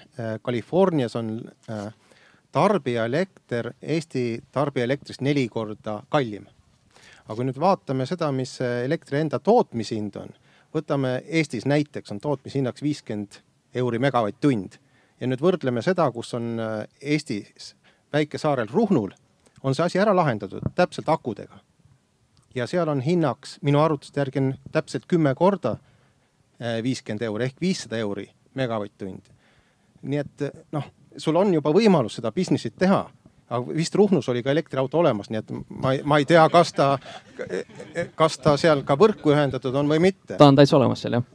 [0.44, 1.50] Californias on
[2.52, 6.46] tarbijaelekter Eesti tarbijaelektrist neli korda kallim.
[7.24, 10.34] aga kui nüüd vaatame seda, mis elektri enda tootmishind on,
[10.74, 13.38] võtame Eestis näiteks on tootmishinnaks viiskümmend
[13.74, 14.78] euri megavatt-tund.
[15.20, 16.58] ja nüüd võrdleme seda, kus on
[17.00, 17.76] Eestis
[18.12, 19.10] väikesaarel Ruhnul,
[19.62, 21.60] on see asi ära lahendatud täpselt akudega.
[22.54, 27.60] ja seal on hinnaks minu arvutuste järgi on täpselt kümme korda äh, viiskümmend euri ehk
[27.60, 29.30] viissada euri megavatt-tund.
[30.02, 30.84] nii et noh,
[31.16, 33.04] sul on juba võimalus seda business'it teha
[33.50, 36.92] aga vist Ruhnus oli ka elektriauto olemas, nii et ma, ma ei tea, kas ta,
[38.14, 40.36] kas ta seal ka võrku ühendatud on või mitte.
[40.38, 41.26] ta on täitsa olemas seal jah.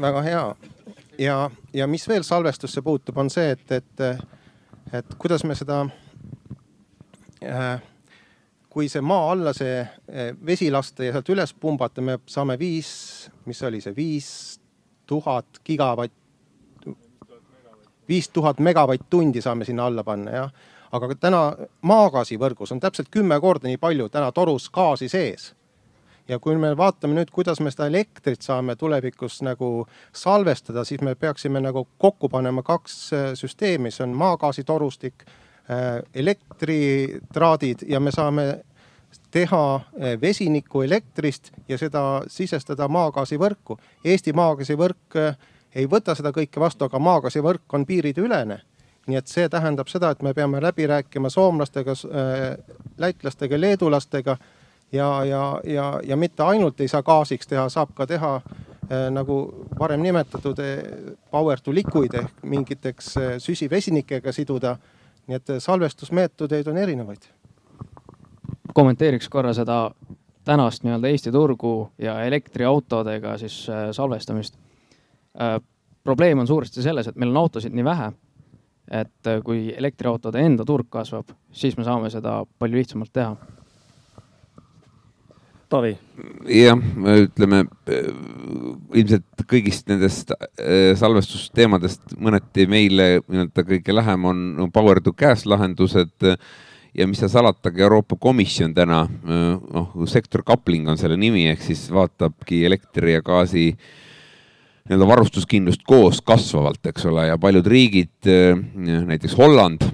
[0.00, 0.44] väga hea
[1.18, 4.24] ja, ja mis veel salvestusse puutub, on see, et, et,
[4.92, 5.84] et kuidas me seda
[8.76, 12.90] kui see maa alla see äh, vesi lasta ja sealt üles pumbata, me saame viis,
[13.48, 14.28] mis oli see, viis
[15.08, 16.12] tuhat gigavatt,
[18.08, 20.52] viis tuhat megavatt-tundi saame sinna alla panna, jah.
[20.92, 21.40] aga täna
[21.88, 25.54] maagaasivõrgus on täpselt kümme korda nii palju täna torus gaasi sees
[26.28, 31.14] ja kui me vaatame nüüd, kuidas me seda elektrit saame tulevikus nagu salvestada, siis me
[31.16, 35.42] peaksime nagu kokku panema kaks äh, süsteemi, see on maagaasitorustik, äh,
[36.14, 38.44] elektritraadid ja me saame
[39.30, 43.78] teha äh, vesinikku elektrist ja seda sisestada maagaasivõrku.
[44.04, 45.18] Eesti maagaasivõrk
[45.74, 48.60] ei võta seda kõike vastu, aga maagaasivõrk on piirideülene
[49.06, 51.92] nii et see tähendab seda, et me peame läbi rääkima soomlastega,
[52.98, 54.34] lätlastega, leedulastega
[54.92, 59.38] ja, ja, ja, ja mitte ainult ei saa gaasiks teha, saab ka teha äh, nagu
[59.78, 64.76] varem nimetatud äh, power to liquid ehk mingiteks äh, süsivesinikega siduda.
[65.26, 67.22] Nii et salvestusmeetodeid on erinevaid.
[68.74, 69.90] kommenteeriks korra seda
[70.44, 74.58] tänast nii-öelda Eesti turgu ja elektriautodega siis salvestamist.
[76.04, 78.12] probleem on suuresti selles, et meil on autosid nii vähe,
[78.90, 83.36] et kui elektriautode enda turg kasvab, siis me saame seda palju lihtsamalt teha
[85.76, 85.92] Taavi?
[86.48, 86.78] jah,
[87.20, 87.58] ütleme
[88.96, 96.24] ilmselt kõigist nendest äh, salvestusteemadest mõneti meile nii-öelda kõige lähem on power to gas lahendused
[96.96, 101.82] ja mis seal salatagi, Euroopa Komisjon täna, noh, sektor coupling on selle nimi, ehk siis
[101.92, 103.66] vaatabki elektri ja gaasi
[104.86, 108.30] nii-öelda varustuskindlust koos kasvavalt, eks ole, ja paljud riigid,
[109.10, 109.84] näiteks Holland,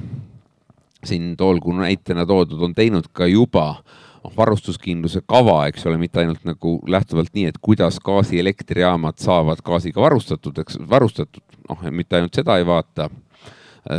[1.03, 6.23] siin toolgu näitena toodud, on teinud ka juba äh, noh, varustuskindluse kava, eks ole, mitte
[6.23, 12.35] ainult nagu lähtuvalt nii, et kuidas gaasielektrijaamad saavad gaasiga varustatud, eks varustatud, noh, mitte ainult
[12.41, 13.11] seda ei vaata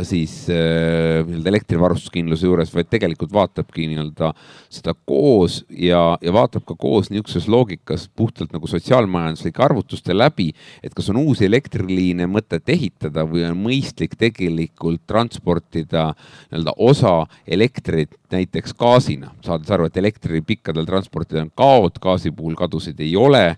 [0.02, 4.30] siis äh, nii-öelda elektrivarustuskindluse juures, vaid tegelikult vaatabki nii-öelda
[4.72, 10.50] seda koos ja, ja vaatab ka koos niisuguses loogikas puhtalt nagu sotsiaalmajanduslike arvutuste läbi,
[10.82, 17.16] et kas on uusi elektriliine mõtet ehitada või on mõistlik tegelikult transportida nii-öelda osa
[17.46, 23.12] elektrit näiteks gaasina, saades aru, et elektri pikkadel transportidel on kaod, gaasi puhul kadusid ei
[23.20, 23.50] ole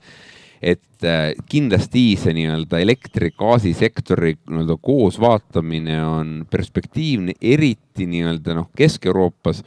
[0.66, 9.62] et äh, kindlasti see nii-öelda elektri-gaasisektori nii-öelda koos vaatamine on perspektiivne, eriti nii-öelda noh, Kesk-Euroopas,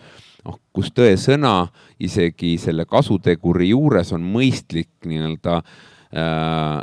[0.48, 1.54] noh, kus tõesõna
[2.04, 6.76] isegi selle kasuteguri juures on mõistlik nii-öelda äh,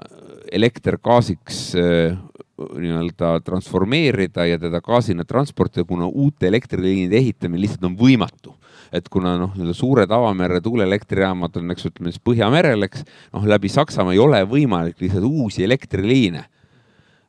[0.57, 2.17] elekter gaasiks äh,
[2.57, 8.57] nii-öelda transformeerida ja teda gaasina transportida, kuna uute elektriliinide ehitamine lihtsalt on võimatu
[8.95, 13.03] et kuna noh, nii-öelda suured avamere tuuleelektrijaamad on, eks ütleme siis Põhjamerel, eks
[13.35, 16.45] noh, läbi Saksamaa ei ole võimalik lihtsalt uusi elektriliine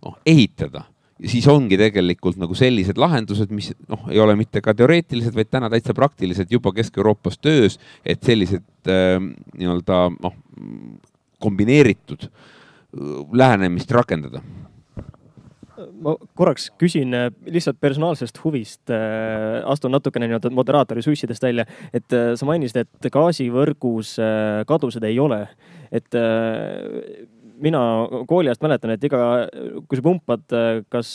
[0.05, 0.85] noh, ehitada.
[1.17, 5.71] Siis ongi tegelikult nagu sellised lahendused, mis noh, ei ole mitte ka teoreetilised, vaid täna
[5.73, 9.17] täitsa praktiliselt juba Kesk-Euroopas töös, et sellised äh,
[9.57, 10.37] nii-öelda noh,
[11.41, 12.29] kombineeritud
[13.37, 14.41] lähenemist rakendada
[15.77, 22.13] ma korraks küsin äh, lihtsalt personaalsest huvist, äh, astun natukene nii-öelda moderaatori sussidest välja, et
[22.15, 24.15] äh, sa mainisid, et gaasivõrgus
[24.69, 25.45] kadusid ei ole.
[25.91, 26.15] et
[27.63, 27.79] mina
[28.27, 29.47] kooli ajast mäletan, et iga,
[29.87, 30.55] kui sa pumpad
[30.91, 31.11] kas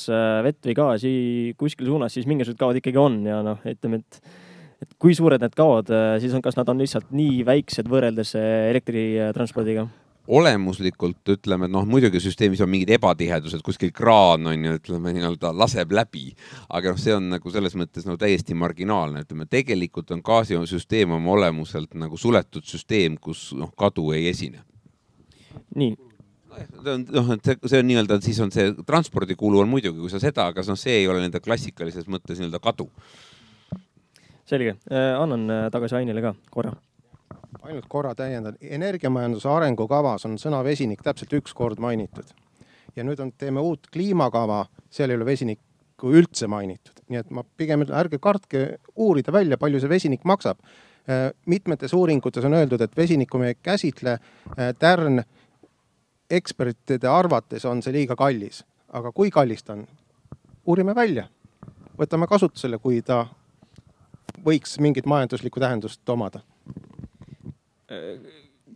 [0.46, 1.12] vett või gaasi
[1.60, 4.22] kuskil suunas, siis mingisugused kaod ikkagi on ja noh, ütleme, et
[4.82, 5.92] et kui suured need kaod
[6.24, 9.86] siis on, kas nad on lihtsalt nii väiksed võrreldes elektritranspordiga?
[10.28, 15.50] Olemuslikult ütleme, et noh, muidugi süsteemis on mingid ebatihedused, kuskil kraan on ju, ütleme nii-öelda
[15.56, 16.30] laseb läbi.
[16.68, 21.34] aga noh, see on nagu selles mõttes nagu täiesti marginaalne, ütleme tegelikult on gaasisüsteem oma
[21.34, 24.62] olemuselt nagu suletud süsteem, kus noh, kadu ei esine.
[25.74, 25.96] nii
[26.52, 30.46] noh, et see, see on nii-öelda, siis on see transpordikulu on muidugi, kui sa seda,
[30.52, 32.88] aga noh, see ei ole nende klassikalises mõttes nii-öelda kadu.
[34.46, 36.74] selge, äh, annan äh, tagasi Ainile ka korra
[37.60, 42.32] ainult korra täiendan, energiamajanduse arengukavas on sõna vesinik täpselt üks kord mainitud.
[42.96, 47.44] ja nüüd on, teeme uut kliimakava, seal ei ole vesinikku üldse mainitud, nii et ma
[47.56, 48.64] pigem ütlen, ärge kartke
[48.96, 50.58] uurida välja, palju see vesinik maksab.
[51.08, 54.18] Äh, mitmetes uuringutes on öeldud, et vesinikku me ei käsitle.
[54.58, 55.22] Äh, Tärn
[56.30, 59.86] ekspertide arvates on see liiga kallis, aga kui kallis ta on?
[60.66, 61.26] uurime välja,
[61.98, 63.24] võtame kasutusele, kui ta
[64.44, 66.44] võiks mingit majanduslikku tähendust omada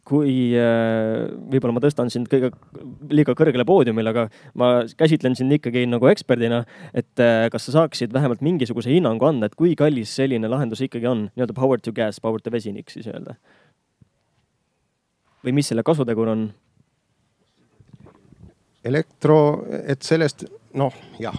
[0.07, 2.51] kui äh, võib-olla ma tõstan sind kõige
[3.11, 4.27] liiga kõrgele poodiumile, aga
[4.59, 6.62] ma käsitlen sind ikkagi nagu eksperdina,
[6.97, 11.09] et äh, kas sa saaksid vähemalt mingisuguse hinnangu anda, et kui kallis selline lahendus ikkagi
[11.11, 13.39] on, nii-öelda power to gas, power to vesinik siis öelda?
[15.47, 16.49] või mis selle kasutegur on?
[18.87, 19.39] elektro,
[19.87, 20.47] et sellest
[20.79, 21.35] noh, jah,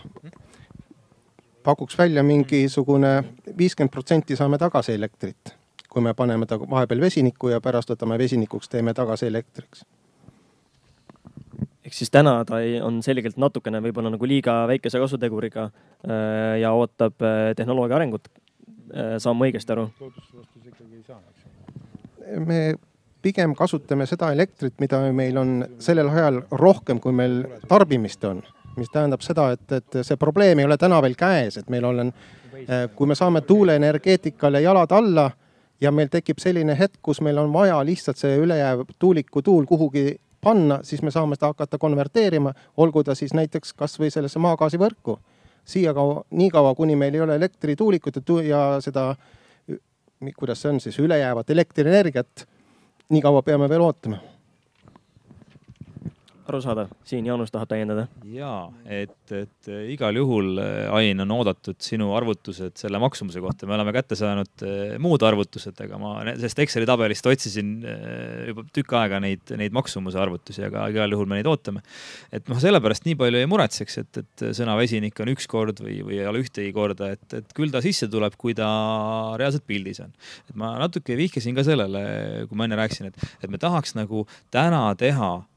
[1.64, 3.14] pakuks välja mingisugune
[3.56, 5.57] viiskümmend protsenti saame tagasi elektrit
[5.98, 9.86] kui me paneme ta vahepeal vesinikku ja pärast võtame vesinikuks, teeme tagasi elektriks.
[11.86, 16.74] ehk siis täna ta ei, on selgelt natukene võib-olla nagu liiga väikese kasuteguriga äh, ja
[16.78, 18.30] ootab äh, tehnoloogia arengut.
[18.94, 19.88] Äh, saan ma õigesti aru?
[20.00, 22.60] loodusvastus ikkagi ei saa, eks me
[23.26, 28.44] pigem kasutame seda elektrit, mida meil on sellel ajal rohkem, kui meil tarbimist on.
[28.78, 32.14] mis tähendab seda, et, et see probleem ei ole täna veel käes, et meil on,
[32.94, 35.32] kui me saame tuuleenergeetikale jalad alla
[35.82, 40.18] ja meil tekib selline hetk, kus meil on vaja lihtsalt see ülejääv tuuliku tuul kuhugi
[40.42, 45.20] panna, siis me saame seda hakata konverteerima, olgu ta siis näiteks kasvõi sellesse maagaasivõrku.
[45.68, 49.16] siia kaua, niikaua, kuni meil ei ole elektrituulikut ja seda,
[50.38, 52.48] kuidas see on siis, ülejäävat elektrienergiat,
[53.10, 54.22] nii kaua peame veel ootama
[56.48, 58.08] arusaadav, siin Jaanus tahab täiendada.
[58.32, 58.52] ja
[58.86, 63.76] et, et äh, igal juhul, äh, Ain, on oodatud sinu arvutused selle maksumuse kohta, me
[63.76, 67.74] oleme kätte saanud äh, muud arvutused, aga ma sellest Exceli tabelist otsisin
[68.48, 71.84] juba tükk aega neid, neid maksumuse arvutusi, aga igal juhul me neid ootame.
[72.32, 76.00] et noh, sellepärast nii palju ei muretseks, et, et sõna vesinik on üks kord või,
[76.08, 78.70] või ei ole ühtegi korda, et, et küll ta sisse tuleb, kui ta
[79.40, 80.16] reaalselt pildis on.
[80.48, 84.26] et ma natuke vihjasin ka sellele, kui ma enne rääkisin, et, et me tahaks nagu
[84.54, 85.36] täna teha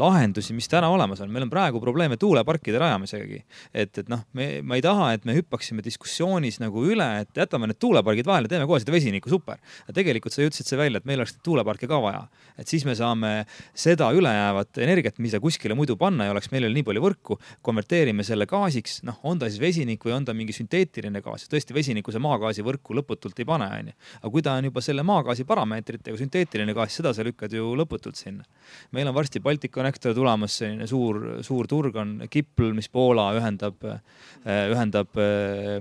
[0.00, 3.42] lahendusi, mis täna olemas on, meil on praegu probleeme tuuleparkide rajamisegagi.
[3.74, 7.68] et, et noh, me, ma ei taha, et me hüppaksime diskussioonis nagu üle, et jätame
[7.68, 9.60] need tuulepargid vahele, teeme kohe seda vesinikku, super.
[9.94, 12.24] tegelikult sa ütlesid see välja, et meil oleks tuuleparke ka vaja,
[12.58, 13.44] et siis me saame
[13.76, 17.38] seda ülejäävat energiat, mida kuskile muidu panna ei oleks, meil ei ole nii palju võrku,
[17.64, 21.76] konverteerime selle gaasiks, noh, on ta siis vesinik või on ta mingi sünteetiline gaas, tõesti
[21.76, 23.96] vesiniku see maagaasi võrku lõputult ei pane, onju.
[24.22, 28.18] aga kui ta on juba selle maagaasi parameetritega sünteetiline gaas, seda sa lükkad ju lõputult
[28.18, 28.44] sinna.
[28.92, 33.82] meil on varsti varsti Balticconnector tulemas, selline suur, suur turg on Kipl, mis Poola ühendab,
[33.84, 35.80] äh, ühendab äh,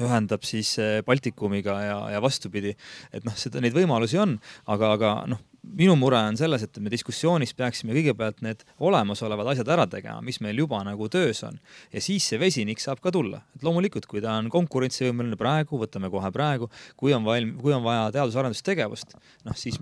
[0.00, 2.74] ühendab siis äh, Baltikumiga ja, ja vastupidi.
[3.12, 5.40] et noh, seda, neid võimalusi on, aga, aga noh,
[5.78, 10.40] minu mure on selles, et me diskussioonis peaksime kõigepealt need olemasolevad asjad ära tegema, mis
[10.44, 11.58] meil juba nagu töös on.
[11.92, 13.42] ja siis see vesinik saab ka tulla.
[13.56, 17.82] et loomulikult, kui ta on konkurentsivõimeline praegu, võtame kohe praegu, kui on valm-, kui on
[17.86, 19.16] vaja teadus-arendustegevust,
[19.48, 19.80] noh siis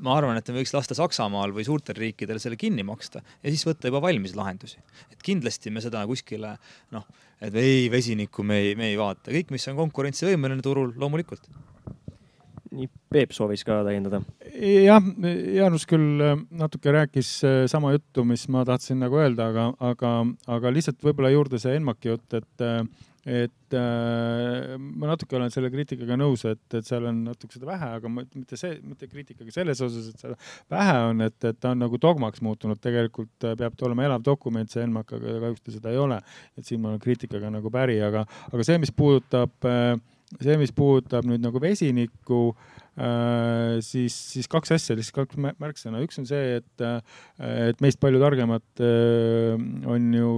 [0.00, 3.66] ma arvan, et me võiks lasta Saksamaal või suurtel riikidel selle kinni maksta ja siis
[3.68, 4.80] võtta juba valmis lahendusi.
[5.12, 6.56] et kindlasti me seda kuskile
[6.94, 7.06] noh,
[7.40, 11.48] et ei, vesinikku me ei, me ei vaata, kõik, mis on konkurentsivõimeline turul, loomulikult
[12.76, 14.22] nii, Peep soovis ka täiendada.
[14.54, 15.04] jah,
[15.56, 20.16] Jaanus küll äh, natuke rääkis äh, sama juttu, mis ma tahtsin nagu öelda, aga, aga,
[20.58, 22.82] aga lihtsalt võib-olla juurde see ENMAK-i jutt, et äh,
[23.28, 27.88] et äh, ma natuke olen selle kriitikaga nõus, et, et seal on natuke seda vähe,
[27.98, 30.38] aga mitte see, mitte kriitikaga selles osas, et seda
[30.72, 34.72] vähe on, et, et ta on nagu dogmaks muutunud, tegelikult peab ta olema elav dokument,
[34.72, 36.20] see ENMAK, aga kahjuks ta seda ei ole.
[36.56, 39.92] et siin ma olen kriitikaga nagu päri, aga, aga see, mis puudutab äh,
[40.38, 42.42] see, mis puudutab nüüd nagu vesinikku
[43.84, 46.02] siis, siis kaks asja, lihtsalt kaks märksõna.
[46.04, 46.84] üks on see, et,
[47.40, 50.30] et meist palju targemad on ju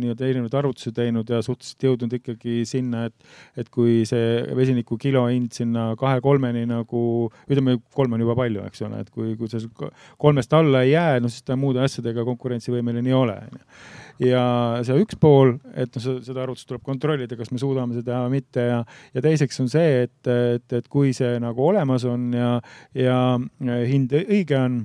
[0.00, 3.30] nii-öelda erinevaid arvutusi teinud ja suhteliselt jõudnud ikkagi sinna, et,
[3.60, 7.02] et kui see vesiniku kilo hind sinna kahe-kolmeni nagu,
[7.50, 9.66] ütleme, kolm on juba palju, eks ole, et kui, kui see
[10.20, 13.66] kolmest alla ei jää, no siis ta muude asjadega konkurentsivõimeline ei ole, onju
[14.20, 14.42] ja
[14.84, 18.34] see üks pool, et noh, seda arvutust tuleb kontrollida, kas me suudame seda teha või
[18.36, 18.80] mitte ja,
[19.16, 22.54] ja teiseks on see, et, et, et kui see nagu olemas on ja,
[22.94, 23.18] ja
[23.86, 24.80] hind õige on.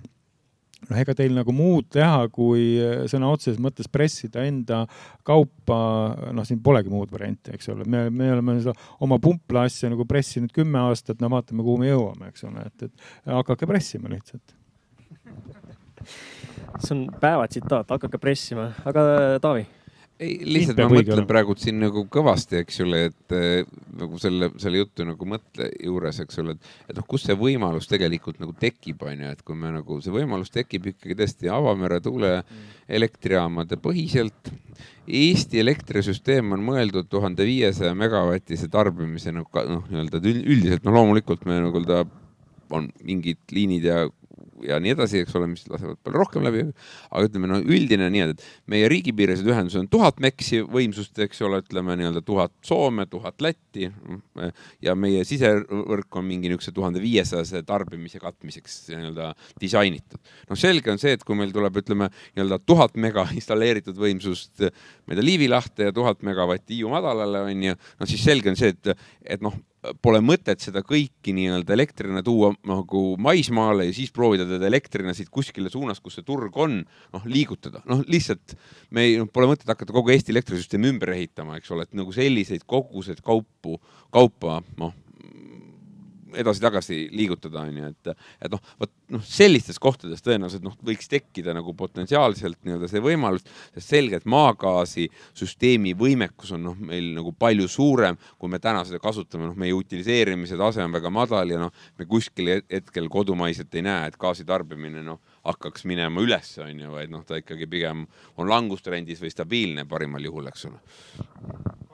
[0.86, 2.76] Noh, ega teil nagu muud teha, kui
[3.10, 4.84] sõna otseses mõttes pressida enda
[5.26, 5.78] kaupa,
[6.36, 10.06] noh, siin polegi muud varianti, eks ole, me, me oleme seda oma pumpla asja nagu
[10.06, 14.54] pressinud kümme aastat, no vaatame, kuhu me jõuame, eks ole, et, et hakake pressima lihtsalt.
[16.84, 19.08] See on päeva tsitaat, hakake pressima, aga
[19.42, 19.66] Taavi
[20.22, 23.68] ei, lihtsalt ma mõtlen praegu siin nagu kõvasti, eks ole, et äh,
[24.00, 27.90] nagu selle, selle jutu nagu mõtte juures, eks ole, et, et noh, kus see võimalus
[27.92, 32.02] tegelikult nagu tekib, on ju, et kui me nagu see võimalus tekib ikkagi tõesti avamere
[32.06, 34.54] tuuleelektrijaamade põhiselt.
[35.06, 41.60] Eesti elektrisüsteem on mõeldud tuhande viiesaja megavatise tarbimise nagu noh, nii-öelda üldiselt, no loomulikult me
[41.68, 42.06] nagu-öelda
[42.74, 44.06] on mingid liinid ja
[44.64, 46.64] ja nii edasi, eks ole, mis lasevad palju rohkem läbi.
[47.10, 51.62] aga ütleme, no üldine nii-öelda, et meie riigipiirised ühendused on tuhat meksi võimsust, eks ole,
[51.64, 53.92] ütleme nii-öelda tuhat Soome, tuhat Lätti.
[54.82, 60.22] ja meie sisevõrk on mingi niisuguse tuhande viiesajase tarbimise katmiseks nii-öelda disainitud.
[60.50, 64.68] noh, selge on see, et kui meil tuleb, ütleme nii-öelda tuhat mega installeeritud võimsust
[65.10, 68.74] mööda Liivi lahte ja tuhat megavatti Hiiu madalale on ju, no siis selge on see,
[68.76, 69.56] et, et noh
[70.02, 75.32] pole mõtet seda kõiki nii-öelda elektrina tuua nagu maismaale ja siis proovida teda elektrina siit
[75.34, 76.82] kuskile suunas, kus see turg on,
[77.14, 78.58] noh liigutada, noh lihtsalt
[78.96, 82.14] me ei no,, pole mõtet hakata kogu Eesti elektrisüsteemi ümber ehitama, eks ole, et nagu
[82.16, 83.80] selliseid koguseid kaupu,
[84.14, 84.94] kaupa, noh
[86.42, 91.74] edasi-tagasi liigutada, onju, et, et noh, vot noh, sellistes kohtades tõenäoliselt noh, võiks tekkida nagu
[91.78, 95.08] potentsiaalselt nii-öelda see võimalus, sest selge, et maagaasi
[95.38, 99.76] süsteemi võimekus on noh, meil nagu palju suurem, kui me täna seda kasutame, noh, meie
[99.78, 104.48] utiliseerimise tase on väga madal ja noh, me kuskil hetkel kodumaiselt ei näe, et gaasi
[104.48, 108.06] tarbimine noh, hakkaks minema üles, onju, vaid noh, ta ikkagi pigem
[108.42, 111.85] on langustrendis või stabiilne parimal juhul, eks ole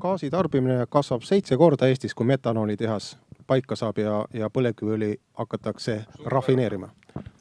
[0.00, 6.90] gaasi tarbimine kasvab seitse korda Eestis, kui metanoolitehas paika saab ja, ja põlevkiviõli hakatakse rafineerima.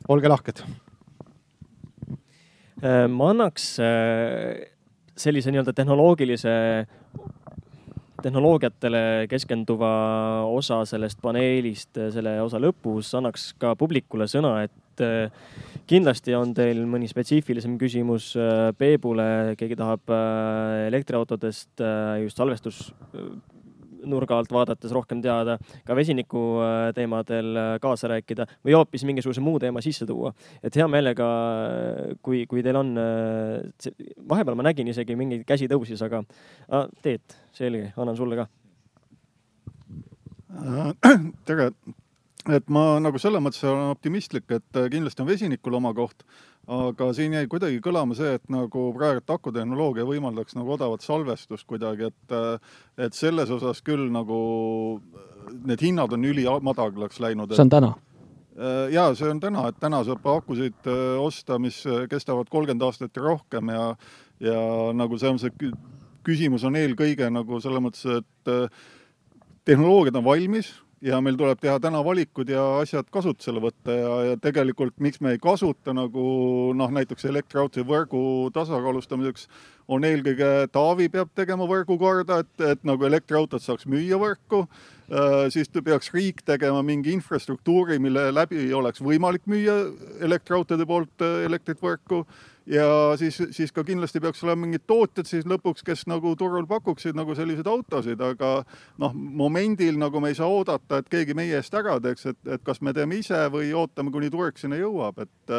[0.10, 0.64] olge lahked.
[2.80, 4.72] Äh, ma annaks äh,
[5.20, 6.54] sellise nii-öelda tehnoloogilise,
[8.24, 9.92] tehnoloogiatele keskenduva
[10.48, 15.30] osa sellest paneelist, selle osa lõpus annaks ka publikule sõna, et äh,
[15.90, 22.90] kindlasti on teil mõni spetsiifilisem küsimus äh, Peebule, keegi tahab äh, elektriautodest äh, just salvestus
[24.10, 26.42] nurga alt vaadates rohkem teada, ka vesiniku
[26.96, 30.32] teemadel kaasa rääkida või hoopis mingisuguse muu teema sisse tuua.
[30.64, 31.28] et hea meelega,
[32.24, 32.94] kui, kui teil on,
[34.32, 36.24] vahepeal ma nägin isegi mingeid käsi tõusis, aga
[37.04, 38.48] Teet, selge, annan sulle ka.
[41.50, 41.74] tere,
[42.48, 46.24] et ma nagu selles mõttes olen optimistlik, et äh, kindlasti on vesinikul oma koht,
[46.72, 52.12] aga siin jäi kuidagi kõlama see, et nagu praegu akutehnoloogia võimaldaks nagu odavat salvestust kuidagi,
[52.14, 52.78] et äh,
[53.08, 54.40] et selles osas küll nagu
[55.00, 57.56] äh, need hinnad on ülimadalaks läinud.
[57.56, 57.96] see on täna?
[58.92, 60.88] ja see on täna, et täna saab akusid
[61.24, 61.78] osta, mis
[62.12, 63.86] kestavad kolmkümmend aastat ja rohkem ja
[64.44, 64.60] ja
[64.92, 65.72] nagu see on see
[66.28, 68.52] küsimus on eelkõige nagu selles mõttes, et
[69.64, 70.74] tehnoloogiad on valmis
[71.06, 75.36] ja meil tuleb teha täna valikud ja asjad kasutusele võtta ja, ja tegelikult miks me
[75.36, 76.24] ei kasuta nagu
[76.76, 78.22] noh, näiteks elektriautode võrgu
[78.56, 79.48] tasakaalustamiseks
[79.90, 85.48] on eelkõige Taavi peab tegema võrgu korda, et, et nagu elektriautod saaks müüa võrku äh,.
[85.54, 89.80] siis peaks riik tegema mingi infrastruktuuri, mille läbi oleks võimalik müüa
[90.26, 92.26] elektriautode poolt äh, elektrit võrku
[92.70, 97.18] ja siis, siis ka kindlasti peaks olema mingid tootjad siis lõpuks, kes nagu turul pakuksid
[97.18, 98.52] nagu selliseid autosid, aga
[99.02, 102.64] noh, momendil nagu me ei saa oodata, et keegi meie eest ära teeks, et, et
[102.66, 105.56] kas me teeme ise või ootame, kuni turg sinna jõuab, et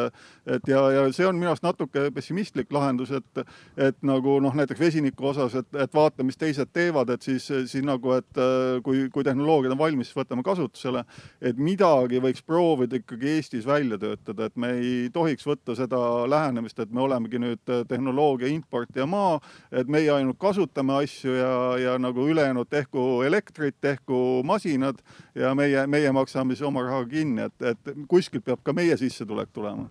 [0.47, 3.43] et ja, ja see on minu arust natuke pessimistlik lahendus, et
[3.75, 7.83] et nagu noh, näiteks vesiniku osas, et, et vaata, mis teised teevad, et siis, siis
[7.85, 8.41] nagu, et
[8.85, 11.03] kui, kui tehnoloogiad on valmis, siis võtame kasutusele,
[11.41, 15.99] et midagi võiks proovida ikkagi Eestis välja töötada, et me ei tohiks võtta seda
[16.31, 19.39] lähenemist, et me me olemegi nüüd äh, tehnoloogia importija maa,
[19.73, 25.01] et meie ainult kasutame asju ja, ja nagu ülejäänud tehku elektrit, tehku masinad
[25.35, 29.49] ja meie, meie maksame siis oma raha kinni, et, et kuskilt peab ka meie sissetulek
[29.53, 29.89] tulema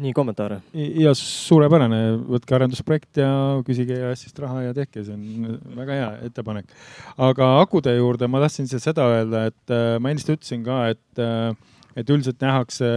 [0.00, 0.60] nii, kommentaare?
[0.72, 3.30] ja suurepärane, võtke arendusprojekt ja
[3.66, 6.72] küsige EAS-ist raha ja tehke, see on väga hea ettepanek.
[7.20, 11.52] aga akude juurde ma tahtsin seda öelda, et äh, ma ennist ütlesin ka, et äh,
[11.96, 12.88] et üldiselt nähakse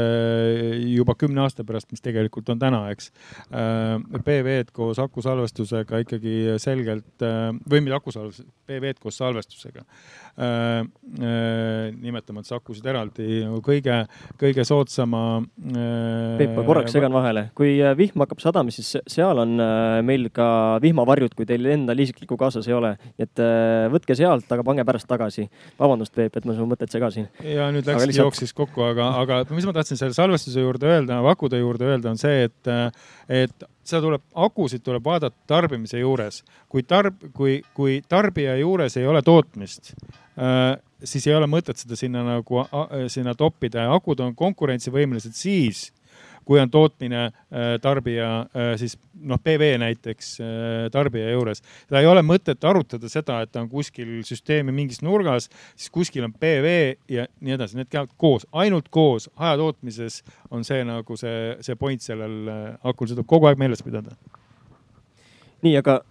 [0.93, 3.11] juba kümne aasta pärast, mis tegelikult on täna, eks.
[3.49, 10.22] Äh, PV-d koos akusalvestusega ikkagi selgelt või mitte akusalvestus, PV-d koos salvestusega Äh, äh,
[11.13, 13.99] nimetamata akusid eraldi nagu kõige,
[14.39, 15.21] kõige soodsama.
[15.61, 19.53] Äh, Peep, ma korraks segan vahele, kui vihm hakkab sadama, siis seal on
[20.05, 22.95] meil ka vihmavarjud, kui teil endal isiklikku kaasas ei ole.
[23.21, 23.39] et
[23.93, 25.47] võtke sealt, aga pange pärast tagasi.
[25.79, 27.29] vabandust, Peep, et ma su mõtet segasin.
[27.45, 28.23] ja nüüd läks lihtsalt...
[28.23, 32.21] jooksis kokku, aga, aga mis ma tahtsin selle salvestuse juurde öelda, akude juurde öelda, on
[32.21, 32.73] see, et,
[33.29, 36.43] et seda tuleb, akusid tuleb vaadata tarbimise juures.
[36.69, 39.93] kui tarb-, kui, kui tarbija juures ei ole tootmist,
[40.33, 42.63] Äh, siis ei ole mõtet seda sinna nagu,
[43.11, 45.91] sinna toppida ja akud on konkurentsivõimelised siis,
[46.45, 50.33] kui on tootmine äh, tarbija äh, siis noh, PV näiteks
[50.91, 51.61] tarbija juures.
[51.87, 56.27] seda ei ole mõtet arutada seda, et ta on kuskil süsteemi mingis nurgas, siis kuskil
[56.27, 56.73] on PV
[57.11, 60.21] ja nii edasi, need käivad koos, ainult koos hajatootmises
[60.51, 62.49] on see nagu see, see point sellel
[62.83, 64.17] akul, seda tuleb kogu aeg meeles pidada.
[65.63, 66.01] nii, aga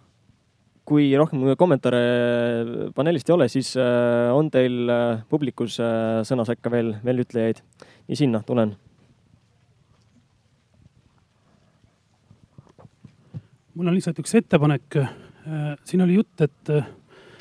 [0.88, 2.00] kui rohkem kommentaare
[2.96, 7.62] paneelist ei ole, siis äh, on teil äh, publikus äh, sõna sekka veel, veel ütlejaid?
[8.10, 8.74] ja sinna tulen.
[13.74, 14.98] Mul on lihtsalt üks ettepanek.
[15.84, 16.70] siin oli jutt, et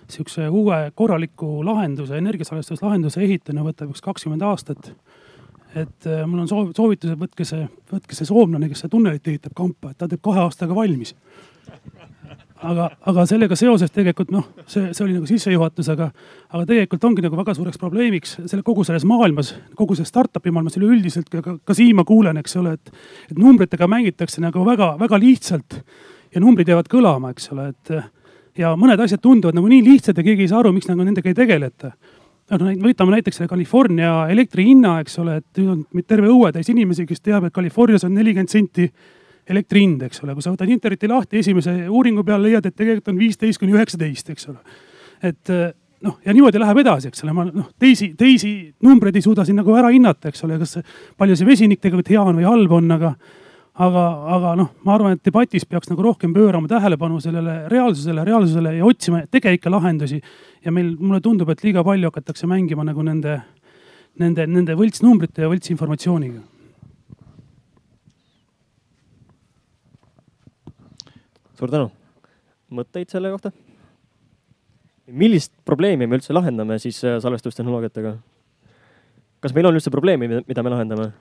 [0.10, 4.94] sihukese uue korraliku lahenduse, energiasalvestuslahenduse ehitamine võtab üks kakskümmend aastat.
[5.76, 9.54] et mul on soov, soovitus, et võtke see, võtke see soomlane, kes seda tunnelit ehitab
[9.56, 11.14] kampa, et ta teeb kahe aastaga valmis
[12.62, 16.10] aga, aga sellega seoses tegelikult noh, see, see oli nagu sissejuhatus, aga,
[16.52, 20.78] aga tegelikult ongi nagu väga suureks probleemiks selle kogu selles maailmas, kogu selles startup'i maailmas
[20.80, 22.94] üleüldiselt ka, ka, ka siin ma kuulen, eks ole, et,
[23.32, 25.82] et numbritega mängitakse nagu väga-väga lihtsalt
[26.34, 27.94] ja numbrid jäävad kõlama, eks ole, et
[28.60, 31.32] ja mõned asjad tunduvad nagu nii lihtsad ja keegi ei saa aru, miks nagu nendega
[31.32, 31.94] ei tegeleta.
[32.52, 37.06] Noh, võtame näiteks selle California elektri hinna, eks ole, et nüüd on terve õuetäis inimesi,
[37.08, 38.90] kes teab, et Californias on nelikümmend senti
[39.52, 43.14] elektri hind, eks ole, kui sa võtad interneti lahti, esimese uuringu peal leiad, et tegelikult
[43.14, 44.60] on viisteist kuni üheksateist, eks ole.
[45.24, 45.54] et
[46.02, 48.52] noh, ja niimoodi läheb edasi, eks ole, ma noh, teisi, teisi
[48.84, 50.80] numbreid ei suuda siin nagu ära hinnata, eks ole, kas
[51.20, 53.14] palju see vesinik tegelikult hea on või halb on, aga
[53.74, 54.06] aga,
[54.36, 58.86] aga noh, ma arvan, et debatis peaks nagu rohkem pöörama tähelepanu sellele reaalsusele, reaalsusele ja
[58.86, 60.22] otsima tegelikke lahendusi.
[60.66, 63.42] ja meil, mulle tundub, et liiga palju hakatakse mängima nagu nende,
[64.20, 66.42] nende, nende võltsnumbrite ja võltsinformatsiooniga
[71.62, 71.92] suur tänu.
[72.74, 73.52] mõtteid selle kohta?
[75.12, 78.16] millist probleemi me üldse lahendame siis äh, salvestustehnoloogiatega?
[79.46, 81.12] kas meil on üldse probleemi, mida me lahendame?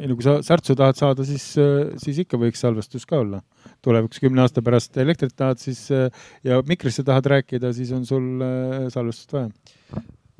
[0.00, 3.42] Ei no kui sa särtsu tahad saada, siis, äh, siis ikka võiks salvestus ka olla.
[3.84, 6.08] tulevikus kümne aasta pärast elektrit tahad, siis äh,
[6.44, 8.44] ja mikrisse tahad rääkida, siis on sul
[8.92, 9.50] salvestust vaja.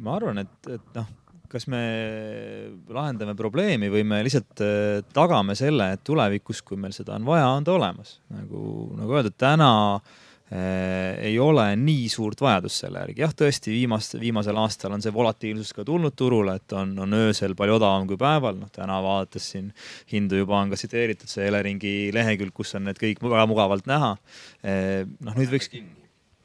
[0.01, 1.09] ma arvan, et, et noh,
[1.51, 1.83] kas me
[2.89, 7.49] lahendame probleemi või me lihtsalt äh, tagame selle, et tulevikus, kui meil seda on vaja,
[7.53, 8.19] on ta olemas.
[8.33, 8.65] nagu,
[8.99, 10.19] nagu öeldud, täna äh,
[10.51, 13.21] ei ole nii suurt vajadust selle järgi.
[13.23, 17.55] jah, tõesti, viimast, viimasel aastal on see volatiilsus ka tulnud turule, et on, on öösel
[17.59, 18.59] palju odavam kui päeval.
[18.59, 19.71] noh, täna vaadates siin
[20.11, 24.17] hindu juba on ka tsiteeritud see Eleringi lehekülg, kus on need kõik väga mugavalt näha.
[24.67, 25.71] Äh, noh, nüüd võiks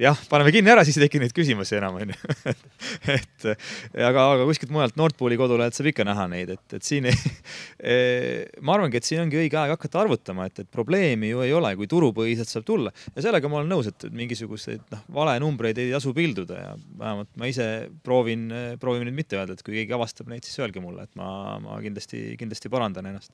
[0.01, 2.15] jah, paneme kinni ära, siis ei teki neid küsimusi enam, onju.
[3.15, 7.07] et aga, aga kuskilt mujalt Nord Pooli kodulehelt saab ikka näha neid, et, et siin
[7.09, 7.15] ei
[8.65, 11.71] ma arvangi, et siin ongi õige aeg hakata arvutama, et, et probleemi ju ei ole,
[11.79, 16.13] kui turupõhiselt saab tulla ja sellega ma olen nõus, et mingisuguseid noh, valenumbreid ei tasu
[16.17, 17.69] pilduda ja vähemalt ma ise
[18.03, 18.47] proovin,
[18.81, 21.29] proovin nüüd mitte öelda, et kui keegi avastab neid, siis öelge mulle, et ma,
[21.63, 23.31] ma kindlasti, kindlasti parandan ennast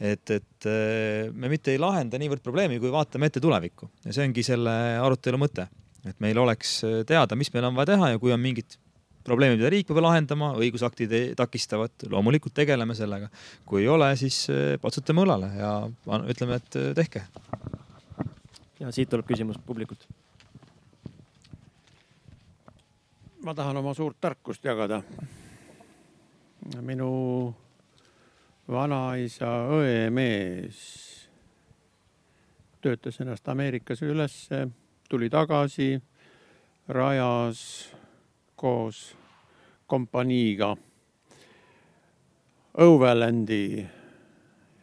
[0.00, 4.26] et, et äh, me mitte ei lahenda niivõrd probleemi, kui vaatame ette tulevikku ja see
[4.26, 4.72] ongi selle
[5.02, 5.68] arutelu mõte,
[6.04, 8.78] et meil oleks äh, teada, mis meil on vaja teha ja kui on mingid
[9.24, 13.30] probleemid, mida riik peab lahendama, õigusaktid takistavad, loomulikult tegeleme sellega.
[13.64, 15.72] kui ei ole, siis äh, patsutame õlale ja
[16.26, 17.24] ütleme, et tehke.
[18.82, 20.08] ja siit tuleb küsimus publikult.
[23.44, 25.02] ma tahan oma suurt tarkust jagada.
[26.82, 27.54] minu
[28.68, 30.78] vanaisa õemees.
[32.80, 34.66] Töötas ennast Ameerikas ülesse,
[35.08, 35.96] tuli tagasi,
[36.88, 37.60] rajas
[38.56, 39.14] koos
[39.86, 40.74] kompaniiga
[42.74, 43.86] Overlandi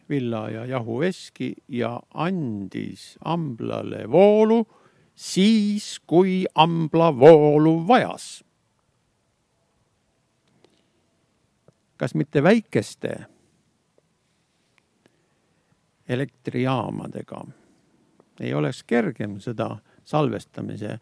[0.08, 4.62] villa ja jahuveski ja andis amblale voolu
[5.14, 8.44] siis, kui ambla voolu vajas.
[11.96, 13.14] Kas mitte väikeste
[16.12, 17.42] elektrijaamadega
[18.40, 20.98] ei oleks kergem seda salvestamise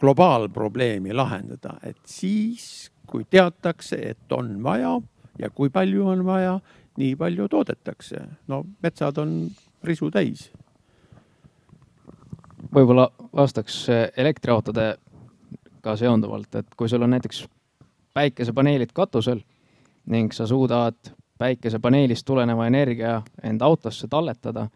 [0.00, 4.94] globaalprobleemi lahendada, et siis, kui teatakse, et on vaja
[5.38, 6.58] ja kui palju on vaja,
[6.96, 8.20] nii palju toodetakse.
[8.48, 9.50] no metsad on
[9.84, 10.50] risu täis.
[12.74, 13.86] võib-olla vastaks
[14.16, 17.46] elektriautodega seonduvalt, et kui sul on näiteks
[18.14, 19.40] päikesepaneelid katusel
[20.06, 20.94] ning sa suudad
[21.40, 24.68] päikesepaneelist tuleneva energia enda autosse talletada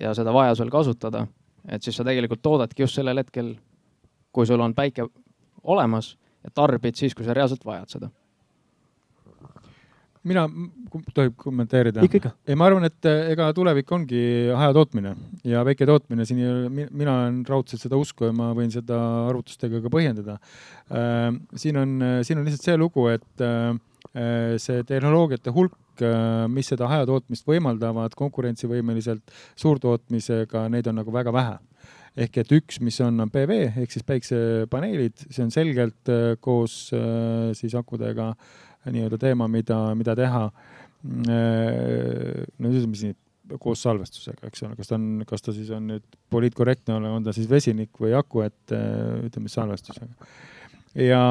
[0.00, 1.26] ja seda vajadusel kasutada,
[1.68, 3.54] et siis sa tegelikult toodadki just sellel hetkel,
[4.32, 5.06] kui sul on päike
[5.62, 8.10] olemas ja tarbid siis, kui sa reaalselt vajad seda
[10.28, 10.44] mina,
[11.14, 12.04] tohib kommenteerida?
[12.04, 12.32] ikka, ikka.
[12.48, 14.22] ei, ma arvan, et eh, ega tulevik ongi
[14.56, 15.14] hajatootmine
[15.48, 18.98] ja väiketootmine, siin ei ole, mina olen raudselt seda usku ja ma võin seda
[19.30, 20.36] arvutustega ka põhjendada.
[20.92, 21.30] Äh,
[21.60, 21.96] siin on,
[22.26, 23.72] siin on lihtsalt see lugu, et äh,
[24.58, 31.58] see tehnoloogiate hulk, äh, mis seda hajatootmist võimaldavad konkurentsivõimeliselt suurtootmisega, neid on nagu väga vähe
[32.20, 36.10] ehk et üks, mis on, on PV ehk siis päiksepaneelid, see on selgelt
[36.42, 36.88] koos
[37.54, 40.44] siis akudega äh, nii-öelda teema, mida, mida teha.
[41.02, 43.16] no ütleme siis
[43.60, 47.34] koos salvestusega, eks ole, kas ta on, kas ta siis on nüüd poliitkorrektne on ta
[47.34, 48.74] siis vesinik või aku, et
[49.26, 50.28] ütleme salvestusega.
[50.94, 51.22] ja,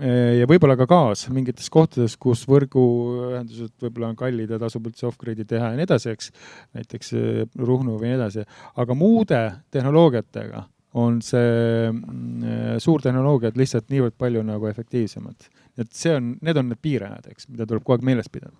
[0.00, 5.44] ja võib-olla ka gaas mingites kohtades, kus võrguühendused võib-olla on kallid ja tasub üldse off-grid'i
[5.48, 6.30] teha ja nii edasi, eks.
[6.78, 7.12] näiteks
[7.60, 8.46] Ruhnu või nii edasi,
[8.80, 9.42] aga muude
[9.74, 15.48] tehnoloogiatega on see mm, suurtehnoloogiad lihtsalt niivõrd palju nagu efektiivsemad.
[15.80, 18.54] et see on, need on need piirajad, eks, mida tuleb kogu aeg meeles pidada.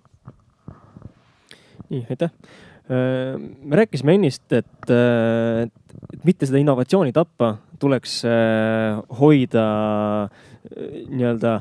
[1.89, 2.33] nii, aitäh.
[2.83, 9.67] Äh, me rääkisime ennist, et, äh, et, mitte seda innovatsiooni tappa, tuleks äh, hoida
[10.71, 11.57] nii-öelda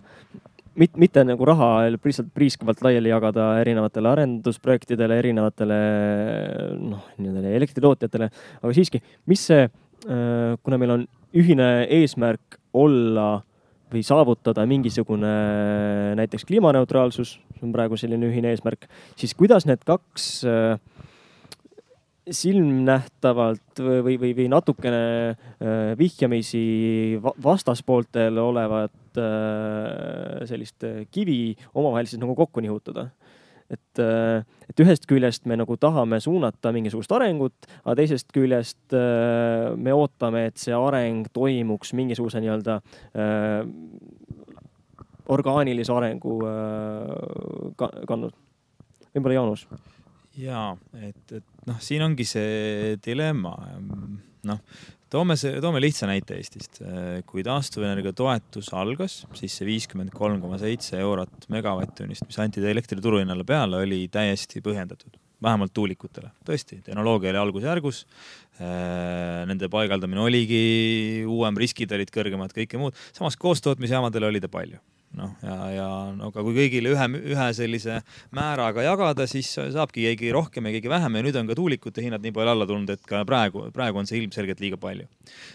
[0.79, 5.79] mitte, mitte nagu raha lihtsalt priiskavalt laiali jagada erinevatele arendusprojektidele, erinevatele
[6.81, 8.31] noh, nii-öelda elektritootjatele,
[8.63, 9.67] aga siiski, mis see
[10.03, 11.03] Äh, kuna meil on
[11.39, 13.43] ühine eesmärk olla
[13.93, 15.31] või saavutada mingisugune
[16.19, 18.89] näiteks kliimaneutraalsus, see on praegu selline ühine eesmärk,
[19.21, 20.75] siis kuidas need kaks äh,
[22.31, 28.99] silmnähtavalt või, või, või natukene äh, vihjamisi vastaspooltel olevat
[30.49, 33.11] sellist kivi omavahel siis nagu kokku nihutada
[33.73, 39.73] et, äh, et ühest küljest me nagu tahame suunata mingisugust arengut, aga teisest küljest äh,
[39.77, 42.79] me ootame, et see areng toimuks mingisuguse nii-öelda
[43.17, 43.63] äh,
[45.33, 46.41] orgaanilise arengu
[47.79, 48.35] kannus.
[49.15, 49.67] võib-olla Jaanus?
[50.41, 53.55] Ja et, et noh, siin ongi see dilemma.
[54.49, 54.61] noh,
[55.13, 56.81] toome see, toome lihtsa näite Eestist.
[57.29, 63.01] kui taastuvenergia toetus algas, siis see viiskümmend kolm koma seitse eurot megavatt-tunnist, mis anti elektri
[63.03, 66.33] turuhinnale peale, oli täiesti põhjendatud, vähemalt tuulikutele.
[66.47, 68.07] tõesti, tehnoloogia oli algusjärgus.
[69.49, 70.65] Nende paigaldamine oligi
[71.27, 72.97] uuem, riskid olid kõrgemad, kõike muud.
[73.17, 74.81] samas koostootmisjaamadele oli ta palju
[75.19, 78.01] noh, ja, ja no aga kui kõigile ühe, ühe sellise
[78.37, 82.25] määraga jagada, siis saabki keegi rohkem ja keegi vähem ja nüüd on ka tuulikute hinnad
[82.25, 85.09] nii palju alla tulnud, et ka praegu, praegu on see ilmselgelt liiga palju.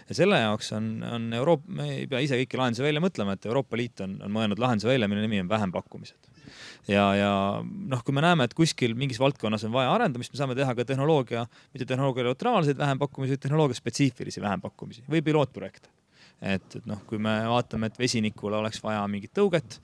[0.08, 3.46] ja selle jaoks on, on Euroopa, me ei pea ise kõiki lahendusi välja mõtlema, et
[3.50, 6.34] Euroopa Liit on, on mõelnud lahenduse välja, mille nimi on vähempakkumised
[6.88, 7.32] ja, ja
[7.62, 10.86] noh, kui me näeme, et kuskil mingis valdkonnas on vaja arendamist, me saame teha ka
[10.88, 11.44] tehnoloogia,
[11.74, 15.92] mitte tehnoloogia neutraalseid vähempakkumisi, vaid tehnoloogia spetsiifilisi vähempakkumisi või pilootprojekte
[16.40, 19.78] et, et noh, kui me vaatame, et vesinikule oleks vaja mingit tõuget,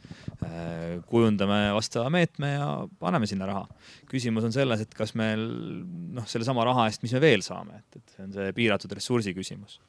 [0.45, 2.69] äh, kujundame vastava meetme ja
[3.01, 3.65] paneme sinna raha.
[4.11, 5.43] küsimus on selles, et kas meil
[6.15, 9.35] noh, sellesama raha eest, mis me veel saame, et, et see on see piiratud ressursi
[9.35, 9.81] küsimus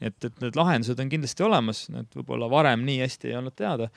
[0.00, 3.90] et, et need lahendused on kindlasti olemas, need võib-olla varem nii hästi ei olnud teada.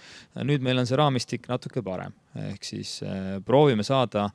[0.43, 2.15] nüüd meil on see raamistik natuke parem,
[2.49, 4.27] ehk siis äh, proovime saada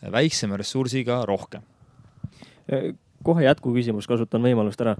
[0.00, 1.60] väiksema ressursiga rohkem.
[3.24, 4.94] kohe jätkuküsimus, kasutan võimalust ära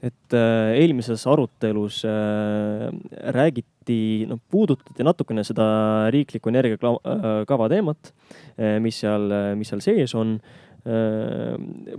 [0.00, 2.88] et äh, eelmises arutelus äh,
[3.36, 5.66] räägiti, noh, puudutati natukene seda
[6.12, 8.12] riikliku energiakava äh, teemat,
[8.80, 9.28] mis seal,
[9.58, 10.40] mis seal sees on.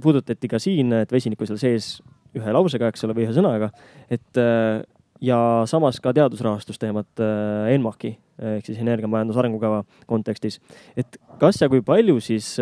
[0.01, 1.89] puudutati ka siin, et vesinikku seal sees
[2.33, 3.67] ühe lausega, eks ole, või ühe sõnaga,
[4.09, 4.39] et
[5.21, 5.37] ja
[5.69, 7.21] samas ka teadusrahastusteemat
[7.75, 8.15] ENMAK-i
[8.55, 10.57] ehk siis energiamajanduse arengukava kontekstis.
[10.97, 12.55] et kas ja kui palju siis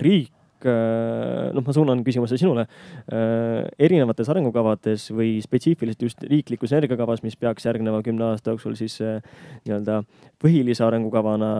[0.00, 0.32] riik
[0.66, 2.64] noh, ma suunan küsimuse sinule.
[3.12, 8.98] Äh, erinevates arengukavades või spetsiifiliselt just riiklikus energiakavas, mis peaks järgneva kümne aasta jooksul siis
[9.04, 9.20] äh,
[9.66, 10.00] nii-öelda
[10.42, 11.52] põhilise arengukavana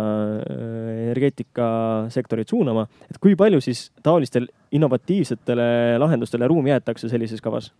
[1.08, 7.72] energeetikasektorit suunama, et kui palju siis taolistel innovatiivsetele lahendustele ruumi jäetakse sellises kavas?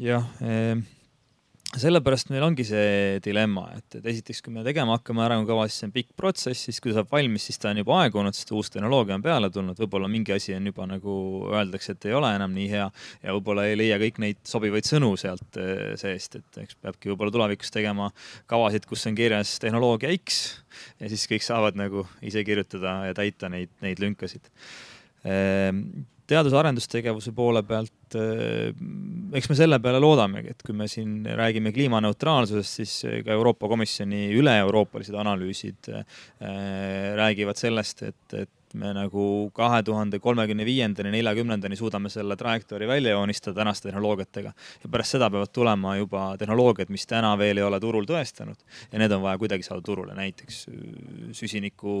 [0.00, 0.80] jah eh
[1.78, 5.88] sellepärast meil ongi see dilemma, et, et esiteks, kui me tegema hakkame arengukava, siis see
[5.88, 9.14] on pikk protsess, siis kui saab valmis, siis ta on juba aegunud, sest uus tehnoloogia
[9.18, 11.14] on peale tulnud, võib-olla mingi asi on juba nagu
[11.52, 12.88] öeldakse, et ei ole enam nii hea
[13.22, 17.36] ja võib-olla ei leia kõik neid sobivaid sõnu sealt eh, seest, et eks peabki võib-olla
[17.38, 18.10] tulevikus tegema
[18.50, 20.42] kavasid, kus on kirjas tehnoloogia X
[20.98, 24.50] ja siis kõik saavad nagu ise kirjutada ja täita neid, neid lünkasid.
[25.28, 25.84] Ehm,
[26.30, 28.70] teadus-arendustegevuse poole pealt, eh,
[29.36, 34.28] eks me selle peale loodamegi, et kui me siin räägime kliimaneutraalsusest, siis ka Euroopa Komisjoni
[34.38, 36.06] üle-euroopalised analüüsid eh,
[37.20, 39.24] räägivad sellest, et, et me nagu
[39.54, 44.52] kahe tuhande kolmekümne viiendani, neljakümnendani suudame selle trajektoori välja joonistada tänaste tehnoloogiatega.
[44.84, 48.60] ja pärast seda peavad tulema juba tehnoloogiad, mis täna veel ei ole turul tõestanud
[48.92, 50.78] ja need on vaja kuidagi saada turule, näiteks äh,
[51.36, 51.94] süsiniku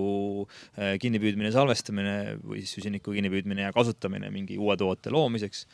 [0.46, 5.66] äh, kinnipüüdmine, salvestamine või siis süsiniku kinnipüüdmine ja kasutamine mingi uue toote loomiseks.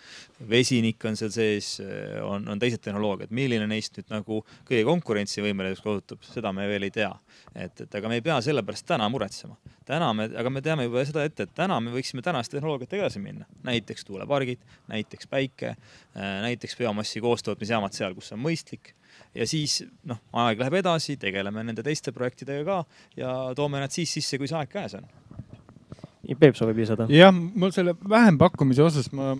[0.48, 5.86] vesinik on seal sees, äh, on, on teised tehnoloogiad, milline neist nüüd nagu kõige konkurentsivõimeliseks
[5.86, 7.12] osutub, seda me veel ei tea.
[7.54, 9.56] et, et aga me ei pea selle pärast täna muretsema.
[9.86, 13.22] Täna me, aga me teame juba seda ette, et täna me võiksime tänast tehnoloogiat edasi
[13.22, 15.74] minna, näiteks tuulepargid, näiteks päike,
[16.16, 18.94] äh, näiteks biomassi koostootmisjaamad seal, kus on mõistlik
[19.36, 22.80] ja siis noh, aeg läheb edasi, tegeleme nende teiste projektidega ka
[23.20, 25.06] ja toome nad siis sisse, kui see aeg käes on.
[26.26, 27.06] Peep soovib lisada.
[27.12, 29.36] jah, mul selle vähempakkumise osas ma,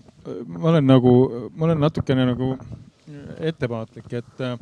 [0.47, 1.15] ma olen nagu,
[1.57, 2.53] ma olen natukene nagu
[3.43, 4.55] ettevaatlik, et äh,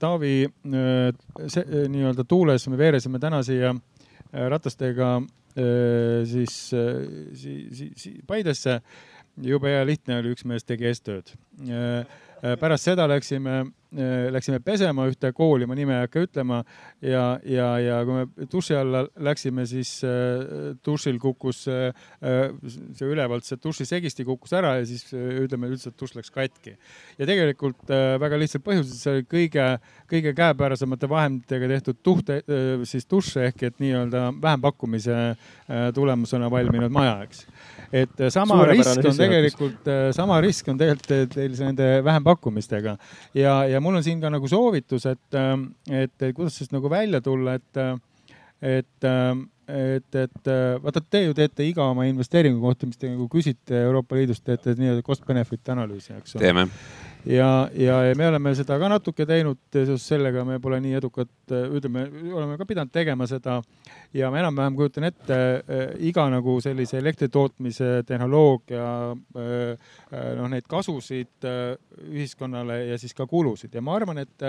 [0.00, 1.12] Taavi äh,
[1.48, 3.95] see äh, nii-öelda tuules me veeresime täna siia äh,
[4.32, 5.18] ratastega
[5.56, 8.80] Äh, siis si, si, si, Paidesse.
[9.36, 10.88] jube hea lihtne oli, üks mees tegi.
[10.88, 12.04] Äh,
[12.42, 13.66] äh, pärast seda läksime Äh,
[14.34, 16.58] läksime pesema ühte kooli, ma nime ei hakka ütlema
[17.04, 21.92] ja, ja, ja kui me duši alla läksime, siis äh, dušil kukkus äh,
[22.66, 26.74] see ülevalt see dušisegisti kukkus ära ja siis ütleme üldse, et dušš läks katki.
[27.18, 27.86] ja tegelikult
[28.20, 29.68] väga lihtsal põhjusel, see oli kõige,
[30.10, 32.40] kõige käepärasemate vahenditega tehtud tuhte,
[32.88, 35.16] siis dušš ehk et nii-öelda vähempakkumise
[35.94, 37.46] tulemusena valminud maja, eks.
[37.94, 42.96] Et sama risk on tegelikult, sama risk on tegelikult teil nende vähempakkumistega
[43.36, 45.38] ja, ja mul on siin ka nagu soovitus, et,
[45.90, 47.80] et kuidas sellest nagu välja tulla, et,
[48.76, 53.82] et, et, et vaata, te ju teete iga oma investeeringu kohta, mis te nagu küsite
[53.88, 56.46] Euroopa Liidust, teete nii-öelda cost benefit analüüsi, eks ole.
[56.46, 56.68] teeme
[57.26, 62.06] ja, ja, me oleme seda ka natuke teinud, seoses sellega me pole nii edukad, ütleme,
[62.32, 63.58] oleme ka pidanud tegema seda.
[64.16, 69.96] Ja ma enam-vähem kujutan ette äh, iga nagu sellise elektri tootmise tehnoloogia äh,
[70.38, 71.74] noh, neid kasusid äh,
[72.06, 73.74] ühiskonnale ja siis ka kulusid.
[73.74, 74.46] Ja ma arvan, et,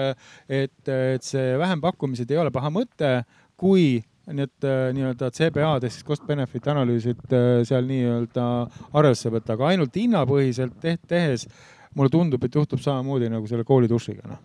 [0.48, 3.12] et, et see vähempakkumised ei ole paha mõte,
[3.58, 3.98] kui
[4.28, 7.22] need nii-öelda CBA-d ehk siis cost benefit analüüsid
[7.66, 8.44] seal nii-öelda
[9.00, 11.48] arvesse võtta, aga ainult hinnapõhiselt tehes
[11.96, 14.42] mulle tundub, et juhtub samamoodi nagu selle kooli dušiga, noh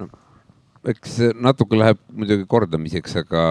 [0.00, 0.08] no,.
[0.90, 3.44] eks natuke läheb muidugi kordamiseks, aga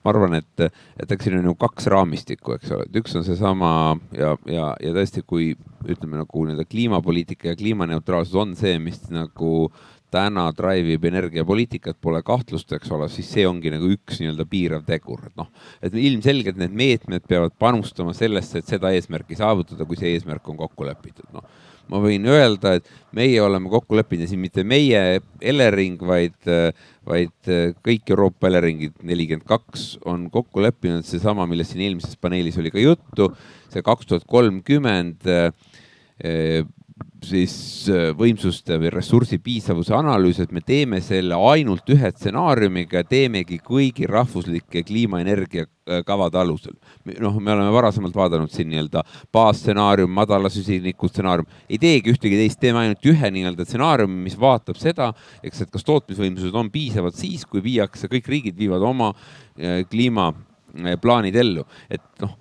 [0.00, 0.68] ma arvan, et,
[1.00, 3.72] et eks siin on ju kaks raamistikku, eks ole, et üks on seesama
[4.16, 5.52] ja, ja, ja tõesti, kui
[5.84, 9.68] ütleme nagu nii-öelda kliimapoliitika ja kliimaneutraalsus on see, mis nagu
[10.12, 14.84] täna drive ib energiapoliitikat, pole kahtlust, eks ole, siis see ongi nagu üks nii-öelda piirav
[14.88, 15.50] tegur, et noh,
[15.82, 20.58] et ilmselgelt need meetmed peavad panustama sellesse, et seda eesmärki saavutada, kui see eesmärk on
[20.60, 21.46] kokku lepitud, noh.
[21.90, 26.36] ma võin öelda, et meie oleme kokku leppinud ja siin mitte meie Elering, vaid,
[27.06, 27.50] vaid
[27.82, 32.82] kõik Euroopa Eleringid nelikümmend kaks on kokku leppinud seesama, millest siin eelmises paneelis oli ka
[32.82, 33.32] juttu,
[33.74, 35.26] see kaks tuhat kolmkümmend
[37.26, 37.54] siis
[37.90, 44.08] äh, võimsuste või ressursi piisavuse analüüs, et me teeme selle ainult ühe stsenaariumiga, teemegi kõigi
[44.10, 46.76] rahvuslike kliimaenergia äh, kavade alusel.
[47.20, 52.60] noh, me oleme varasemalt vaadanud siin nii-öelda baasstsenaarium, madala süsiniku stsenaarium, ei teegi ühtegi teist,
[52.62, 57.46] teeme ainult ühe nii-öelda stsenaariumi, mis vaatab seda, eks, et kas tootmisvõimsused on piisavad siis,
[57.48, 62.38] kui viiakse, kõik riigid viivad oma äh, kliimaplaanid ellu, et noh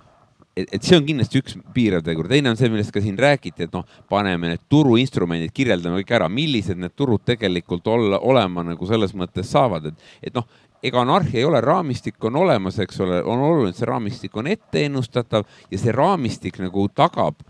[0.62, 3.68] et, et see on kindlasti üks piirav tegur, teine on see, millest ka siin räägiti,
[3.68, 8.90] et noh, paneme need turuinstrumendid, kirjeldame kõik ära, millised need turud tegelikult olla, olema nagu
[8.90, 10.48] selles mõttes saavad, et, et noh,
[10.84, 14.48] ega anarhia ei ole, raamistik on olemas, eks ole, on oluline, et see raamistik on
[14.52, 17.42] etteennustatav ja see raamistik nagu tagab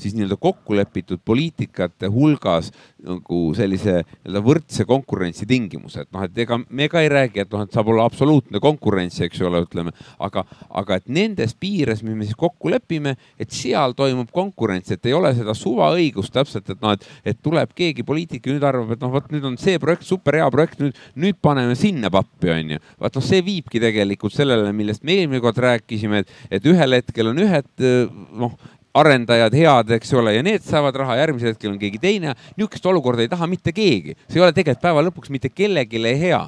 [0.00, 2.70] siis nii-öelda kokku lepitud poliitikate hulgas
[3.02, 7.64] nagu sellise nii-öelda võrdse konkurentsi tingimused, noh, et ega me ka ei räägi, et noh,
[7.64, 10.44] et saab olla absoluutne konkurents, eks ole, ütleme, aga,
[10.82, 15.16] aga et nendes piires, mis me siis kokku lepime, et seal toimub konkurents, et ei
[15.16, 19.02] ole seda suvaõigust täpselt, et noh, et, et tuleb keegi poliitik ja nüüd arvab, et
[19.02, 22.82] noh, vot nüüd on see projekt super hea projekt, nüüd, nüüd paneme sinna pappi, onju.
[23.02, 27.32] vaat noh, see viibki tegelikult sellele, millest me eelmine kord rääkisime, et, et ühel hetkel
[27.32, 27.90] on ühed
[28.38, 28.54] noh
[28.94, 32.34] arendajad head, eks ole, ja need saavad raha, järgmisel hetkel on keegi teine.
[32.56, 36.42] niisugust olukorda ei taha mitte keegi, see ei ole tegelikult päeva lõpuks mitte kellelegi hea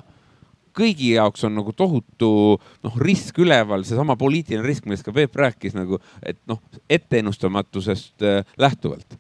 [0.75, 5.77] kõigi jaoks on nagu tohutu noh, risk üleval, seesama poliitiline risk, millest ka Peep rääkis
[5.77, 6.61] nagu, et noh,
[6.91, 9.19] etteennustamatusest äh, lähtuvalt.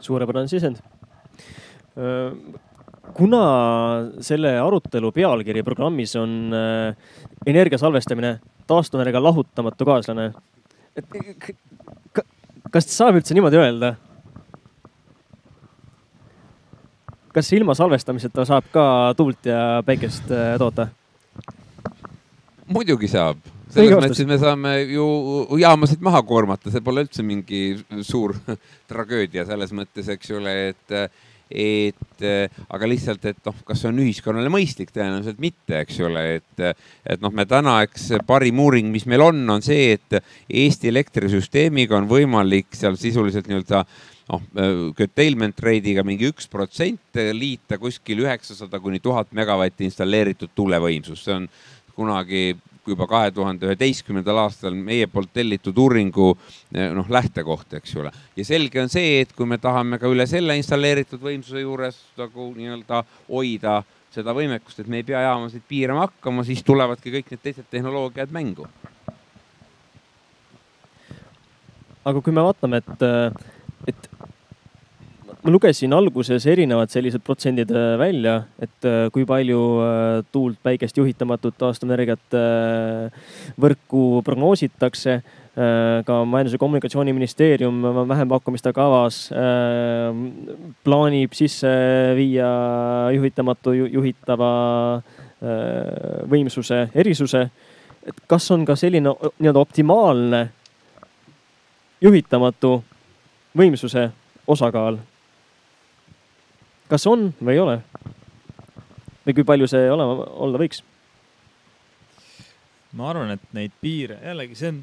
[0.00, 0.78] suurepärane sisend.
[1.98, 2.30] Äh,
[3.16, 3.42] kuna
[4.22, 6.94] selle arutelu pealkiri programmis on äh,
[7.46, 8.38] energia salvestamine
[8.70, 10.30] taastuvenergia lahutamatu kaaslane,
[10.98, 11.50] et
[12.72, 13.94] kas saab üldse niimoodi öelda?
[17.34, 18.84] kas ilma salvestamiseta saab ka
[19.16, 20.88] tuult ja päikest äh, toota?
[22.68, 23.40] muidugi saab,
[23.72, 25.06] selles mõttes me saame ju
[25.60, 27.62] jaamasid maha koormata, see pole üldse mingi
[28.04, 28.34] suur
[28.90, 30.96] tragöödia selles mõttes, eks ole, et
[31.50, 32.24] et
[32.68, 36.64] aga lihtsalt, et noh, kas see on ühiskonnale mõistlik, tõenäoliselt mitte, eks ole, et,
[37.06, 40.18] et noh, me täna, eks parim uuring, mis meil on, on see, et
[40.48, 43.84] Eesti elektrisüsteemiga on võimalik seal sisuliselt nii-öelda
[44.28, 44.44] noh,
[44.98, 51.48] curtailment rate'iga mingi üks protsent liita kuskil üheksasada kuni tuhat megavatti installeeritud tuulevõimsust, see on
[51.98, 52.42] kunagi
[52.88, 56.32] juba kahe tuhande üheteistkümnendal aastal meie poolt tellitud uuringu
[56.94, 58.12] noh, lähtekoht, eks ole.
[58.36, 62.50] ja selge on see, et kui me tahame ka üle selle installeeritud võimsuse juures nagu
[62.56, 63.80] nii-öelda hoida
[64.14, 68.32] seda võimekust, et me ei pea jaamasid piirama hakkama, siis tulevadki kõik need teised tehnoloogiad
[68.34, 68.68] mängu.
[72.08, 73.02] aga kui me vaatame, et,
[73.92, 74.06] et
[75.42, 80.98] ma lugesin alguses erinevad sellised protsendid äh, välja, et äh, kui palju äh, tuult, päikest,
[80.98, 82.38] juhitamatut taastuvenergiat
[83.60, 85.22] võrku prognoositakse.
[86.06, 89.16] ka Majandus- ja Kommunikatsiooniministeerium vähempakkumiste kavas
[90.86, 91.72] plaanib sisse
[92.14, 92.50] viia
[93.10, 94.52] juhitamatu, juhitava
[96.30, 97.50] võimsuse erisuse.
[98.06, 100.48] et kas on ka selline nii-öelda optimaalne
[102.00, 102.84] juhitamatu
[103.58, 104.10] võimsuse
[104.46, 104.98] osakaal
[106.88, 107.80] kas on või ei ole?
[109.28, 110.84] või kui palju see olema, olla võiks?
[112.98, 114.80] ma arvan, et neid piire, jällegi see on,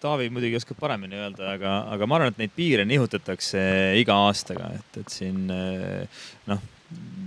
[0.00, 3.60] Taavi muidugi oskab paremini öelda, aga, aga ma arvan, et neid piire nihutatakse
[4.00, 6.62] iga aastaga, et, et siin noh,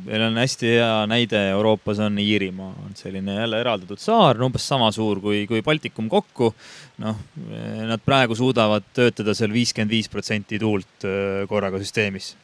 [0.07, 4.89] meil on hästi hea näide Euroopas on Iirimaa, on selline jälle eraldatud saar, umbes sama
[4.93, 6.53] suur kui, kui Baltikum kokku.
[7.01, 7.17] noh,
[7.89, 11.09] nad praegu suudavad töötada seal viiskümmend viis protsenti tuult
[11.49, 12.35] korraga süsteemis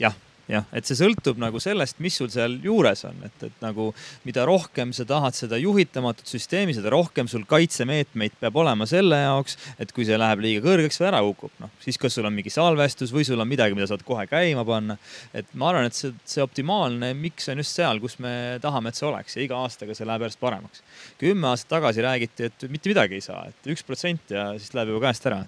[0.00, 0.14] jah,
[0.50, 3.88] jah, et see sõltub nagu sellest, mis sul seal juures on, et, et nagu
[4.26, 9.58] mida rohkem sa tahad seda juhitamatut süsteemi, seda rohkem sul kaitsemeetmeid peab olema selle jaoks,
[9.82, 12.52] et kui see läheb liiga kõrgeks või ära kukub, noh siis kas sul on mingi
[12.54, 14.98] salvestus või sul on midagi, mida saad kohe käima panna.
[15.34, 18.32] et ma arvan, et see, see optimaalne miks on just seal, kus me
[18.62, 20.82] tahame, et see oleks ja iga aastaga see läheb järjest paremaks.
[21.18, 24.94] kümme aastat tagasi räägiti, et mitte midagi ei saa, et üks protsent ja siis läheb
[24.94, 25.44] juba käest ära.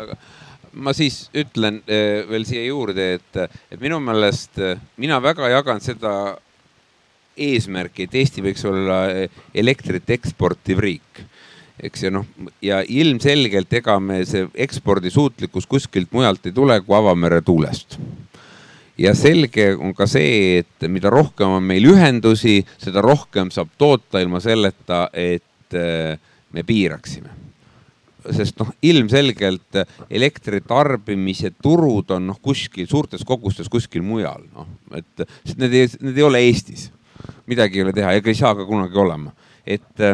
[0.00, 0.16] aga
[0.72, 3.40] ma siis ütlen eh, veel siia juurde, et,
[3.72, 6.14] et minu meelest eh, mina väga jagan seda
[7.40, 11.24] eesmärki, et Eesti võiks olla eh, elektrit eksportiv riik
[11.80, 12.26] eks ja noh,
[12.60, 17.96] ja ilmselgelt ega me see ekspordisuutlikkus kuskilt mujalt ei tule kui avamere tuulest.
[19.00, 24.20] ja selge on ka see, et mida rohkem on meil ühendusi, seda rohkem saab toota
[24.20, 25.72] ilma selleta, et
[26.52, 27.39] me piiraksime
[28.36, 29.80] sest noh, ilmselgelt
[30.10, 35.24] elektri tarbimise turud on noh, kuskil suurtes kogustes kuskil mujal, noh, et
[35.56, 36.90] need ei, need ei ole Eestis.
[37.50, 39.32] midagi ei ole teha, ega ei saa ka kunagi olema,
[39.66, 40.04] et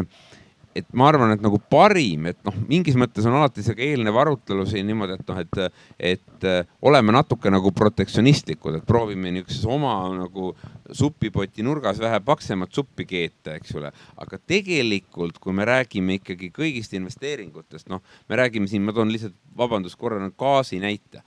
[0.77, 4.66] et ma arvan, et nagu parim, et noh, mingis mõttes on alati see eelnev arutelu
[4.69, 6.48] siin niimoodi, et noh, et, et
[6.86, 10.53] oleme natuke nagu protektsionistlikud, et proovime niisuguses oma nagu
[10.93, 13.93] supipoti nurgas vähe paksemat suppi keeta, eks ole.
[14.16, 19.36] aga tegelikult, kui me räägime ikkagi kõigist investeeringutest, noh, me räägime siin, ma toon lihtsalt,
[19.57, 21.23] vabandust korra, gaasi näite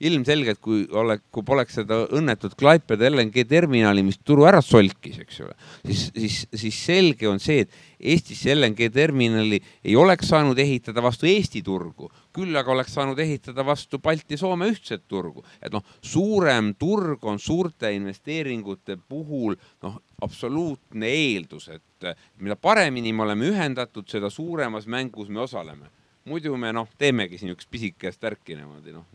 [0.00, 5.40] ilmselgelt, kui ole, kui poleks seda õnnetut Klaipeda LNG terminali, mis turu ära solkis, eks
[5.46, 5.54] ole,
[5.86, 11.28] siis, siis, siis selge on see, et Eestisse LNG terminali ei oleks saanud ehitada vastu
[11.30, 15.44] Eesti turgu, küll aga oleks saanud ehitada vastu Balti-Soome ühtset turgu.
[15.62, 22.10] et noh, suurem turg on suurte investeeringute puhul noh, absoluutne eeldus, et
[22.40, 25.88] mida paremini me oleme ühendatud, seda suuremas mängus me osaleme.
[26.24, 29.06] muidu me noh, teemegi siin üks pisikest värki niimoodi noh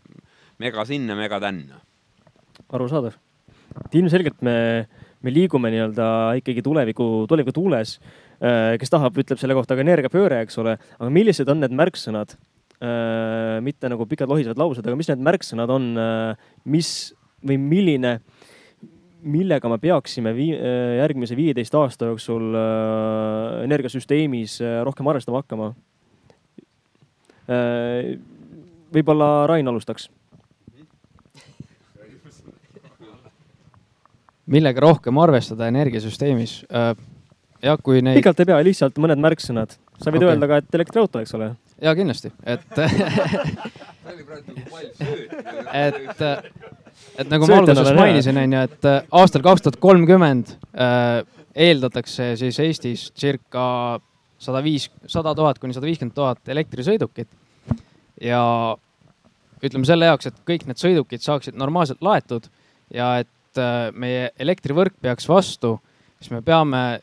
[0.62, 1.80] mega sinna, mega tänna.
[2.72, 3.16] arusaadav.
[3.84, 4.86] et ilmselgelt me,
[5.24, 6.06] me liigume nii-öelda
[6.40, 7.96] ikkagi tuleviku, tuleviku tuules.
[8.42, 12.36] Äh, kes tahab, ütleb selle kohta ka energiapööre, eks ole, aga millised on need märksõnad?
[12.82, 17.12] Äh, mitte nagu pikad lohisevad laused, aga mis need märksõnad on, äh, mis
[17.42, 18.18] või milline
[19.22, 20.56] millega me peaksime vii,
[20.98, 22.56] järgmise viieteist aasta jooksul
[23.62, 25.68] energiasüsteemis rohkem arvestama hakkama?
[28.90, 30.08] võib-olla Rain alustaks
[34.52, 36.62] millega rohkem arvestada energiasüsteemis?
[37.62, 38.18] jah, kui neid.
[38.20, 39.76] pikalt ei pea, lihtsalt mõned märksõnad.
[39.98, 40.32] sa võid okay.
[40.32, 41.52] öelda ka, et elektriauto, eks ole.
[41.82, 42.78] ja kindlasti, et
[45.82, 46.22] et,
[47.18, 51.22] et nagu ma alguses mainisin, onju, et äh, aastal kaks tuhat kolmkümmend äh,
[51.54, 53.66] eeldatakse siis Eestis circa
[54.42, 57.28] sada viis, sada tuhat kuni sada viiskümmend tuhat elektrisõidukit.
[58.22, 58.42] ja
[59.62, 62.48] ütleme selle jaoks, et kõik need sõidukid saaksid normaalselt laetud
[62.94, 63.30] ja et
[63.60, 65.76] äh, meie elektrivõrk peaks vastu,
[66.20, 67.00] siis me peame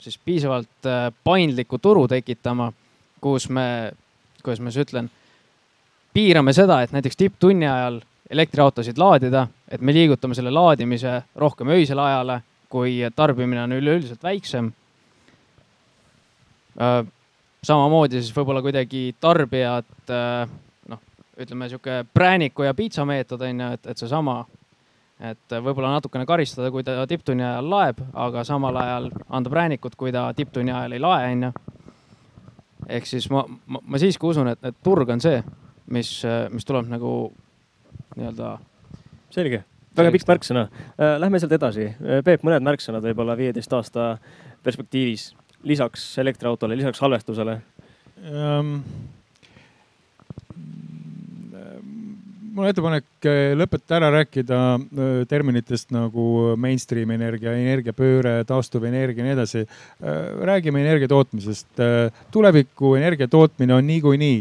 [0.00, 2.70] siis piisavalt äh, paindliku turu tekitama,
[3.20, 3.92] kus me,
[4.42, 5.10] kuidas ma siis ütlen,
[6.14, 8.00] piirame seda, et näiteks tipptunni ajal
[8.30, 12.40] elektriautosid laadida, et me liigutame selle laadimise rohkem öisele ajale,
[12.70, 14.70] kui tarbimine on üleüldiselt väiksem.
[16.80, 17.02] Äh,
[17.66, 19.90] samamoodi siis võib-olla kuidagi tarbijad,
[20.88, 21.02] noh,
[21.36, 24.38] ütleme sihuke prääniku ja piitsa meetod on ju, et, et seesama
[25.20, 30.12] et võib-olla natukene karistada, kui ta tipptunni ajal laeb, aga samal ajal anda präänikut, kui
[30.14, 31.52] ta tipptunni ajal ei lae, onju.
[32.88, 35.42] ehk siis ma, ma, ma siiski usun, et, et turg on see,
[35.92, 36.14] mis,
[36.50, 37.12] mis tuleb nagu
[38.16, 38.56] nii-öelda.
[39.30, 39.62] selge,
[39.96, 40.66] väga pikk märksõna.
[40.96, 41.90] Äh, lähme sealt edasi.
[41.92, 44.16] Äh, Peep, mõned märksõnad võib-olla viieteist aasta
[44.64, 45.30] perspektiivis
[45.68, 47.60] lisaks elektriautole, lisaks salvestusele
[48.24, 48.78] um,?
[52.50, 59.28] Mul on ettepanek eh, lõpetada ära rääkida eh, terminitest nagu mainstream energia, energiapööre, taastuvenergia ja
[59.28, 59.64] nii edasi.
[59.64, 60.20] Eh,
[60.50, 61.68] räägime energia tootmisest.
[62.30, 64.38] tuleviku energia tootmine on niikuinii,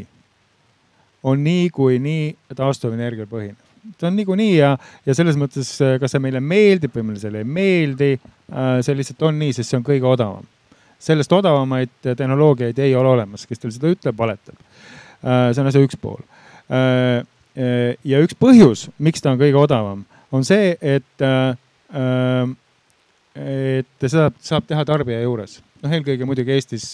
[1.24, 3.58] on niikuinii taastuvenergial põhine
[3.98, 4.74] ta on niikuinii ja,
[5.06, 5.70] ja selles mõttes,
[6.02, 8.10] kas see meile meeldib või meile see ei meeldi,
[8.84, 10.46] see lihtsalt on nii, sest see on kõige odavam.
[11.00, 14.60] sellest odavamaid tehnoloogiaid ei ole olemas, kes teil seda ütleb, valetab.
[15.24, 16.20] see on asja üks pool
[17.56, 21.56] ja üks põhjus, miks ta on kõige odavam, on see, et, äh,
[21.96, 22.52] äh,
[23.40, 25.60] et seda saab teha tarbija juures.
[25.80, 26.90] noh, eelkõige muidugi Eestis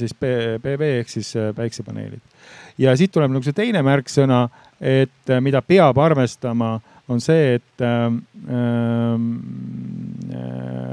[0.00, 2.20] siis PV ehk siis päiksepaneelid.
[2.78, 4.48] ja siit tuleb nagu see teine märksõna,
[4.80, 7.84] et mida peab arvestama, on see, et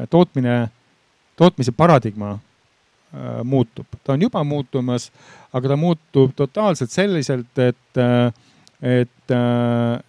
[0.09, 0.55] tootmine,
[1.35, 2.37] tootmise paradigma
[3.43, 5.09] muutub, ta on juba muutumas,
[5.53, 8.31] aga ta muutub totaalselt selliselt, et, äh,
[8.81, 9.33] et,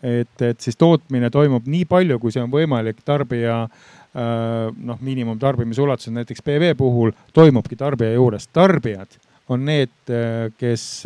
[0.02, 6.14] et siis tootmine toimub nii palju, kui see on võimalik tarbija äh, noh, miinimumtarbimise ulatuses,
[6.16, 8.48] näiteks PV puhul toimubki tarbija juures.
[8.52, 9.18] tarbijad
[9.52, 11.04] on need, äh, kes,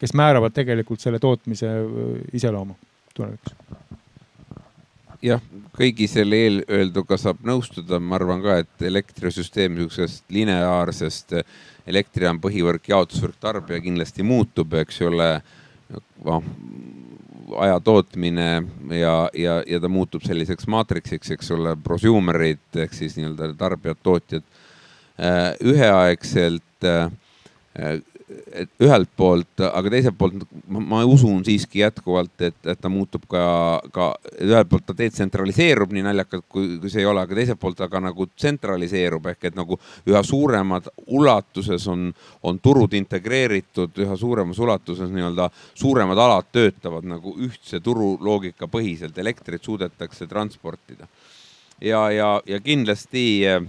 [0.00, 1.68] kes määravad tegelikult selle tootmise
[2.32, 2.78] iseloomu
[3.12, 3.52] tulevikus.
[5.24, 5.40] Jah,
[5.76, 11.34] kõigi selle eelöelduga saab nõustuda, ma arvan ka, et elektrisüsteem niisugusest lineaarsest
[11.88, 15.30] elektrijaam, põhivõrk, jaotusvõrk, tarbija kindlasti muutub, eks ole
[16.24, 16.44] noh,
[17.62, 18.48] aja tootmine
[18.90, 24.46] ja, ja, ja ta muutub selliseks maatriksiks, eks ole, prosumerid ehk siis nii-öelda tarbijad, tootjad.
[25.64, 26.88] Üheaegselt
[28.26, 33.42] ühelt poolt, aga teiselt poolt ma, ma usun siiski jätkuvalt, et, et ta muutub ka,
[33.94, 34.08] ka
[34.42, 38.00] ühelt poolt ta detsentraliseerub nii naljakalt, kui, kui see ei ole, aga teiselt poolt aga
[38.08, 39.78] nagu tsentraliseerub ehk et nagu
[40.10, 42.08] üha suuremad ulatuses on,
[42.42, 49.62] on turud integreeritud, üha suuremas ulatuses nii-öelda suuremad alad töötavad nagu ühtse turuloogika põhiselt, elektrit
[49.62, 51.06] suudetakse transportida.
[51.80, 53.62] ja, ja, ja kindlasti äh,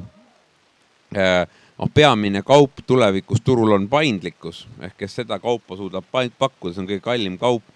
[1.13, 6.83] äh noh, peamine kaup tulevikus turul on paindlikkus ehk kes seda kaupa suudab pakkuda, see
[6.83, 7.67] on kõige kallim kaup.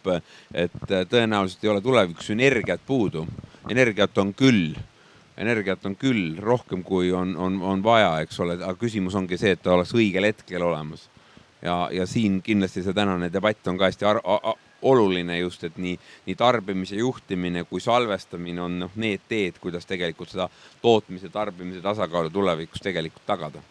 [0.54, 3.28] et äh, tõenäoliselt ei ole tulevikus energiat puudu,
[3.70, 4.74] energiat on küll,
[5.38, 9.54] energiat on küll rohkem, kui on, on, on vaja, eks ole, aga küsimus ongi see,
[9.56, 11.08] et ta oleks õigel hetkel olemas.
[11.62, 14.06] ja, ja siin kindlasti see tänane debatt on ka hästi
[14.82, 15.94] oluline just, et nii,
[16.26, 20.50] nii tarbimise juhtimine kui salvestamine on noh, need teed, kuidas tegelikult seda
[20.82, 23.62] tootmise, tarbimise tasakaalu tulevikus tegelikult tagada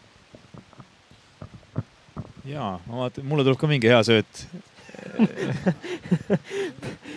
[2.49, 4.45] jaa, ma vaatan, mulle tuleb ka mingi hea sööt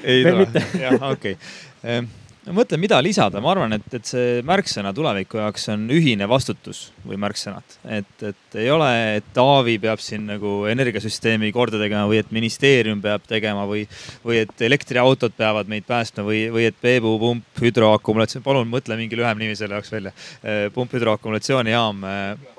[0.04, 0.46] ei tule?
[0.80, 1.36] jah, okei okay.
[1.84, 2.06] Ehm,
[2.46, 6.86] ma mõtlen, mida lisada, ma arvan, et, et see märksõna tuleviku jaoks on ühine vastutus
[7.04, 7.76] või märksõnad.
[7.98, 13.00] et, et ei ole, et Taavi peab siin nagu energiasüsteemi korda tegema või et ministeerium
[13.04, 13.86] peab tegema või,
[14.24, 19.18] või et elektriautod peavad meid päästma või, või et Peebu pump, hüdroakumulatsioon, palun mõtle mingi
[19.18, 20.14] lühem nimi selle jaoks välja.
[20.42, 22.53] Ehm, pump hüdroakumulatsioonijaam Äh,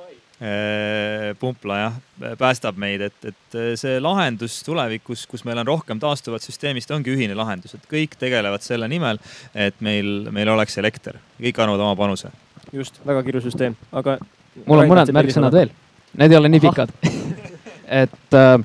[1.40, 1.94] pumpla jah,
[2.40, 7.14] päästab meid, et, et äh, see lahendus tulevikus, kus meil on rohkem taastuvat süsteemist, ongi
[7.14, 9.22] ühine lahendus, et kõik tegelevad selle nimel,
[9.56, 12.34] et meil, meil oleks elekter, kõik annavad oma panuse.
[12.76, 14.18] just, väga kirju süsteem, aga.
[14.66, 15.72] mul on mõned märksõnad veel,
[16.20, 16.92] need ei ole nii pikad
[18.04, 18.58] et äh,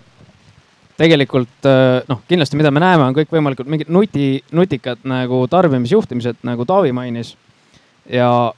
[1.01, 6.67] tegelikult äh, noh, kindlasti, mida me näeme, on kõikvõimalikud mingid nuti, nutikad nagu tarbimisjuhtimised, nagu
[6.69, 7.37] Taavi mainis.
[8.11, 8.53] ja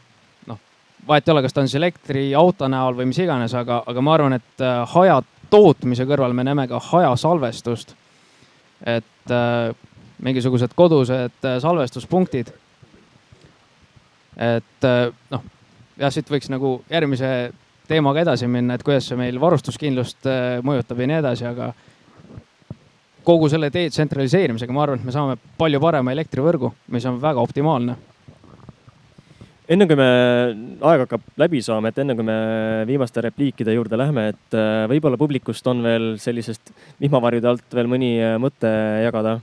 [1.09, 4.15] vahet ei ole, kas ta on siis elektriauto näol või mis iganes, aga, aga ma
[4.15, 5.21] arvan, et äh, haja
[5.53, 7.97] tootmise kõrval me näeme ka hajasalvestust.
[8.87, 9.75] et äh,
[10.23, 12.53] mingisugused kodused äh, salvestuspunktid.
[14.37, 15.43] et äh, noh,
[15.99, 17.53] jah, siit võiks nagu järgmise
[17.89, 21.73] teemaga edasi minna, et kuidas see meil varustuskindlust äh, mõjutab ja nii edasi, aga
[23.23, 27.99] kogu selle detsentraliseerimisega, ma arvan, et me saame palju parema elektrivõrgu, mis on väga optimaalne
[29.71, 30.09] enne kui me,
[30.83, 32.37] aeg hakkab läbi saama, et enne kui me
[32.89, 38.17] viimaste repliikide juurde lähme, et äh, võib-olla publikust on veel sellisest vihmavarjude alt veel mõni
[38.19, 38.73] äh, mõte
[39.05, 39.39] jagada.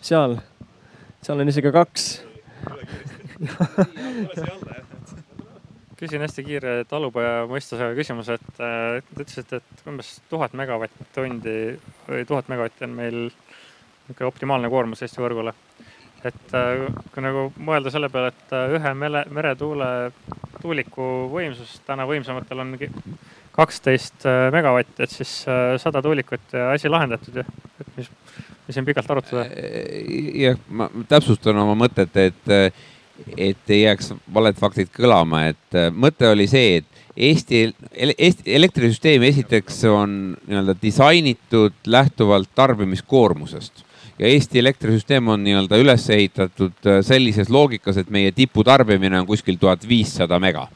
[0.00, 0.38] seal,
[1.24, 2.10] seal on isegi kaks
[5.96, 11.56] küsin hästi kiire talupoja mõistusega küsimuse, et äh, te ütlesite, et umbes tuhat megavatt-tundi
[12.08, 15.54] või tuhat megavatti on meil niisugune optimaalne koormus Eesti võrgule.
[16.30, 19.90] Et äh, kui nagu mõelda selle peale, et äh, ühe mere, meretuule
[20.60, 22.74] tuuliku võimsus täna võimsamatel on
[23.56, 25.30] kaksteist megavatti, et siis
[25.80, 27.44] sada tuulikut ja asi lahendatud ju,
[27.80, 28.10] et mis,
[28.66, 29.46] mis siin pikalt arutada.
[30.36, 32.52] jah, ma täpsustan oma mõtet, et
[33.36, 37.62] et ei jääks valed faktid kõlama, et äh, mõte oli see, et Eesti,
[37.96, 43.85] Eesti elektrisüsteem esiteks on nii-öelda disainitud lähtuvalt tarbimiskoormusest
[44.18, 49.58] ja Eesti elektrisüsteem on nii-öelda üles ehitatud äh, sellises loogikas, et meie tiputarbimine on kuskil
[49.60, 50.68] tuhat viissada mega.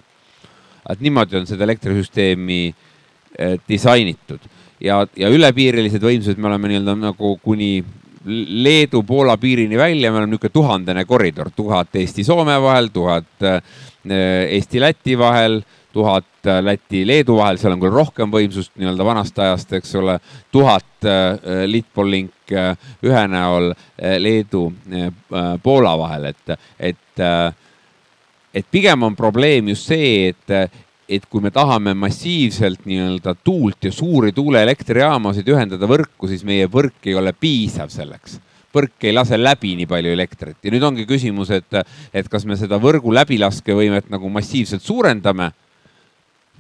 [0.90, 4.48] et niimoodi on seda elektrisüsteemi äh, disainitud
[4.80, 7.80] ja, ja ülepiirilised võimsused me oleme nii-öelda nagu kuni
[8.26, 13.62] Leedu-Poola piirini välja, meil on niisugune tuhandene koridor, tuhat Eesti-Soome vahel, tuhat äh,
[14.58, 15.62] Eesti-Läti vahel,
[15.92, 20.18] tuhat äh, Läti-Leedu vahel, seal on küll rohkem võimsust nii-öelda vanast ajast, eks ole,
[20.52, 22.54] tuhat äh, Litpolink
[23.06, 23.68] ühe näol
[24.18, 27.20] Leedu-Poola vahel, et, et,
[28.58, 30.70] et pigem on probleem just see, et
[31.10, 37.08] et kui me tahame massiivselt nii-öelda tuult ja suuri tuuleelektrijaamasid ühendada võrku, siis meie võrk
[37.10, 38.38] ei ole piisav selleks.
[38.70, 40.60] Võrk ei lase läbi nii palju elektrit.
[40.62, 41.80] Ja nüüd ongi küsimus, et,
[42.14, 45.50] et kas me seda võrgu läbilaskevõimet nagu massiivselt suurendame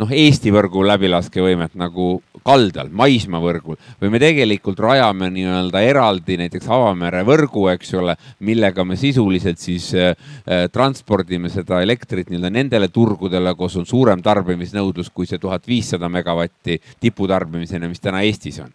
[0.00, 2.06] noh, Eesti võrgu läbilaskevõimet nagu
[2.46, 8.16] kaldal, maismaavõrgul või me tegelikult rajame nii-öelda eraldi näiteks avamere võrgu, eks ole,
[8.46, 10.16] millega me sisuliselt siis äh,
[10.46, 16.08] äh, transpordime seda elektrit nii-öelda nendele turgudele, kus on suurem tarbimisnõudlus kui see tuhat viissada
[16.08, 18.72] megavatti tiputarbimisena, mis täna Eestis on.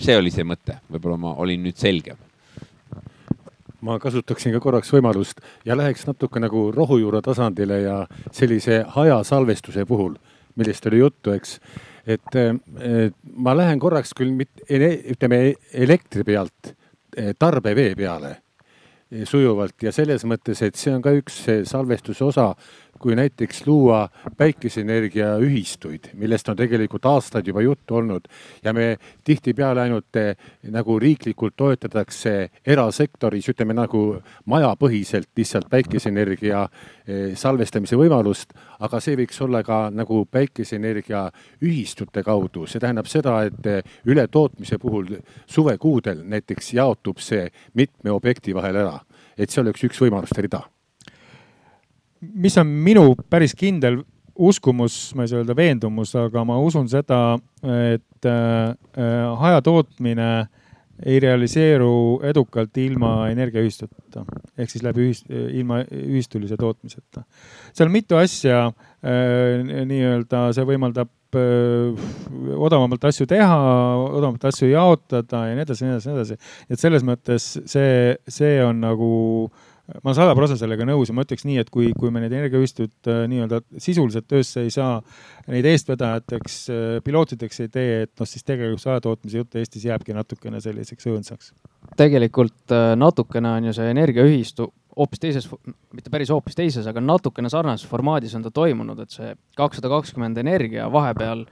[0.00, 2.29] see oli see mõte, võib-olla ma olin nüüd selgem
[3.86, 7.96] ma kasutaksin ka korraks võimalust ja läheks natuke nagu rohujuure tasandile ja
[8.32, 10.14] sellise hajasalvestuse puhul,
[10.56, 11.58] millest oli juttu, eks.
[12.06, 12.38] et
[13.36, 14.64] ma lähen korraks küll mitte,
[15.14, 15.42] ütleme
[15.72, 16.74] elektri pealt
[17.38, 18.36] tarbevee peale
[19.26, 22.52] sujuvalt ja selles mõttes, et see on ka üks salvestuse osa,
[23.00, 28.28] kui näiteks luua päikeseenergia ühistuid, millest on tegelikult aastaid juba juttu olnud
[28.64, 30.36] ja me tihtipeale ainult eh,
[30.68, 32.34] nagu riiklikult toetatakse
[32.66, 34.02] erasektoris, ütleme nagu
[34.52, 41.24] majapõhiselt lihtsalt päikeseenergia eh, salvestamise võimalust, aga see võiks olla ka nagu päikeseenergia
[41.64, 45.16] ühistute kaudu, see tähendab seda, et eh, ületootmise puhul
[45.48, 49.00] suvekuudel näiteks jaotub see mitme objekti vahel ära,
[49.38, 50.66] et see oleks üks võimaluste rida
[52.20, 54.02] mis on minu päris kindel
[54.40, 58.72] uskumus, ma ei saa öelda veendumus, aga ma usun seda, et äh,
[59.40, 60.30] hajatootmine
[61.00, 64.24] ei realiseeru edukalt ilma energiaühistuteta
[64.60, 67.24] ehk siis läbi ühist, ilma ühistulise tootmiseta.
[67.72, 72.04] seal on mitu asja äh, nii-öelda, see võimaldab äh,
[72.56, 73.58] odavamalt asju teha,
[74.10, 76.54] odavamalt asju jaotada ja nii edasi, nii edasi, nii edasi.
[76.68, 79.10] et selles mõttes see, see on nagu
[79.48, 82.22] äh, ma olen sada prossa sellega nõus ja ma ütleks nii, et kui, kui me
[82.22, 84.98] neid energiaühistuid äh, nii-öelda sisuliselt töösse ei saa,
[85.50, 90.16] neid eestvedajateks, äh, pilootideks ei tee, et noh, siis tegelikult see ajatootmise jutt Eestis jääbki
[90.16, 91.54] natukene selliseks õõnsaks.
[92.00, 95.48] tegelikult äh, natukene on ju see energiaühistu hoopis teises,
[95.94, 100.38] mitte päris hoopis teises, aga natukene sarnases formaadis on ta toimunud, et see kakssada kakskümmend
[100.42, 101.44] energia vahepeal,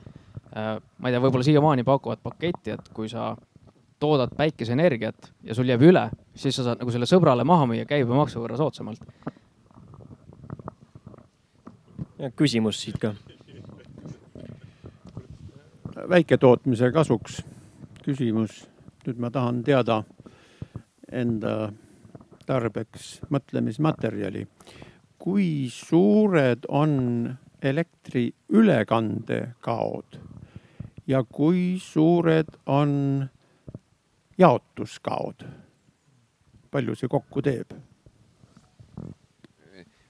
[0.53, 3.31] ma ei tea, võib-olla siiamaani pakuvad paketti, et kui sa
[3.99, 8.43] toodad päikeseenergiat ja sul jääb üle, siis sa saad nagu selle sõbrale maha müüa käibemaksu
[8.43, 9.03] võrra soodsamalt.
[12.37, 13.15] küsimus siit ka.
[16.09, 17.43] väiketootmise kasuks
[18.03, 18.67] küsimus.
[19.07, 20.03] nüüd ma tahan teada
[21.13, 21.73] enda
[22.47, 24.47] tarbeks mõtlemismaterjali.
[25.19, 30.19] kui suured on elektri ülekandekaod
[31.07, 33.29] ja kui suured on
[34.39, 35.47] jaotuskaod?
[36.71, 37.73] palju see kokku teeb?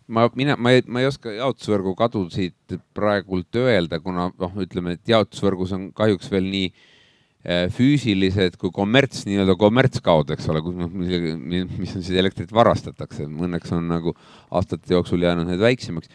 [0.09, 5.11] ma, mina, ma ei, ma ei oska jaotusvõrgu kadusid praegult öelda, kuna noh, ütleme, et
[5.13, 10.91] jaotusvõrgus on kahjuks veel nii äh, füüsilised kui kommerts, nii-öelda kommertskaod, eks ole, kus noh,
[10.93, 14.17] mis on siis elektrit varastatakse, õnneks on nagu
[14.49, 16.11] aastate jooksul jäänud need väiksemaks.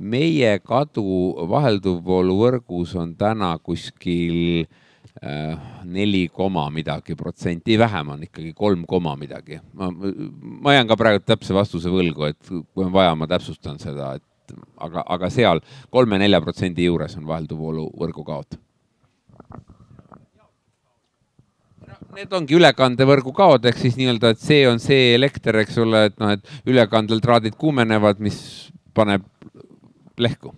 [0.00, 4.64] meie kadu vahelduvvooluvõrgus on täna kuskil
[5.84, 9.60] neli koma midagi protsenti, vähem on ikkagi kolm koma midagi.
[9.72, 9.90] ma,
[10.60, 14.56] ma jään ka praegu täpse vastuse võlgu, et kui on vaja, ma täpsustan seda, et
[14.76, 18.58] aga, aga seal kolme-nelja protsendi juures on vahelduvvoolu võrgukaod.
[22.14, 26.18] Need ongi ülekandevõrgu kaod ehk siis nii-öelda, et see on see elekter, eks ole, et
[26.22, 28.38] noh, et ülekandel traadid kuumenevad, mis
[28.94, 29.24] paneb
[30.18, 30.54] lehku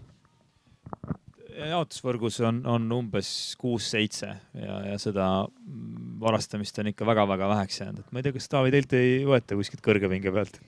[1.71, 3.29] jaotusvõrgus on, on umbes
[3.61, 5.29] kuus-seitse ja, ja seda
[6.21, 9.59] varastamist on ikka väga-väga väheks jäänud, et ma ei tea, kas Taavi teilt ei võeta
[9.59, 10.61] kuskilt kõrgepinge pealt?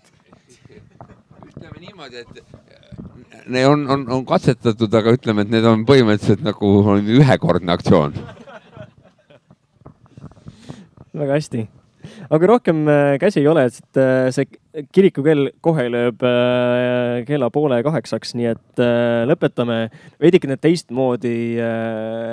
[1.48, 6.74] ütleme niimoodi, et need on, on, on katsetatud, aga ütleme, et need on põhimõtteliselt nagu
[6.94, 8.14] on ühekordne aktsioon.
[11.18, 11.64] väga hästi
[12.26, 14.46] aga rohkem äh, käsi ei ole, et äh, see
[14.94, 18.82] kirikukell kohe lööb äh, kella poole kaheksaks, nii et
[19.28, 19.78] lõpetame
[20.22, 21.34] veidikene teistmoodi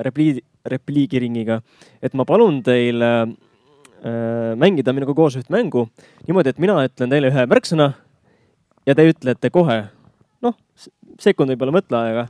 [0.06, 0.44] repliigi,
[0.76, 1.62] repliigiringiga.
[2.02, 3.02] et ma palun teil
[4.62, 5.88] mängida minuga koos üht mängu
[6.28, 7.94] niimoodi, et mina ütlen teile ühe märksõna
[8.86, 9.80] ja te ütlete kohe,
[10.46, 10.58] noh,
[11.22, 12.28] sekund võib-olla mõtleaega,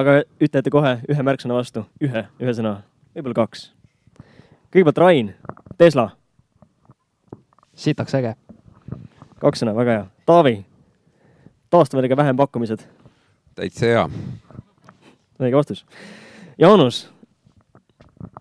[0.00, 2.78] aga ütlete kohe ühe märksõna vastu, ühe, ühe sõna,
[3.12, 3.68] võib-olla kaks.
[4.72, 5.34] kõigepealt Rain,
[5.76, 6.12] Tesla
[7.78, 8.34] sitaks äge.
[9.38, 10.06] kaks sõna, väga hea.
[10.26, 10.54] Taavi,
[11.70, 12.82] taastuvenergia vähempakkumised.
[13.54, 14.08] täitsa hea.
[15.38, 15.84] õige vastus.
[16.58, 17.06] Jaanus,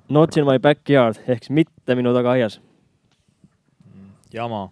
[0.10, 2.60] not in my backyard ehk siis mitte minu tagaaias.
[4.34, 4.70] jama.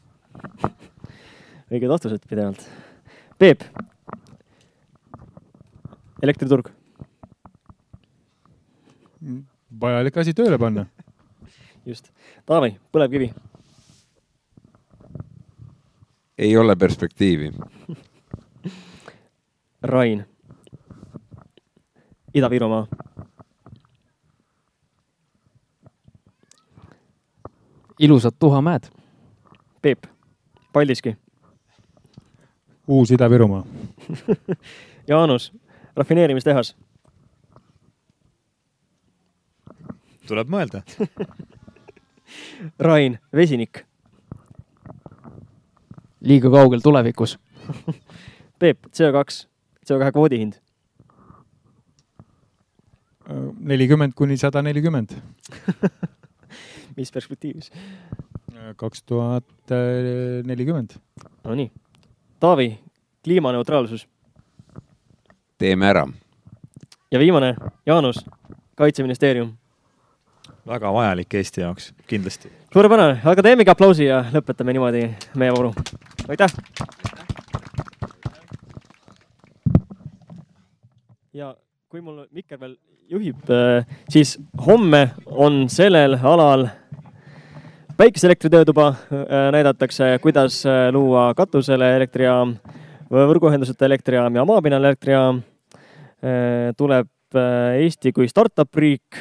[1.69, 2.65] õiged vastused pidevalt.
[3.37, 3.61] Peep,
[6.23, 6.71] elektriturg.
[9.81, 10.85] vajalik asi tööle panna.
[11.85, 12.09] just.
[12.45, 13.33] Taavi, põlevkivi
[16.37, 17.51] ei ole perspektiivi.
[19.83, 20.25] Rain,
[22.33, 22.87] Ida-Virumaa.
[27.99, 28.83] ilusad tuhamäed.
[29.81, 30.03] Peep,
[30.73, 31.17] Paldiski.
[32.87, 33.65] uus Ida-Virumaa
[35.07, 35.53] Jaanus,
[35.95, 36.75] rafineerimistehas.
[40.27, 40.81] tuleb mõelda
[42.87, 43.85] Rain, vesinik
[46.26, 47.38] liiga kaugel tulevikus
[48.60, 49.47] Peep, CO2,
[49.85, 50.53] CO2 kvoodi hind?
[53.60, 55.10] nelikümmend kuni sada nelikümmend.
[56.97, 57.72] mis perspektiivis?
[58.76, 59.73] kaks tuhat
[60.45, 60.89] nelikümmend.
[61.43, 61.72] Nonii.
[62.39, 62.80] Taavi,
[63.23, 64.07] kliimaneutraalsus.
[65.57, 66.07] teeme ära.
[67.11, 68.26] ja viimane, Jaanus,
[68.76, 69.57] kaitseministeerium.
[70.67, 72.51] Väga vajalik Eesti jaoks, kindlasti.
[72.73, 75.05] suurepärane, aga teemegi aplausi ja lõpetame niimoodi
[75.35, 75.73] meie vooru
[76.27, 76.49] aitäh.
[81.33, 81.55] ja
[81.89, 82.75] kui mul mikker veel
[83.09, 86.67] juhib, äh, siis homme on sellel alal
[87.97, 92.55] päikeseelektri töötuba, äh, näidatakse, kuidas äh, luua katusele elektrijaam,
[93.11, 95.43] võrguühenduseta elektrijaam ja maapinnal elektrijaam.
[96.77, 97.07] tuleb
[97.77, 99.19] Eesti kui startup riik,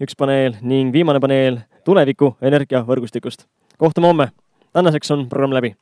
[0.00, 3.46] üks paneel ning viimane paneel tuleviku energiavõrgustikust.
[3.78, 4.28] kohtume homme.
[4.72, 5.76] tänaseks on programm läbi